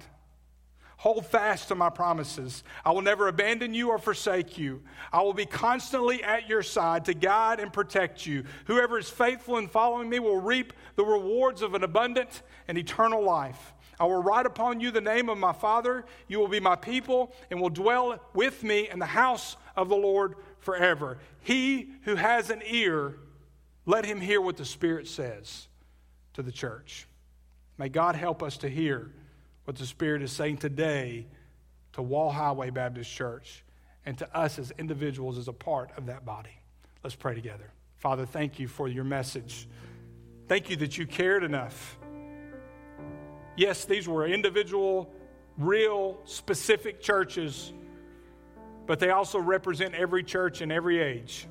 Hold 0.98 1.26
fast 1.26 1.68
to 1.68 1.74
my 1.74 1.90
promises. 1.90 2.64
I 2.84 2.90
will 2.92 3.02
never 3.02 3.28
abandon 3.28 3.74
you 3.74 3.90
or 3.90 3.98
forsake 3.98 4.56
you. 4.56 4.82
I 5.12 5.20
will 5.20 5.34
be 5.34 5.44
constantly 5.44 6.24
at 6.24 6.48
your 6.48 6.62
side 6.62 7.04
to 7.04 7.14
guide 7.14 7.60
and 7.60 7.70
protect 7.70 8.24
you. 8.24 8.44
Whoever 8.64 8.98
is 8.98 9.10
faithful 9.10 9.58
in 9.58 9.68
following 9.68 10.08
me 10.08 10.20
will 10.20 10.40
reap 10.40 10.72
the 10.96 11.04
rewards 11.04 11.60
of 11.60 11.74
an 11.74 11.84
abundant 11.84 12.42
and 12.66 12.78
eternal 12.78 13.22
life. 13.22 13.74
I 13.98 14.04
will 14.04 14.22
write 14.22 14.46
upon 14.46 14.80
you 14.80 14.90
the 14.90 15.00
name 15.00 15.28
of 15.28 15.38
my 15.38 15.52
Father. 15.52 16.04
You 16.28 16.38
will 16.38 16.48
be 16.48 16.60
my 16.60 16.76
people 16.76 17.34
and 17.50 17.60
will 17.60 17.70
dwell 17.70 18.20
with 18.34 18.62
me 18.62 18.88
in 18.88 18.98
the 18.98 19.06
house 19.06 19.56
of 19.74 19.88
the 19.88 19.96
Lord 19.96 20.34
forever. 20.60 21.18
He 21.40 21.90
who 22.02 22.14
has 22.16 22.50
an 22.50 22.62
ear, 22.66 23.14
let 23.86 24.04
him 24.04 24.20
hear 24.20 24.40
what 24.40 24.56
the 24.56 24.64
Spirit 24.64 25.08
says 25.08 25.68
to 26.34 26.42
the 26.42 26.52
church. 26.52 27.06
May 27.78 27.88
God 27.88 28.16
help 28.16 28.42
us 28.42 28.58
to 28.58 28.68
hear 28.68 29.10
what 29.64 29.76
the 29.76 29.86
Spirit 29.86 30.22
is 30.22 30.32
saying 30.32 30.58
today 30.58 31.26
to 31.92 32.02
Wall 32.02 32.30
Highway 32.30 32.70
Baptist 32.70 33.10
Church 33.10 33.64
and 34.04 34.16
to 34.18 34.36
us 34.36 34.58
as 34.58 34.72
individuals 34.78 35.38
as 35.38 35.48
a 35.48 35.52
part 35.52 35.90
of 35.96 36.06
that 36.06 36.24
body. 36.24 36.60
Let's 37.02 37.16
pray 37.16 37.34
together. 37.34 37.70
Father, 37.96 38.26
thank 38.26 38.58
you 38.58 38.68
for 38.68 38.88
your 38.88 39.04
message. 39.04 39.68
Thank 40.48 40.70
you 40.70 40.76
that 40.76 40.96
you 40.98 41.06
cared 41.06 41.42
enough 41.42 41.98
Yes, 43.56 43.84
these 43.86 44.06
were 44.06 44.26
individual, 44.26 45.10
real, 45.56 46.18
specific 46.24 47.00
churches, 47.00 47.72
but 48.86 49.00
they 49.00 49.10
also 49.10 49.38
represent 49.38 49.94
every 49.94 50.22
church 50.22 50.60
in 50.60 50.70
every 50.70 51.00
age. 51.00 51.46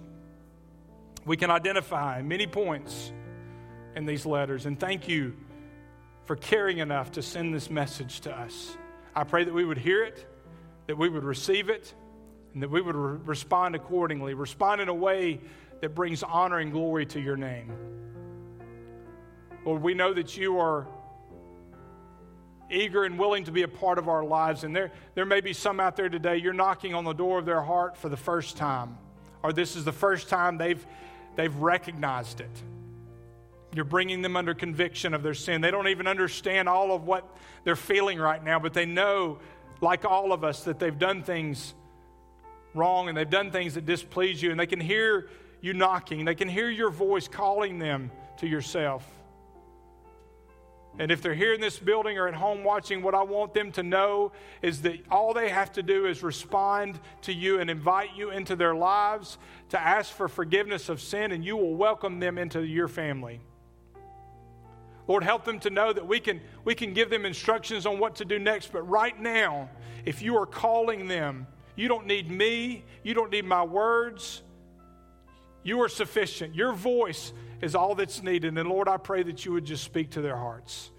We 1.26 1.38
can 1.38 1.50
identify 1.50 2.22
many 2.22 2.46
points 2.46 3.12
in 3.96 4.06
these 4.06 4.26
letters, 4.26 4.68
and 4.68 4.80
thank 4.80 5.08
you 5.08 5.36
for 6.26 6.36
caring 6.36 6.78
enough 6.78 7.14
to 7.14 7.22
send 7.22 7.54
this 7.54 7.70
message 7.70 8.22
to 8.22 8.32
us. 8.32 8.78
I 9.16 9.24
pray 9.24 9.44
that 9.44 9.54
we 9.54 9.66
would 9.66 9.78
hear 9.78 10.04
it, 10.04 10.26
that 10.88 10.98
we 10.98 11.10
would 11.10 11.24
receive 11.24 11.70
it, 11.70 11.94
and 12.54 12.62
that 12.62 12.70
we 12.70 12.82
would 12.82 12.96
re- 12.96 13.18
respond 13.26 13.76
accordingly, 13.76 14.34
respond 14.34 14.82
in 14.82 14.90
a 14.90 14.94
way 14.94 15.42
that 15.82 15.96
brings 15.96 16.24
honor 16.24 16.60
and 16.60 16.72
glory 16.72 17.06
to 17.08 17.20
your 17.20 17.38
name. 17.38 17.72
Lord, 19.66 19.82
we 19.82 19.94
know 19.94 20.14
that 20.14 20.38
you 20.38 20.60
are 20.60 20.88
eager 22.70 23.04
and 23.04 23.18
willing 23.20 23.44
to 23.46 23.52
be 23.52 23.64
a 23.64 23.68
part 23.68 23.98
of 23.98 24.08
our 24.08 24.24
lives. 24.24 24.64
And 24.64 24.76
there, 24.76 24.92
there 25.14 25.26
may 25.26 25.42
be 25.42 25.54
some 25.54 25.80
out 25.80 25.96
there 25.96 26.10
today, 26.10 26.38
you're 26.38 26.54
knocking 26.54 26.94
on 26.94 27.04
the 27.04 27.14
door 27.14 27.40
of 27.40 27.46
their 27.46 27.62
heart 27.62 27.98
for 27.98 28.10
the 28.10 28.18
first 28.18 28.58
time, 28.58 28.98
or 29.44 29.54
this 29.54 29.76
is 29.76 29.84
the 29.84 29.92
first 29.92 30.30
time 30.30 30.58
they've, 30.58 30.86
they've 31.36 31.56
recognized 31.56 32.42
it. 32.42 32.64
You're 33.74 33.86
bringing 33.86 34.22
them 34.22 34.38
under 34.38 34.54
conviction 34.54 35.14
of 35.14 35.22
their 35.22 35.34
sin. 35.34 35.62
They 35.62 35.72
don't 35.72 35.90
even 35.90 36.08
understand 36.08 36.70
all 36.70 36.94
of 36.94 37.04
what 37.04 37.26
they're 37.64 37.76
feeling 37.76 38.20
right 38.20 38.44
now, 38.44 38.58
but 38.58 38.74
they 38.74 38.86
know, 38.86 39.40
like 39.82 40.06
all 40.06 40.32
of 40.32 40.44
us, 40.44 40.64
that 40.64 40.80
they've 40.80 40.98
done 40.98 41.24
things 41.24 41.74
wrong 42.74 43.10
and 43.10 43.18
they've 43.18 43.30
done 43.30 43.52
things 43.52 43.74
that 43.74 43.86
displease 43.86 44.42
you, 44.42 44.52
and 44.52 44.60
they 44.60 44.68
can 44.68 44.80
hear 44.80 45.30
you 45.62 45.74
knocking. 45.74 46.26
They 46.26 46.36
can 46.36 46.48
hear 46.48 46.70
your 46.70 46.90
voice 46.90 47.28
calling 47.28 47.80
them 47.80 48.12
to 48.38 48.48
yourself. 48.48 49.06
And 50.98 51.12
if 51.12 51.22
they're 51.22 51.36
here 51.36 51.54
in 51.54 51.60
this 51.60 51.78
building 51.78 52.18
or 52.18 52.28
at 52.28 52.34
home 52.34 52.64
watching, 52.64 53.02
what 53.02 53.14
I 53.14 53.22
want 53.22 53.54
them 53.54 53.72
to 53.74 53.84
know 53.84 54.32
is 54.62 54.82
that 54.84 55.00
all 55.12 55.34
they 55.34 55.50
have 55.50 55.74
to 55.74 55.84
do 55.84 56.06
is 56.06 56.24
respond 56.24 57.00
to 57.24 57.34
you 57.34 57.60
and 57.60 57.70
invite 57.70 58.16
you 58.16 58.32
into 58.32 58.56
their 58.56 58.74
lives 58.74 59.38
to 59.70 59.82
ask 59.82 60.14
for 60.14 60.30
forgiveness 60.30 60.88
of 60.88 61.02
sin, 61.02 61.34
and 61.34 61.44
you 61.44 61.58
will 61.58 61.76
welcome 61.76 62.20
them 62.20 62.38
into 62.38 62.62
your 62.62 62.88
family. 62.88 63.42
Lord, 65.08 65.24
help 65.24 65.44
them 65.44 65.60
to 65.60 65.70
know 65.70 65.92
that 65.92 66.08
we 66.08 66.20
can, 66.20 66.40
we 66.64 66.74
can 66.74 66.94
give 66.94 67.10
them 67.10 67.26
instructions 67.26 67.86
on 67.86 68.00
what 68.00 68.16
to 68.16 68.26
do 68.26 68.40
next. 68.40 68.72
But 68.72 68.84
right 68.84 69.20
now, 69.20 69.70
if 70.06 70.22
you 70.22 70.38
are 70.38 70.46
calling 70.46 71.08
them, 71.08 71.46
you 71.76 71.90
don't 71.90 72.08
need 72.08 72.32
me, 72.32 72.86
you 73.04 73.14
don't 73.14 73.32
need 73.32 73.46
my 73.46 73.64
words. 73.64 74.44
You 75.66 75.82
are 75.82 75.90
sufficient. 75.90 76.56
Your 76.56 76.72
voice 76.72 77.34
is 77.62 77.76
all 77.76 77.94
that's 77.94 78.24
needed. 78.24 78.58
And 78.58 78.70
Lord, 78.70 78.88
I 78.88 78.96
pray 78.96 79.24
that 79.24 79.44
you 79.44 79.52
would 79.52 79.66
just 79.66 79.84
speak 79.84 80.12
to 80.12 80.22
their 80.22 80.38
hearts, 80.38 80.92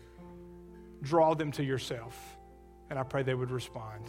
draw 1.01 1.33
them 1.33 1.53
to 1.53 1.64
yourself. 1.64 2.14
And 2.91 2.99
I 2.99 3.03
pray 3.03 3.23
they 3.23 3.35
would 3.35 3.51
respond. 3.51 4.05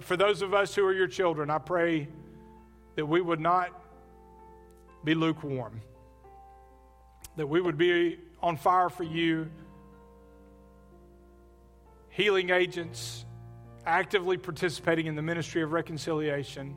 For 0.00 0.16
those 0.16 0.42
of 0.42 0.54
us 0.54 0.76
who 0.76 0.84
are 0.84 0.92
your 0.92 1.08
children, 1.08 1.50
I 1.50 1.58
pray 1.58 2.06
that 2.94 3.06
we 3.06 3.20
would 3.20 3.40
not 3.40 3.70
be 5.02 5.14
lukewarm 5.14 5.80
that 7.36 7.46
we 7.46 7.60
would 7.60 7.78
be 7.78 8.18
on 8.42 8.56
fire 8.56 8.88
for 8.88 9.04
you, 9.04 9.50
healing 12.10 12.50
agents, 12.50 13.24
actively 13.86 14.36
participating 14.36 15.06
in 15.06 15.14
the 15.14 15.22
ministry 15.22 15.62
of 15.62 15.72
reconciliation, 15.72 16.76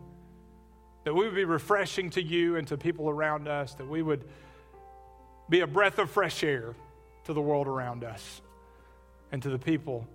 that 1.03 1.13
we 1.13 1.25
would 1.25 1.35
be 1.35 1.45
refreshing 1.45 2.09
to 2.11 2.21
you 2.21 2.55
and 2.55 2.67
to 2.67 2.77
people 2.77 3.09
around 3.09 3.47
us, 3.47 3.73
that 3.75 3.87
we 3.87 4.01
would 4.01 4.23
be 5.49 5.59
a 5.59 5.67
breath 5.67 5.99
of 5.99 6.09
fresh 6.09 6.43
air 6.43 6.75
to 7.25 7.33
the 7.33 7.41
world 7.41 7.67
around 7.67 8.03
us 8.03 8.41
and 9.31 9.41
to 9.43 9.49
the 9.49 9.59
people 9.59 10.07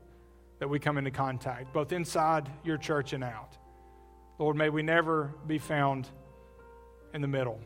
that 0.58 0.68
we 0.68 0.78
come 0.78 0.98
into 0.98 1.10
contact, 1.10 1.72
both 1.72 1.92
inside 1.92 2.48
your 2.64 2.76
church 2.76 3.12
and 3.12 3.22
out. 3.22 3.56
Lord, 4.38 4.56
may 4.56 4.70
we 4.70 4.82
never 4.82 5.32
be 5.46 5.58
found 5.58 6.08
in 7.12 7.20
the 7.20 7.28
middle. 7.28 7.60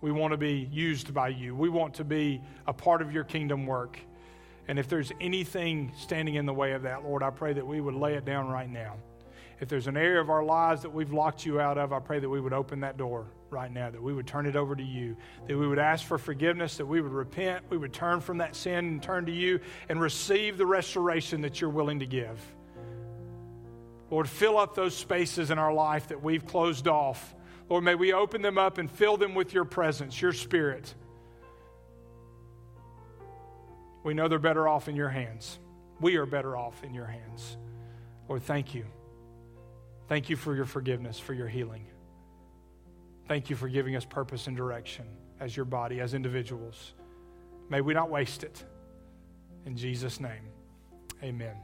We 0.00 0.12
want 0.12 0.32
to 0.32 0.36
be 0.36 0.68
used 0.70 1.14
by 1.14 1.28
you. 1.28 1.54
We 1.54 1.68
want 1.68 1.94
to 1.94 2.04
be 2.04 2.42
a 2.66 2.72
part 2.72 3.00
of 3.00 3.12
your 3.12 3.24
kingdom 3.24 3.66
work. 3.66 3.98
And 4.68 4.78
if 4.78 4.88
there's 4.88 5.12
anything 5.20 5.92
standing 5.96 6.34
in 6.34 6.46
the 6.46 6.52
way 6.52 6.72
of 6.72 6.82
that, 6.82 7.04
Lord, 7.04 7.22
I 7.22 7.30
pray 7.30 7.52
that 7.54 7.66
we 7.66 7.80
would 7.80 7.94
lay 7.94 8.14
it 8.14 8.24
down 8.24 8.48
right 8.48 8.68
now. 8.68 8.96
If 9.64 9.70
there's 9.70 9.86
an 9.86 9.96
area 9.96 10.20
of 10.20 10.28
our 10.28 10.44
lives 10.44 10.82
that 10.82 10.90
we've 10.90 11.10
locked 11.10 11.46
you 11.46 11.58
out 11.58 11.78
of, 11.78 11.90
I 11.94 11.98
pray 11.98 12.18
that 12.18 12.28
we 12.28 12.38
would 12.38 12.52
open 12.52 12.80
that 12.80 12.98
door 12.98 13.28
right 13.48 13.72
now, 13.72 13.88
that 13.88 14.02
we 14.02 14.12
would 14.12 14.26
turn 14.26 14.44
it 14.44 14.56
over 14.56 14.76
to 14.76 14.82
you, 14.82 15.16
that 15.48 15.56
we 15.56 15.66
would 15.66 15.78
ask 15.78 16.04
for 16.04 16.18
forgiveness, 16.18 16.76
that 16.76 16.84
we 16.84 17.00
would 17.00 17.12
repent, 17.12 17.64
we 17.70 17.78
would 17.78 17.94
turn 17.94 18.20
from 18.20 18.36
that 18.38 18.56
sin 18.56 18.84
and 18.84 19.02
turn 19.02 19.24
to 19.24 19.32
you 19.32 19.58
and 19.88 19.98
receive 19.98 20.58
the 20.58 20.66
restoration 20.66 21.40
that 21.40 21.62
you're 21.62 21.70
willing 21.70 22.00
to 22.00 22.04
give. 22.04 22.38
Lord, 24.10 24.28
fill 24.28 24.58
up 24.58 24.74
those 24.74 24.94
spaces 24.94 25.50
in 25.50 25.58
our 25.58 25.72
life 25.72 26.08
that 26.08 26.22
we've 26.22 26.44
closed 26.44 26.86
off 26.86 27.34
Lord, 27.70 27.84
may 27.84 27.94
we 27.94 28.12
open 28.12 28.42
them 28.42 28.58
up 28.58 28.76
and 28.76 28.90
fill 28.90 29.16
them 29.16 29.34
with 29.34 29.54
your 29.54 29.64
presence, 29.64 30.20
your 30.20 30.34
spirit. 30.34 30.94
We 34.02 34.12
know 34.12 34.28
they're 34.28 34.38
better 34.38 34.68
off 34.68 34.88
in 34.88 34.94
your 34.94 35.08
hands. 35.08 35.58
We 36.02 36.16
are 36.16 36.26
better 36.26 36.54
off 36.54 36.84
in 36.84 36.92
your 36.92 37.06
hands. 37.06 37.56
Lord, 38.28 38.42
thank 38.42 38.74
you. 38.74 38.84
Thank 40.08 40.28
you 40.28 40.36
for 40.36 40.54
your 40.54 40.66
forgiveness, 40.66 41.18
for 41.18 41.34
your 41.34 41.48
healing. 41.48 41.86
Thank 43.26 43.48
you 43.48 43.56
for 43.56 43.68
giving 43.68 43.96
us 43.96 44.04
purpose 44.04 44.46
and 44.46 44.56
direction 44.56 45.06
as 45.40 45.56
your 45.56 45.64
body, 45.64 46.00
as 46.00 46.14
individuals. 46.14 46.92
May 47.70 47.80
we 47.80 47.94
not 47.94 48.10
waste 48.10 48.44
it. 48.44 48.64
In 49.64 49.76
Jesus' 49.76 50.20
name, 50.20 50.42
amen. 51.22 51.56